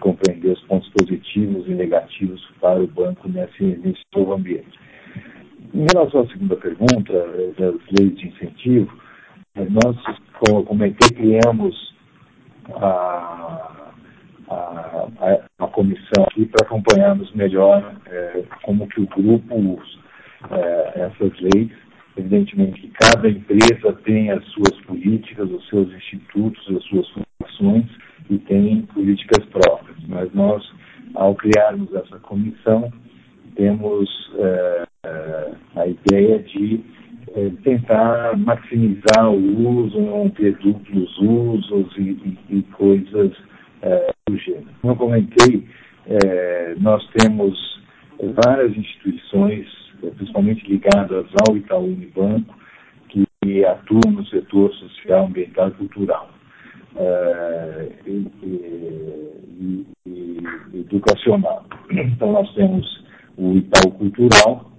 compreender 0.00 0.52
os 0.52 0.60
pontos 0.62 0.88
positivos 0.90 1.66
e 1.66 1.70
negativos 1.70 2.44
para 2.60 2.82
o 2.82 2.86
banco 2.86 3.28
nesse 3.28 3.78
novo 4.14 4.34
ambiente. 4.34 4.78
Em 5.72 5.86
relação 5.92 6.20
à 6.22 6.26
segunda 6.28 6.56
pergunta, 6.56 7.12
das 7.58 7.74
leis 7.98 8.16
de 8.16 8.28
incentivo, 8.28 8.96
nós, 9.56 9.96
como 10.40 10.60
eu 10.60 10.64
comentei, 10.64 11.08
criamos 11.16 11.94
a 15.58 15.66
comissão 15.72 16.24
aqui 16.28 16.46
pra 16.46 16.66
acompanharmos 16.66 17.32
melhor 17.34 17.94
como 18.62 18.88
que 18.88 19.00
o 19.00 19.06
grupo 19.06 19.54
usa 19.54 19.98
essas 20.94 21.32
leis. 21.40 21.70
Evidentemente 22.16 22.80
que 22.80 22.88
cada 22.88 23.28
empresa 23.28 23.92
tem 24.04 24.30
as 24.30 24.44
suas 24.48 24.80
políticas, 24.86 25.50
os 25.50 25.68
seus 25.68 25.92
institutos, 25.92 26.64
as 26.76 26.84
suas 26.84 27.08
funções 27.40 27.86
e 28.30 28.38
tem 28.38 28.82
políticas 28.82 29.44
próprias. 29.46 29.96
Nós, 30.32 30.62
ao 31.14 31.34
criarmos 31.34 31.92
essa 31.94 32.18
comissão, 32.20 32.92
temos 33.56 34.08
a 35.76 35.86
ideia 35.86 36.38
de 36.40 36.84
tentar 37.94 38.36
maximizar 38.36 39.30
o 39.30 39.84
uso, 39.84 40.00
não 40.00 40.28
ter 40.30 40.56
duplos 40.58 41.16
usos 41.18 41.96
e 41.96 42.62
coisas 42.72 43.30
do 44.28 44.36
gênero. 44.36 44.66
Como 44.80 44.92
eu 44.92 44.96
comentei, 44.96 45.64
nós 46.80 47.06
temos 47.16 47.80
várias 48.44 48.76
instituições, 48.76 49.66
principalmente 50.16 50.66
ligadas 50.68 51.26
ao 51.46 51.56
Itaú 51.56 51.84
Unibanco, 51.84 52.54
que 53.08 53.64
atuam 53.64 54.12
no 54.12 54.26
setor 54.26 54.72
social, 54.74 55.26
ambiental 55.26 55.68
e 55.68 55.72
cultural 55.72 56.30
e 58.06 59.86
educacional. 60.74 61.64
Nós 62.20 62.54
temos 62.54 63.04
o 63.36 63.52
Itaú 63.56 63.92
Cultural, 63.92 64.70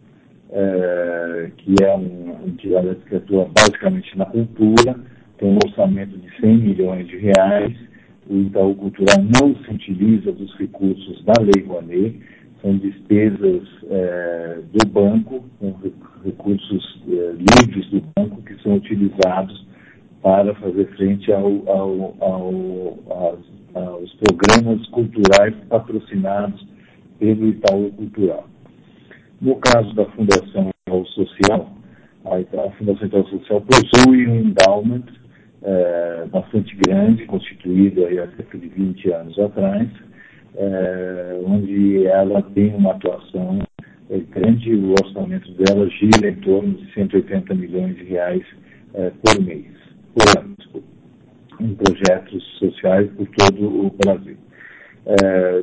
que 1.57 1.76
é 1.84 1.93
uma 1.93 2.34
que 2.54 3.16
atua 3.16 3.50
basicamente 3.54 4.18
na 4.18 4.26
cultura, 4.26 4.96
tem 5.38 5.50
um 5.50 5.58
orçamento 5.66 6.18
de 6.18 6.30
100 6.39 6.58
million 6.58 6.93
reais. 6.93 7.76
O 8.28 8.38
Itaú 8.38 8.74
Cultural 8.76 9.18
não 9.22 9.56
se 9.56 9.72
utiliza 9.72 10.32
dos 10.32 10.54
recursos 10.56 11.24
da 11.26 11.34
Lei 11.39 11.64
Rouanet, 11.66 12.20
são 12.62 12.78
despesas 12.78 13.62
do 14.72 14.88
banco, 14.89 15.43
são 15.60 15.76
recursos 16.24 17.04
livres 17.06 17.88
do 17.91 18.02
banco 18.18 18.41
que 18.41 18.56
são 18.64 18.76
utilizados 18.76 19.66
para 20.24 20.56
fazer 20.56 20.88
frente 20.96 21.32
aos 21.32 21.43
programas 24.24 24.88
culturais 24.88 25.54
patrocinados 25.70 26.66
pelo 27.20 27.50
Itaú 27.50 27.91
Cultural. 27.91 28.48
No 29.39 29.58
caso 29.58 29.93
da 29.93 30.06
Fundação 30.06 30.72
Social, 31.14 31.70
a 32.26 32.71
Fundação 32.71 33.07
Itaú 33.07 33.28
Social 33.28 33.61
possui 33.61 34.28
um 34.28 34.36
endowment 34.36 35.03
bastante 36.32 36.76
grande, 36.76 37.26
constituído 37.26 38.05
aí 38.05 38.19
há 38.19 38.28
cerca 38.36 38.57
de 38.57 38.67
20 38.67 39.11
anos 39.11 39.39
atrás, 39.39 39.88
onde 41.45 42.05
ela 42.07 42.41
tem 42.41 42.73
uma 42.73 42.91
atuação 42.91 43.59
grande. 44.30 44.76
O 44.76 44.91
orçamento 44.91 45.51
dela 45.53 45.88
gira 45.89 46.30
em 46.30 46.36
torno 46.36 46.73
de 46.73 46.93
180 46.93 47.53
million 47.55 47.89
reais 48.07 48.45
por 49.23 49.41
mês, 49.43 49.65
por 50.13 50.26
ano, 50.38 50.55
em 51.59 51.73
projetos 51.76 52.43
sociais 52.59 53.09
por 53.11 53.28
todo 53.28 53.86
o 53.86 53.91
Brasil. 54.03 54.38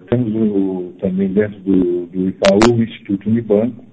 Temos 0.08 0.94
também 1.00 1.28
dentro 1.32 1.58
do 1.60 2.28
Itaú, 2.28 2.76
o 2.76 2.82
Instituto 2.82 3.28
Unibanco, 3.28 3.84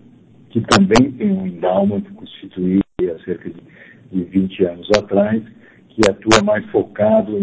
que 0.50 0.62
também 0.62 1.12
tem 1.12 1.32
um 1.32 1.48
endowment 1.48 2.02
constituído 2.16 2.84
há 3.04 3.20
cerca 3.24 3.50
de 3.50 4.24
20 4.24 4.66
anos 4.66 4.90
atrás, 4.98 5.42
que 5.90 6.02
atua 6.10 6.42
mais 6.44 6.66
focado 6.72 7.38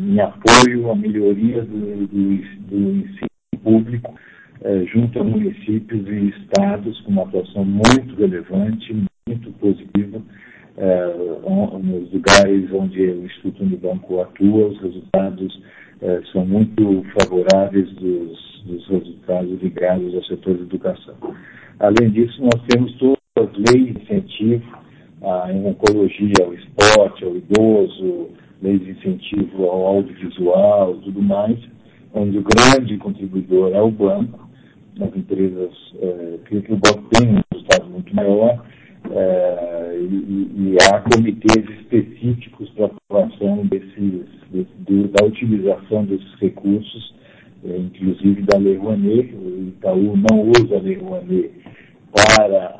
em 0.00 0.20
apoio 0.20 0.90
à 0.90 0.96
melhoria 0.96 1.62
do 1.62 2.12
ensino 2.72 3.28
público, 3.62 4.14
junto 4.92 5.20
a 5.20 5.24
municípios 5.24 6.06
e 6.08 6.28
estados, 6.30 7.00
com 7.02 7.12
uma 7.12 7.22
atuação 7.22 7.64
muito 7.64 8.14
relevante, 8.16 8.94
muito 9.28 9.50
positiva, 9.52 10.22
nos 11.82 12.12
lugares 12.12 12.72
onde 12.72 13.02
o 13.02 13.26
Instituto 13.26 13.62
Unibanco 13.62 14.20
atua, 14.20 14.68
os 14.68 14.80
resultados 14.80 15.60
são 16.32 16.46
muito 16.46 17.04
favoráveis 17.18 17.90
dos 17.92 18.86
resultados 18.88 19.62
ligados 19.62 20.14
ao 20.14 20.24
setor 20.24 20.56
de 20.56 20.62
educação. 20.62 21.14
Além 21.80 22.10
disso, 22.10 22.42
nós 22.42 22.60
temos 22.68 22.92
todas 22.98 23.18
as 23.36 23.72
leis 23.72 23.94
de 23.94 24.02
incentivo 24.02 24.64
em 25.50 25.66
oncologia, 25.66 26.34
ao 26.44 26.54
esporte, 26.54 27.24
ao 27.24 27.36
idoso, 27.36 28.28
leis 28.62 28.80
de 28.80 28.90
incentivo 28.92 29.64
ao 29.64 29.86
audiovisual 29.86 30.94
tudo 30.96 31.22
mais. 31.22 31.58
onde 32.14 32.38
o 32.38 32.42
grande 32.42 32.96
contribuidor 32.98 33.72
é 33.74 33.80
o 33.80 33.90
banco, 33.90 34.48
nas 34.96 35.14
empresas 35.14 35.70
que 36.46 36.56
o 36.56 36.76
banco 36.76 37.08
tem 37.12 37.28
um 37.28 37.40
resultado 37.52 37.88
muito 37.90 38.14
maior, 38.14 38.64
e 39.10 40.76
há 40.82 41.00
comitês 41.00 41.64
específicos 41.80 42.68
para 42.70 42.86
aprovação 42.86 43.66
da 43.66 45.24
utilização 45.24 46.04
desses 46.04 46.34
recursos, 46.40 47.14
inclusive 47.64 48.42
da 48.42 48.58
Lei 48.58 48.76
Rouanet. 48.76 49.34
O 49.34 49.68
Itaú 49.68 50.16
não 50.16 50.50
usa 50.50 50.76
a 50.76 50.80
Lei 50.80 50.96
Rouanet 50.98 51.50
para 52.12 52.76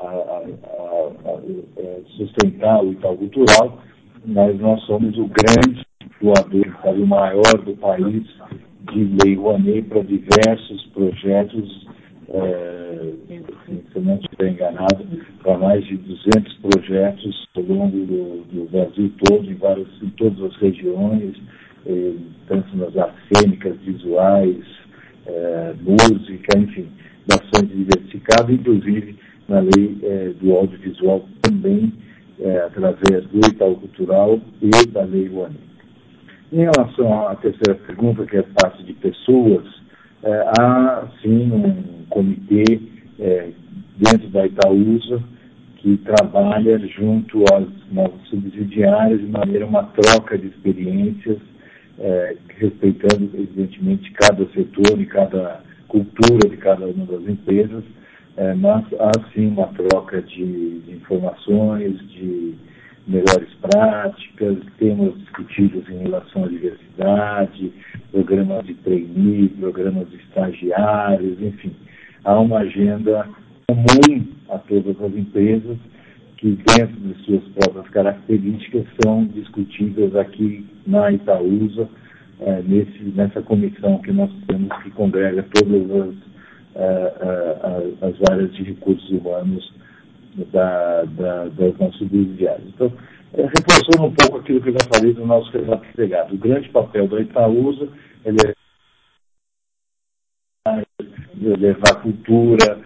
sustentar 2.17 2.83
o 2.83 2.91
Itaú 2.91 3.17
Cultural, 3.17 3.81
mas 4.25 4.59
nós 4.59 4.81
somos 4.83 5.17
o 5.17 5.27
grande 5.27 5.81
doador, 6.21 6.67
o 6.85 7.07
maior 7.07 7.57
do 7.63 7.75
país, 7.77 8.23
de 8.91 9.17
Lei 9.23 9.35
Rouanet 9.35 9.83
para 9.83 10.01
diversos 10.03 10.85
projetos, 10.93 11.87
se 12.29 13.95
eu 13.95 14.01
não 14.01 14.15
estiver 14.15 14.51
enganado, 14.51 15.05
para 15.41 15.57
mais 15.57 15.83
de 15.85 15.97
200 15.97 16.53
projetos 16.57 17.47
ao 17.55 17.63
longo 17.63 17.97
do 17.97 18.67
Brasil 18.71 19.11
todo, 19.25 19.49
em 19.49 20.09
todas 20.11 20.43
as 20.43 20.55
regiões, 20.57 21.35
tanto 22.47 22.77
nas 22.77 22.95
artes 22.97 23.19
cênicas, 23.33 23.75
visuais, 23.77 24.63
música, 25.81 26.57
enfim, 26.57 26.87
bastante 27.27 27.73
diversificado, 27.75 28.51
inclusive 28.51 29.15
na 29.47 29.61
lei 29.61 29.97
do 30.39 30.53
audiovisual 30.55 31.27
também, 31.41 31.91
através 32.65 33.25
do 33.25 33.39
Itaú 33.39 33.75
Cultural 33.75 34.39
e 34.61 34.87
da 34.87 35.03
Lei 35.03 35.27
Rouanet. 35.27 35.59
Em 36.51 36.61
relação 36.61 37.27
à 37.27 37.35
terceira 37.35 37.75
pergunta, 37.85 38.25
que 38.25 38.37
é 38.37 38.39
a 38.39 38.61
parte 38.61 38.83
de 38.83 38.93
pessoas, 38.93 39.63
há 40.23 41.07
sim 41.21 41.51
um 41.51 42.05
comitê 42.09 42.63
dentro 43.97 44.29
da 44.29 44.45
Itaúsa 44.45 45.21
que 45.77 45.97
trabalha 45.97 46.77
junto 46.79 47.43
às 47.53 47.65
nossas 47.91 48.27
subsidiárias 48.29 49.21
de 49.21 49.27
maneira 49.27 49.65
uma 49.65 49.83
troca 49.83 50.37
de 50.37 50.47
experiências, 50.47 51.37
respeitando, 52.57 53.29
evidentemente, 53.33 54.11
cada 54.11 54.45
setor 54.49 54.99
e 54.99 55.05
cada 55.05 55.61
cultura 55.87 56.49
de 56.49 56.57
cada 56.57 56.85
uma 56.85 57.05
das 57.05 57.21
empresas, 57.27 57.83
mas 58.57 58.85
há 58.99 59.11
sim 59.33 59.47
uma 59.47 59.67
troca 59.67 60.21
de 60.21 60.81
informações, 60.89 61.97
de 62.09 62.55
melhores 63.09 63.49
práticas, 63.59 64.57
temas 64.77 65.17
discutidos 65.17 65.89
em 65.89 66.03
relação 66.03 66.45
à 66.45 66.47
diversidade, 66.47 67.73
programas 68.11 68.65
de 68.65 68.75
trainee, 68.75 69.49
programas 69.49 70.07
de 70.09 70.17
estagiários, 70.17 71.41
enfim. 71.41 71.71
Há 72.23 72.39
uma 72.39 72.59
agenda 72.59 73.27
comum 73.67 74.27
a 74.49 74.59
todas 74.59 75.01
as 75.01 75.15
empresas 75.15 75.77
que, 76.37 76.57
dentro 76.77 76.95
de 76.95 77.15
suas 77.25 77.43
próprias 77.55 77.89
características, 77.89 78.85
são 79.03 79.25
discutidas 79.25 80.15
aqui 80.15 80.65
na 80.85 81.11
Itaúsa, 81.11 81.89
nessa 83.15 83.41
comissão 83.41 83.97
que 83.99 84.11
nós 84.11 84.31
temos, 84.47 84.71
que 84.83 84.91
congrega 84.91 85.45
todas 85.53 86.15
as 88.01 88.31
áreas 88.31 88.53
de 88.53 88.63
recursos 88.63 89.09
humanos 89.09 89.73
das 90.35 91.77
nossas 91.77 91.97
subsidiárias. 91.97 92.73
Reforçando 93.31 94.07
um 94.07 94.13
pouco 94.13 94.37
aquilo 94.37 94.61
que 94.61 94.69
eu 94.69 94.73
já 94.73 94.79
falei 94.93 95.13
do 95.13 95.25
nosso 95.25 95.51
relato 95.51 95.85
empregado, 95.87 96.33
o 96.33 96.37
grande 96.37 96.67
papel 96.69 97.07
da 97.07 97.21
Itaúsa 97.21 97.87
é 98.25 98.31
levar 101.35 102.01
cultura 102.01 102.79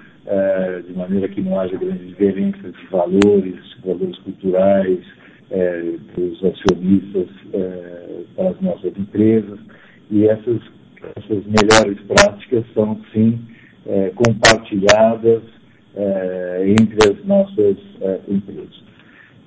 de 0.86 0.94
maneira 0.94 1.28
que 1.30 1.42
não 1.42 1.60
haja 1.60 1.78
grandes 1.78 2.08
diferenças 2.08 2.74
de 2.74 2.86
valores 2.88 3.60
culturais 4.24 5.00
dos 6.16 6.44
acionistas 6.44 7.28
para 8.36 8.50
as 8.50 8.60
nossas 8.62 8.98
empresas, 8.98 9.60
e 10.12 10.28
essas 10.28 10.62
melhores 11.28 12.00
práticas 12.08 12.66
são 12.74 13.00
sim 13.14 13.40
compartilhadas 14.16 15.42
entre 15.96 17.12
as 17.12 17.26
nossas 17.26 17.78
empresas. 18.28 18.84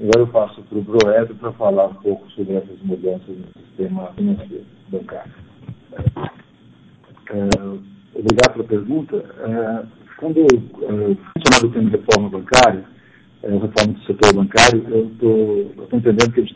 Agora 0.00 0.20
eu 0.20 0.26
passo 0.26 0.62
para 0.62 0.78
o 0.78 0.82
Broedro 0.82 1.34
para 1.36 1.52
falar 1.52 1.86
um 1.86 1.94
pouco 1.94 2.30
sobre 2.32 2.54
essas 2.54 2.78
mudanças 2.82 3.28
no 3.28 3.62
sistema 3.62 4.12
financeiro 4.12 4.64
bancário. 4.88 5.32
Obrigado 8.14 8.52
pela 8.52 8.64
pergunta. 8.64 9.24
Quando 10.18 10.34
foi 10.34 10.58
mencionado 11.34 11.66
o 11.66 11.70
tema 11.70 11.90
reforma 11.90 12.28
bancária, 12.28 12.84
reforma 13.42 13.92
do 13.94 14.00
setor 14.04 14.34
bancário, 14.34 14.84
eu 14.88 15.06
estou 15.06 15.98
entendendo 15.98 16.32
que 16.32 16.40
a 16.40 16.44
gente 16.44 16.50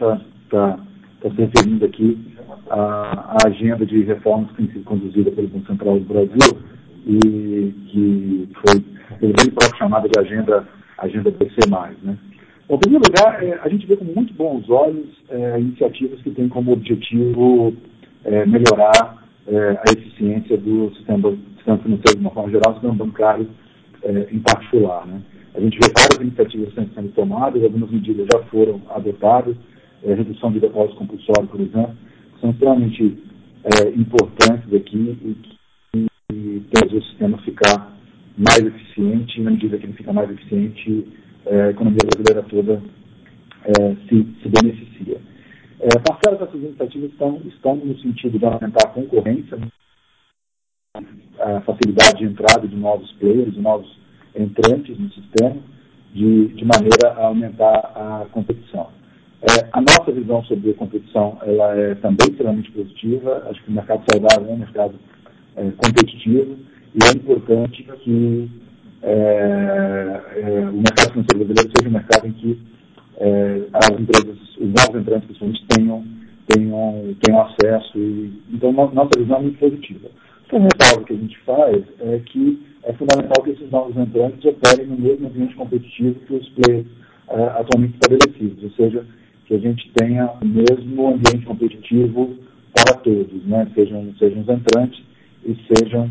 está 0.45 0.79
se 1.23 1.29
referindo 1.29 1.85
aqui 1.85 2.37
à 2.71 3.37
agenda 3.47 3.85
de 3.85 4.03
reformas 4.03 4.51
que 4.51 4.57
tem 4.57 4.73
sido 4.73 4.85
conduzida 4.85 5.31
pelo 5.31 5.49
Banco 5.49 5.67
Central 5.67 5.99
do 5.99 6.07
Brasil 6.07 6.59
e 7.07 7.75
que 7.89 8.49
foi 8.55 8.85
ele 9.21 9.51
próprio 9.53 9.79
chamada 9.79 10.09
de 10.09 10.19
agenda 10.19 10.67
BC+. 10.99 11.57
Em 12.71 12.79
primeiro 12.79 13.05
lugar, 13.05 13.41
a 13.63 13.69
gente 13.69 13.87
vê 13.87 13.97
com 13.97 14.05
muito 14.05 14.33
bons 14.35 14.69
olhos 14.71 15.09
iniciativas 15.59 16.21
que 16.23 16.31
têm 16.31 16.49
como 16.49 16.73
objetivo 16.73 17.75
melhorar 18.47 19.25
a 19.49 19.93
eficiência 19.93 20.57
do 20.57 20.95
sistema 20.95 21.37
financeiro 21.79 22.17
de 22.17 22.21
uma 22.21 22.31
forma 22.31 22.51
geral, 22.51 22.75
sistema 22.75 22.95
bancário 22.95 23.49
em 24.31 24.39
particular. 24.39 25.07
A 25.55 25.61
gente 25.61 25.79
vê 25.83 25.93
várias 25.93 26.21
iniciativas 26.21 26.73
sendo 26.75 27.09
tomadas, 27.13 27.63
algumas 27.63 27.91
medidas 27.91 28.27
já 28.33 28.39
foram 28.45 28.81
adotadas, 28.91 29.57
redução 30.03 30.53
de 30.53 30.61
depósito 30.61 30.97
compulsório, 30.97 31.49
por 31.49 31.61
exemplo, 31.61 31.97
são 32.41 32.51
extremamente 32.51 33.19
importantes 33.97 34.73
aqui 34.73 35.19
e 35.23 35.37
que 36.31 36.63
fazem 36.79 36.99
o 36.99 37.03
sistema 37.03 37.39
ficar 37.39 37.97
mais 38.39 38.59
eficiente, 38.59 39.41
e 39.41 39.43
na 39.43 39.51
medida 39.51 39.79
que 39.79 39.87
ele 39.87 39.93
fica 39.95 40.13
mais 40.13 40.31
eficiente, 40.31 41.07
a 41.47 41.71
economia 41.71 41.99
brasileira 42.07 42.43
toda 42.49 42.83
se 44.09 44.49
beneficia. 44.49 45.21
Parcela 46.07 46.39
dessas 46.39 46.63
iniciativas 46.63 47.11
estão 47.47 47.77
no 47.77 47.99
sentido 47.99 48.39
de 48.39 48.45
aumentar 48.45 48.87
a 48.87 48.91
concorrência, 48.91 49.59
a 51.39 51.61
facilidade 51.63 52.19
de 52.19 52.25
entrada 52.25 52.69
de 52.69 52.77
novos 52.77 53.11
players, 53.13 53.55
de 53.55 53.61
novos 53.61 53.99
entrantes 54.37 54.99
no 54.99 55.11
sistema, 55.11 55.57
de 56.13 56.65
maneira 56.65 57.13
a 57.17 57.27
aumentar 57.27 57.75
a 57.95 58.27
competição. 58.31 58.89
A 59.73 59.81
nossa 59.81 60.13
visão 60.13 60.45
sobre 60.45 60.71
a 60.71 60.75
competição 60.75 61.39
é 61.43 61.95
também 61.97 62.29
extremamente 62.29 62.71
positiva. 62.73 63.47
Acho 63.49 63.63
que 63.63 63.71
o 63.71 63.73
mercado 63.73 64.05
saudável 64.11 64.51
é 64.51 64.53
um 64.53 64.59
mercado 64.59 64.95
competitivo 65.77 66.57
e 66.95 66.99
é 67.05 67.11
importante 67.17 67.83
que 68.03 68.51
o 69.03 70.77
mercado 70.77 71.13
financeiro 71.13 71.45
brasileiro 71.45 71.71
seja 71.77 71.89
um 71.89 71.93
mercado 71.93 72.27
em 72.27 72.33
que 72.33 72.59
os 74.61 74.69
novos 74.69 75.01
entrantes, 75.01 75.27
principalmente, 75.27 75.65
tenham 76.49 77.41
acesso. 77.43 77.99
Então, 78.53 78.73
nossa 78.73 79.19
visão 79.19 79.37
é 79.37 79.43
muito 79.43 79.59
positiva. 79.59 80.09
A 80.53 80.59
ressalva 80.59 81.07
que 81.07 81.13
a 81.13 81.17
gente 81.17 81.39
faz 81.47 81.85
é 82.01 82.19
que 82.27 82.61
é 82.83 82.93
fundamental 82.95 83.45
que 83.45 83.51
esses 83.51 83.71
novos 83.71 83.97
entrantes 83.97 84.45
operem 84.45 84.87
no 84.87 84.99
mesmo 84.99 85.29
ambiente 85.29 85.55
competitivo 85.55 86.19
que 86.27 86.35
os 86.35 86.49
players 86.49 86.87
atualmente 87.29 87.95
estabelecidos, 87.95 88.65
ou 88.65 88.71
seja, 88.71 89.07
que 89.47 89.55
a 89.55 89.59
gente 89.59 89.89
tenha 89.95 90.29
o 90.43 90.45
mesmo 90.45 91.09
ambiente 91.09 91.47
competitivo 91.47 92.35
para 92.75 92.95
todos, 92.97 93.43
sejam 93.75 94.09
os 94.09 94.49
entrantes 94.49 95.01
e 95.45 95.57
sejam 95.73 96.11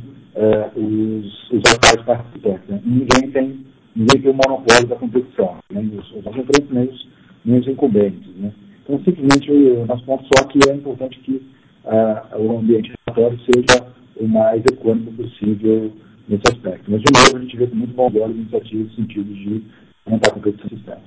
os 0.76 1.50
atuais 1.74 2.06
participantes. 2.06 2.86
Ninguém 2.86 3.32
tem 3.32 3.66
o 3.96 4.34
monopólio 4.34 4.88
da 4.88 4.96
competição, 4.96 5.58
nem 5.72 5.88
os 5.98 6.12
entrantes, 6.38 7.08
nem 7.44 7.60
os 7.60 7.68
incumbentes. 7.68 8.30
Então, 8.84 9.00
simplesmente, 9.04 9.52
o 9.52 9.86
nosso 9.86 10.04
ponto 10.06 10.24
só 10.24 10.46
aqui 10.46 10.60
é 10.70 10.76
importante 10.76 11.20
que 11.20 11.42
o 12.38 12.58
ambiente 12.58 12.92
regulatório 13.08 13.40
seja 13.46 13.94
o 14.18 14.28
mais 14.28 14.64
econômico 14.72 15.14
possível 15.14 15.92
nesse 16.28 16.44
aspecto. 16.52 16.92
Mas, 16.92 17.02
de 17.02 17.12
novo, 17.14 17.38
a 17.38 17.42
gente 17.42 17.58
vê 17.58 17.68
com 17.68 17.76
muito 17.76 17.94
bons 17.94 18.16
olhos 18.16 18.38
iniciativas 18.38 18.88
no 18.88 18.96
sentido 18.96 19.34
de 19.34 19.64
aumentar 20.06 20.30
a 20.30 20.34
competição 20.34 20.70
sistema. 20.70 21.02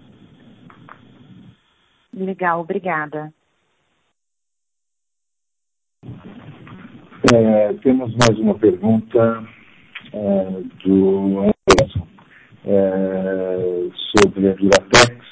Legal, 2.15 2.61
obrigada. 2.61 3.33
Temos 7.83 8.15
mais 8.17 8.39
uma 8.39 8.55
pergunta 8.59 9.45
do 10.85 11.39
Anderson 11.39 12.07
sobre 14.17 14.49
a 14.49 14.55
Duratex. 14.55 15.25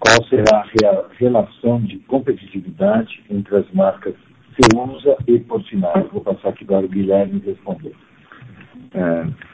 Qual 0.00 0.24
será 0.28 0.64
a 0.64 1.08
relação 1.16 1.80
de 1.82 1.98
competitividade 2.00 3.22
entre 3.30 3.56
as 3.56 3.70
marcas 3.72 4.14
Ceusa 4.60 5.16
e 5.28 5.38
Portinari. 5.38 6.08
Vou 6.12 6.20
passar 6.22 6.48
aqui 6.48 6.64
para 6.64 6.84
o 6.84 6.88
Guilherme 6.88 7.40
responder. 7.46 7.94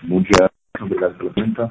Bom 0.05 0.23
dia, 0.23 0.51
obrigado 0.81 1.19
pela 1.19 1.31
pergunta. 1.31 1.71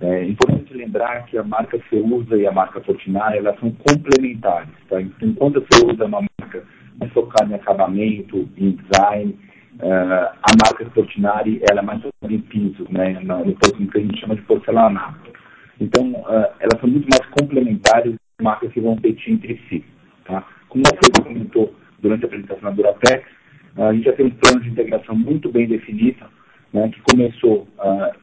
É 0.00 0.24
importante 0.24 0.74
lembrar 0.74 1.24
que 1.26 1.38
a 1.38 1.44
marca 1.44 1.80
Ceusa 1.88 2.36
e 2.36 2.46
a 2.46 2.52
marca 2.52 2.80
Portinari, 2.80 3.38
elas 3.38 3.58
são 3.60 3.70
complementares, 3.70 4.74
tá? 4.88 5.00
Enquanto 5.00 5.58
a 5.60 5.62
Ceusa 5.72 6.02
é 6.02 6.06
uma 6.06 6.22
marca 6.40 6.64
mais 6.98 7.12
em 7.50 7.54
acabamento, 7.54 8.48
em 8.56 8.72
design, 8.72 9.38
a 9.80 10.52
marca 10.62 10.84
Portinari, 10.90 11.60
ela 11.70 11.80
é 11.80 11.84
mais 11.84 12.02
focada 12.02 12.32
em 12.32 12.40
piso, 12.40 12.86
né? 12.90 13.20
No 13.20 13.54
que 13.54 13.98
a 13.98 14.00
gente 14.00 14.20
chama 14.20 14.36
de 14.36 14.42
porcelanato. 14.42 15.32
Elas 15.78 16.80
são 16.80 16.88
muito 16.88 17.06
mais 17.10 17.26
complementares, 17.38 18.14
marcas 18.40 18.72
que 18.72 18.80
vão 18.80 18.94
competir 18.94 19.34
entre 19.34 19.60
si, 19.68 19.84
tá? 20.24 20.42
Como 20.68 20.82
Alfredo 20.86 21.22
comentou 21.22 21.74
durante 22.00 22.24
a 22.24 22.26
apresentação 22.26 22.62
da 22.62 22.70
Duratex, 22.70 23.26
a 23.76 23.92
gente 23.92 24.04
já 24.04 24.14
tem 24.14 24.26
um 24.26 24.30
plano 24.30 24.60
de 24.60 24.70
integração 24.70 25.14
muito 25.14 25.50
bem 25.50 25.66
definido, 25.66 26.24
né? 26.72 26.88
Que 26.88 27.00
começou 27.02 27.68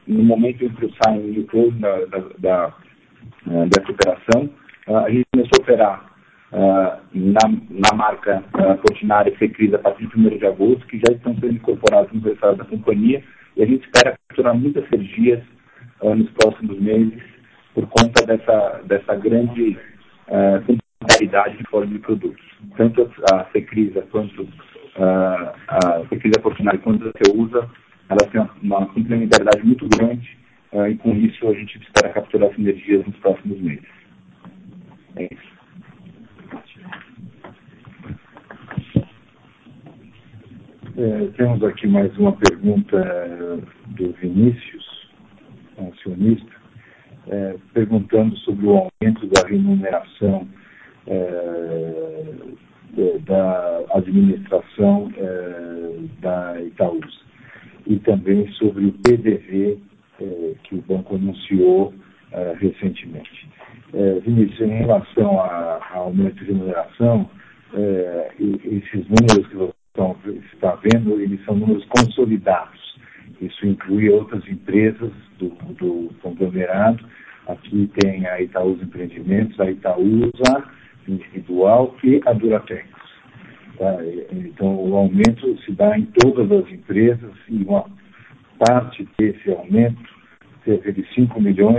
no 0.06 0.24
momento 0.24 0.64
entre 0.64 0.86
o 0.86 0.90
signing 0.90 1.34
e 1.34 1.40
o 1.40 1.46
close 1.46 1.76
dessa 1.78 2.74
operação. 3.90 4.50
A 4.88 5.10
gente 5.10 5.24
começou 5.32 5.58
a 5.58 5.62
operar 5.62 6.13
na 7.12 7.96
marca 7.96 8.42
Portinari 8.80 9.32
e 9.32 9.38
Secrisa 9.38 9.76
a 9.76 9.80
partir 9.80 10.04
de 10.04 10.10
primeiro 10.10 10.38
de 10.38 10.46
agosto, 10.46 10.86
que 10.86 10.98
já 10.98 11.12
estão 11.12 11.34
sendo 11.34 11.54
incorporados 11.54 12.12
nos 12.12 12.22
resultados 12.22 12.58
da 12.58 12.64
companhia, 12.64 13.22
e 13.56 13.62
a 13.62 13.66
gente 13.66 13.84
espera 13.84 14.16
capturar 14.28 14.54
muitas 14.54 14.88
synergias 14.88 15.42
nos 16.02 16.30
próximos 16.30 16.78
meses 16.80 17.22
por 17.74 17.86
conta 17.88 18.24
dessa 18.26 19.16
grande 19.16 19.76
complementaridade 20.66 21.56
de 21.58 21.64
forma 21.64 21.86
de 21.88 21.98
produtos. 21.98 22.44
Tanto 22.76 23.10
a 23.32 23.44
Secrisa 23.52 24.02
quanto 24.10 24.46
a 24.96 26.04
Secrisa 26.08 26.40
Portinari, 26.40 26.78
quanto 26.78 27.08
a 27.08 27.12
Ceusa, 27.24 27.68
elas 28.08 28.30
têm 28.30 28.46
uma 28.62 28.86
complementaridade 28.86 29.64
muito 29.64 29.88
grande, 29.88 30.38
e 30.72 30.94
com 30.96 31.14
isso 31.16 31.48
a 31.48 31.54
gente 31.54 31.78
espera 31.78 32.12
capturar 32.12 32.54
synergias 32.54 33.04
nos 33.06 33.16
próximos 33.16 33.60
meses. 33.60 33.88
É 35.16 35.24
isso. 35.24 35.53
Temos 41.36 41.60
aqui 41.64 41.88
mais 41.88 42.16
uma 42.18 42.30
pergunta 42.36 43.60
do 43.96 44.12
Vinícius, 44.12 45.10
acionista, 45.76 46.52
perguntando 47.72 48.36
sobre 48.36 48.66
o 48.66 48.88
aumento 49.02 49.26
da 49.26 49.44
remuneração 49.48 50.46
da 53.26 53.84
administração 53.94 55.10
da 56.20 56.62
Itaúsa 56.62 57.24
e 57.88 57.98
também 57.98 58.46
sobre 58.52 58.86
o 58.86 58.92
PDV 58.92 59.80
que 60.62 60.76
o 60.76 60.82
banco 60.82 61.16
anunciou 61.16 61.92
recentemente. 62.60 63.48
Vinícius, 64.24 64.60
em 64.60 64.78
relação 64.78 65.40
a 65.40 65.80
aumento 65.92 66.36
de 66.36 66.52
remuneração, 66.52 67.28
esses 68.38 69.08
números 69.08 69.48
que 69.48 69.56
você 69.56 69.74
está 70.52 70.76
vendo, 70.76 71.20
eles 71.20 71.44
são 71.44 71.54
números 71.54 71.84
consolidados. 71.86 72.98
Isso 73.40 73.66
inclui 73.66 74.10
outras 74.10 74.46
empresas 74.48 75.12
do 75.38 75.50
conglomerado. 76.20 77.04
Aqui 77.46 77.90
tem 78.00 78.26
a 78.26 78.40
Itaúsa 78.40 78.82
Empreendimentos, 78.82 79.60
a 79.60 79.70
Itaúsa 79.70 80.64
individual 81.06 81.94
e 82.02 82.20
a 82.26 82.32
Duratex, 82.32 82.88
tá? 83.78 83.98
O 84.60 84.96
aumento 84.96 85.56
se 85.62 85.72
dá 85.72 85.98
em 85.98 86.06
todas 86.06 86.50
as 86.50 86.72
empresas 86.72 87.32
e 87.48 87.62
uma 87.62 87.84
parte 88.58 89.06
desse 89.18 89.50
aumento, 89.50 90.02
cerca 90.64 90.92
de 90.92 91.06
5 91.14 91.40
million, 91.40 91.74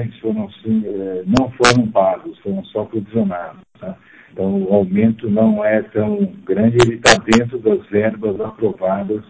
não 1.37 1.49
foram 1.51 1.91
pagos, 1.91 2.37
foram 2.39 2.63
só 2.65 2.85
provisionados, 2.85 3.61
tá? 3.79 3.97
O 4.37 4.73
aumento 4.73 5.29
não 5.29 5.63
é 5.63 5.81
tão 5.81 6.25
grande, 6.45 6.77
ele 6.85 6.95
está 6.95 7.17
dentro 7.23 7.57
das 7.59 7.85
verbas 7.87 8.39
aprovadas 8.41 9.23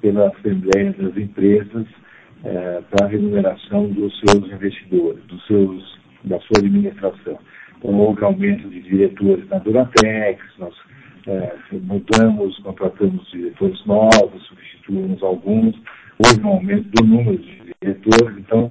pela 0.00 0.28
assembleia 0.28 0.92
das 0.92 1.16
empresas 1.16 1.86
pra 2.90 3.08
remuneração 3.08 3.88
dos 3.88 4.16
seus 4.20 4.44
investidores, 4.52 5.22
da 6.24 6.38
sua 6.40 6.58
administração. 6.58 7.38
Houve 7.82 8.24
aumento 8.24 8.68
de 8.68 8.80
diretores 8.82 9.48
na 9.48 9.58
Duratex, 9.58 10.40
nós 10.58 10.74
mudamos, 11.72 12.56
contratamos 12.58 13.28
diretores 13.30 13.84
novos, 13.86 14.42
substituímos 14.46 15.22
alguns. 15.22 15.74
Houve 16.18 16.44
um 16.44 16.48
aumento 16.48 16.88
do 16.90 17.04
número 17.04 17.38
de 17.38 17.74
diretores, 17.82 18.38
então 18.38 18.70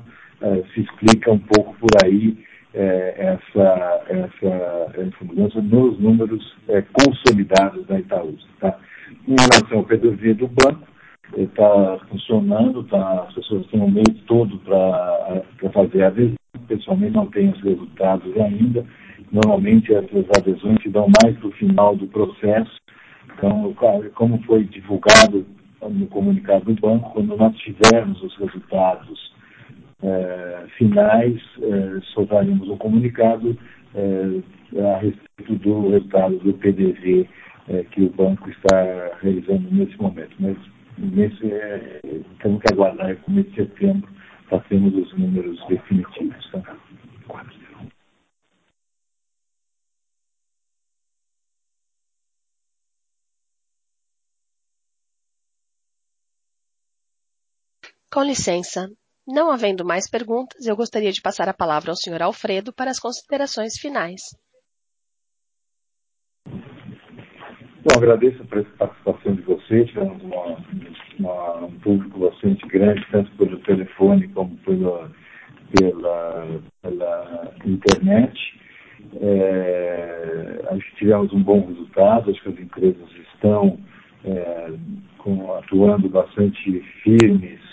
se 0.73 0.81
explica 0.81 1.31
um 1.31 1.39
pouco 1.39 1.75
por 1.75 1.89
aí 2.05 2.37
essa 2.73 4.01
mudança 5.21 5.61
nos 5.61 5.99
números 5.99 6.55
consolidados 6.91 7.85
da 7.85 7.99
Itaúsa, 7.99 8.47
tá? 8.59 8.77
Em 9.27 9.35
relação 9.39 9.77
ao 9.79 9.83
PDV 9.83 10.33
do 10.33 10.47
banco, 10.47 10.87
está 11.37 11.99
funcionando, 12.09 12.85
as 12.91 13.33
pessoas 13.33 13.67
têm 13.67 13.81
um 13.81 13.91
mês 13.91 14.19
todo 14.27 14.57
pra 14.59 15.43
fazer 15.71 16.03
a 16.03 16.07
adesão. 16.07 16.35
Pessoalmente, 16.67 17.13
não 17.13 17.25
tenho 17.27 17.51
os 17.51 17.61
resultados 17.61 18.35
ainda. 18.39 18.85
Normalmente, 19.31 19.93
essas 19.93 20.25
adesões 20.37 20.81
se 20.81 20.89
dão 20.89 21.07
mais 21.23 21.37
pro 21.37 21.51
final 21.51 21.95
do 21.95 22.07
processo. 22.07 22.71
Como 24.15 24.41
foi 24.43 24.63
divulgado 24.63 25.45
no 25.81 26.07
comunicado 26.07 26.65
do 26.65 26.79
banco, 26.79 27.11
quando 27.11 27.35
nós 27.35 27.55
tivermos 27.57 28.21
os 28.21 28.35
resultados 28.37 29.33
finais, 30.77 31.41
soltaremos 32.13 32.69
um 32.69 32.77
comunicado 32.77 33.57
a 33.95 34.97
respeito 34.97 35.55
do 35.55 35.89
resultado 35.89 36.37
do 36.39 36.53
PDV 36.53 37.29
que 37.91 38.03
o 38.03 38.09
banco 38.09 38.49
está 38.49 39.17
realizando 39.21 39.71
nesse 39.71 39.95
momento. 40.01 40.35
Temos 42.41 42.61
que 42.61 42.73
aguardar 42.73 43.15
começo 43.21 43.49
de 43.51 43.55
setembro 43.55 44.09
pra 44.49 44.59
termos 44.61 44.93
os 44.95 45.17
números 45.17 45.65
definitivos, 45.67 46.51
tá? 46.51 46.77
Com 58.11 58.21
licença. 58.23 58.91
Não 59.25 59.51
havendo 59.51 59.85
mais 59.85 60.09
perguntas, 60.09 60.65
eu 60.65 60.75
gostaria 60.75 61.11
de 61.11 61.21
passar 61.21 61.47
a 61.47 61.53
palavra 61.53 61.91
ao 61.91 61.95
senhor 61.95 62.21
Alfredo 62.21 62.73
para 62.73 62.91
as 62.91 62.99
considerações 62.99 63.79
finais. 63.79 64.21
Bom, 66.45 67.97
agradeço 67.97 68.41
a 68.43 68.45
participação 68.45 69.35
de 69.35 69.41
vocês. 69.43 69.89
Tivemos 69.89 70.21
um 70.23 71.79
público 71.79 72.19
bastante 72.19 72.67
grande, 72.67 73.05
tanto 73.11 73.31
pelo 73.37 73.59
telefone 73.59 74.27
como 74.29 74.57
pela 74.57 75.09
internet. 77.65 78.59
Acho 80.69 80.85
que 80.91 80.95
tivemos 80.97 81.31
um 81.33 81.43
bom 81.43 81.65
resultado. 81.67 82.29
Acho 82.29 82.41
que 82.41 82.49
as 82.49 82.59
empresas 82.59 83.09
estão 83.33 83.79
atuando 85.57 86.09
bastante 86.09 86.81
firmes 87.03 87.72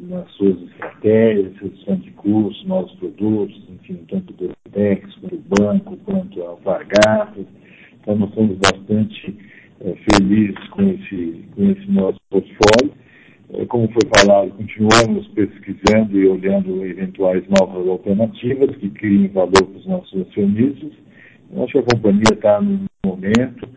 nas 0.00 0.30
suas 0.32 0.60
estratégias, 0.62 1.56
redução 1.60 1.96
de 1.96 2.10
custos, 2.12 2.66
novos 2.66 2.92
produtos, 2.94 3.62
enfim, 3.68 4.04
tanto 4.08 4.32
Duratex, 4.32 5.14
quanto 5.16 5.36
o 5.36 5.44
banco, 5.58 5.96
quanto 6.04 6.42
a 6.42 6.48
Alpargatas. 6.48 7.46
Nós 8.06 8.28
estamos 8.28 8.56
bastante 8.58 9.36
felizes 10.10 10.68
com 10.70 10.82
esse 10.90 11.86
nosso 11.88 12.18
portfólio. 12.30 12.92
Como 13.68 13.88
foi 13.88 14.08
falado, 14.16 14.50
continuamos 14.52 15.26
pesquisando 15.28 16.18
e 16.18 16.28
olhando 16.28 16.84
eventuais 16.84 17.44
novas 17.48 17.86
alternativas 17.88 18.76
que 18.76 18.90
criem 18.90 19.28
valor 19.28 19.52
pros 19.52 19.86
nossos 19.86 20.28
acionistas. 20.28 20.92
Acho 21.56 21.72
que 21.72 21.78
a 21.78 21.82
companhia 21.82 22.32
está 22.32 22.60
num 22.60 22.86
momento, 23.04 23.68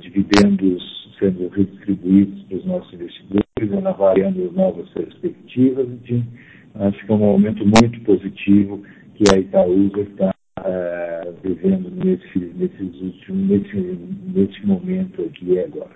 dividendos 0.00 1.01
sendo 1.18 1.48
redistribuídos 1.48 2.42
pros 2.44 2.64
nossos 2.64 2.92
investidores, 2.94 3.86
avaliando 3.86 4.44
as 4.44 4.52
novas 4.52 4.88
perspectivas. 4.90 5.88
Enfim, 5.88 6.24
acho 6.74 7.04
que 7.04 7.12
é 7.12 7.14
um 7.14 7.18
momento 7.18 7.64
muito 7.64 8.00
positivo 8.02 8.82
que 9.14 9.24
a 9.34 9.38
Itaúsa 9.38 10.00
está 10.00 10.34
vivendo 11.42 11.90
nesse 14.34 14.66
momento 14.66 15.22
aqui 15.22 15.52
e 15.52 15.58
agora. 15.60 15.90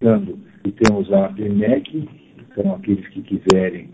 Lembrando 0.00 0.38
que 0.62 0.72
temos 0.72 1.12
a 1.12 1.26
APIMEC, 1.26 2.08
então 2.50 2.74
aqueles 2.74 3.06
que 3.08 3.22
quiserem 3.22 3.88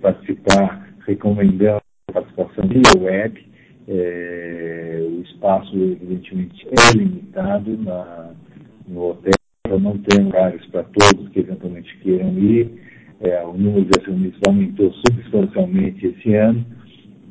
participar, 0.00 0.94
recomendamos 1.06 1.82
a 2.08 2.12
participação 2.12 2.68
via 2.68 3.02
web. 3.02 3.46
O 3.88 5.22
espaço 5.22 5.46
espaço, 5.46 5.76
evidentemente, 5.76 6.66
é 6.66 6.96
limitado 6.96 7.76
na, 7.78 8.34
no 8.86 9.10
hotel, 9.10 9.32
não 9.80 9.98
tem 9.98 10.24
lugares 10.24 10.64
para 10.66 10.84
todos 10.84 11.28
que 11.30 11.40
eventualmente 11.40 11.96
queiram 11.98 12.38
ir. 12.38 12.70
É, 13.20 13.44
o 13.44 13.52
número 13.54 13.84
de 13.86 14.00
acionistas 14.00 14.40
aumentou 14.46 14.92
substancialmente 14.92 16.06
esse 16.06 16.34
ano. 16.34 16.64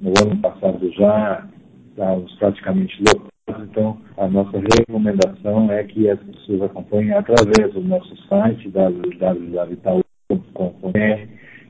No 0.01 0.14
ano 0.22 0.38
passado 0.41 0.91
já 0.91 1.47
estávamos 1.89 2.34
praticamente 2.36 3.01
lotados, 3.01 3.70
então 3.70 3.97
a 4.18 4.28
nossa 4.28 4.60
recomendação 4.80 5.72
é 5.72 5.84
que 5.84 6.10
as 6.10 6.20
pessoas 6.20 6.64
acompanhem 6.64 7.14
através 7.14 7.74
do 7.74 7.82
nosso 7.82 8.16
site 8.28 8.70
www.itaú.com.br 8.70 10.06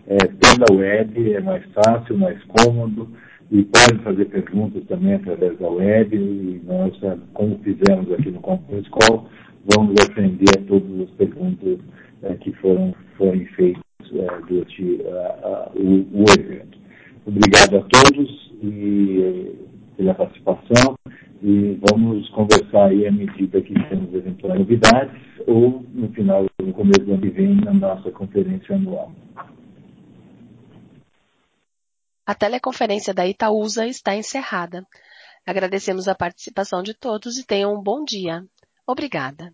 é, 0.08 0.18
pela 0.18 0.80
web, 0.80 1.34
é 1.34 1.42
mais 1.42 1.64
fácil, 1.74 2.18
mais 2.18 2.42
cômodo. 2.44 3.10
E 3.52 3.64
podem 3.64 4.00
fazer 4.04 4.26
perguntas 4.26 4.84
também 4.86 5.16
através 5.16 5.58
da 5.60 5.70
web. 5.70 6.16
E 6.16 6.62
nós, 6.66 6.94
como 7.34 7.60
fizemos 7.60 8.12
aqui 8.12 8.32
no 8.32 8.40
Conference 8.40 8.90
Call, 8.90 9.28
vamos 9.74 9.96
atender 10.02 10.50
a 10.58 10.62
todas 10.68 11.02
as 11.02 11.10
perguntas 11.12 11.80
é, 12.24 12.34
que 12.36 12.52
foram, 12.54 12.94
forem 13.18 13.46
feitas 13.48 13.84
é, 14.14 14.42
durante 14.48 14.84
o, 15.76 16.24
o, 16.24 16.26
evento. 16.38 16.78
Obrigado 17.26 17.78
a 17.78 17.82
todos 17.82 18.52
e, 18.62 19.56
pela 19.98 20.14
participação 20.14 20.96
e 21.42 21.80
vamos 21.90 22.30
conversar 22.30 22.88
aí 22.88 23.08
à 23.08 23.12
medida 23.12 23.62
que 23.62 23.74
temos 23.90 24.14
eventuais 24.14 24.60
novidades 24.60 25.22
ou 25.48 25.84
no 25.94 26.12
final, 26.14 26.46
no 26.62 26.74
começo 26.74 27.02
do 27.02 27.14
ano 27.14 27.22
que 27.22 27.30
vem, 27.30 27.56
na 27.56 27.74
nossa 27.74 28.12
conferência 28.12 28.76
anual. 28.76 29.12
A 32.26 32.34
teleconferência 32.34 33.14
da 33.14 33.28
Itaúsa 33.28 33.86
está 33.86 34.16
encerrada. 34.16 34.84
Agradecemos 35.46 36.08
a 36.08 36.16
participação 36.16 36.82
de 36.82 36.96
todos 36.96 37.38
e 37.38 37.46
tenham 37.46 37.76
um 37.76 37.84
bom 37.84 38.04
dia. 38.04 38.44
Obrigada. 38.88 39.54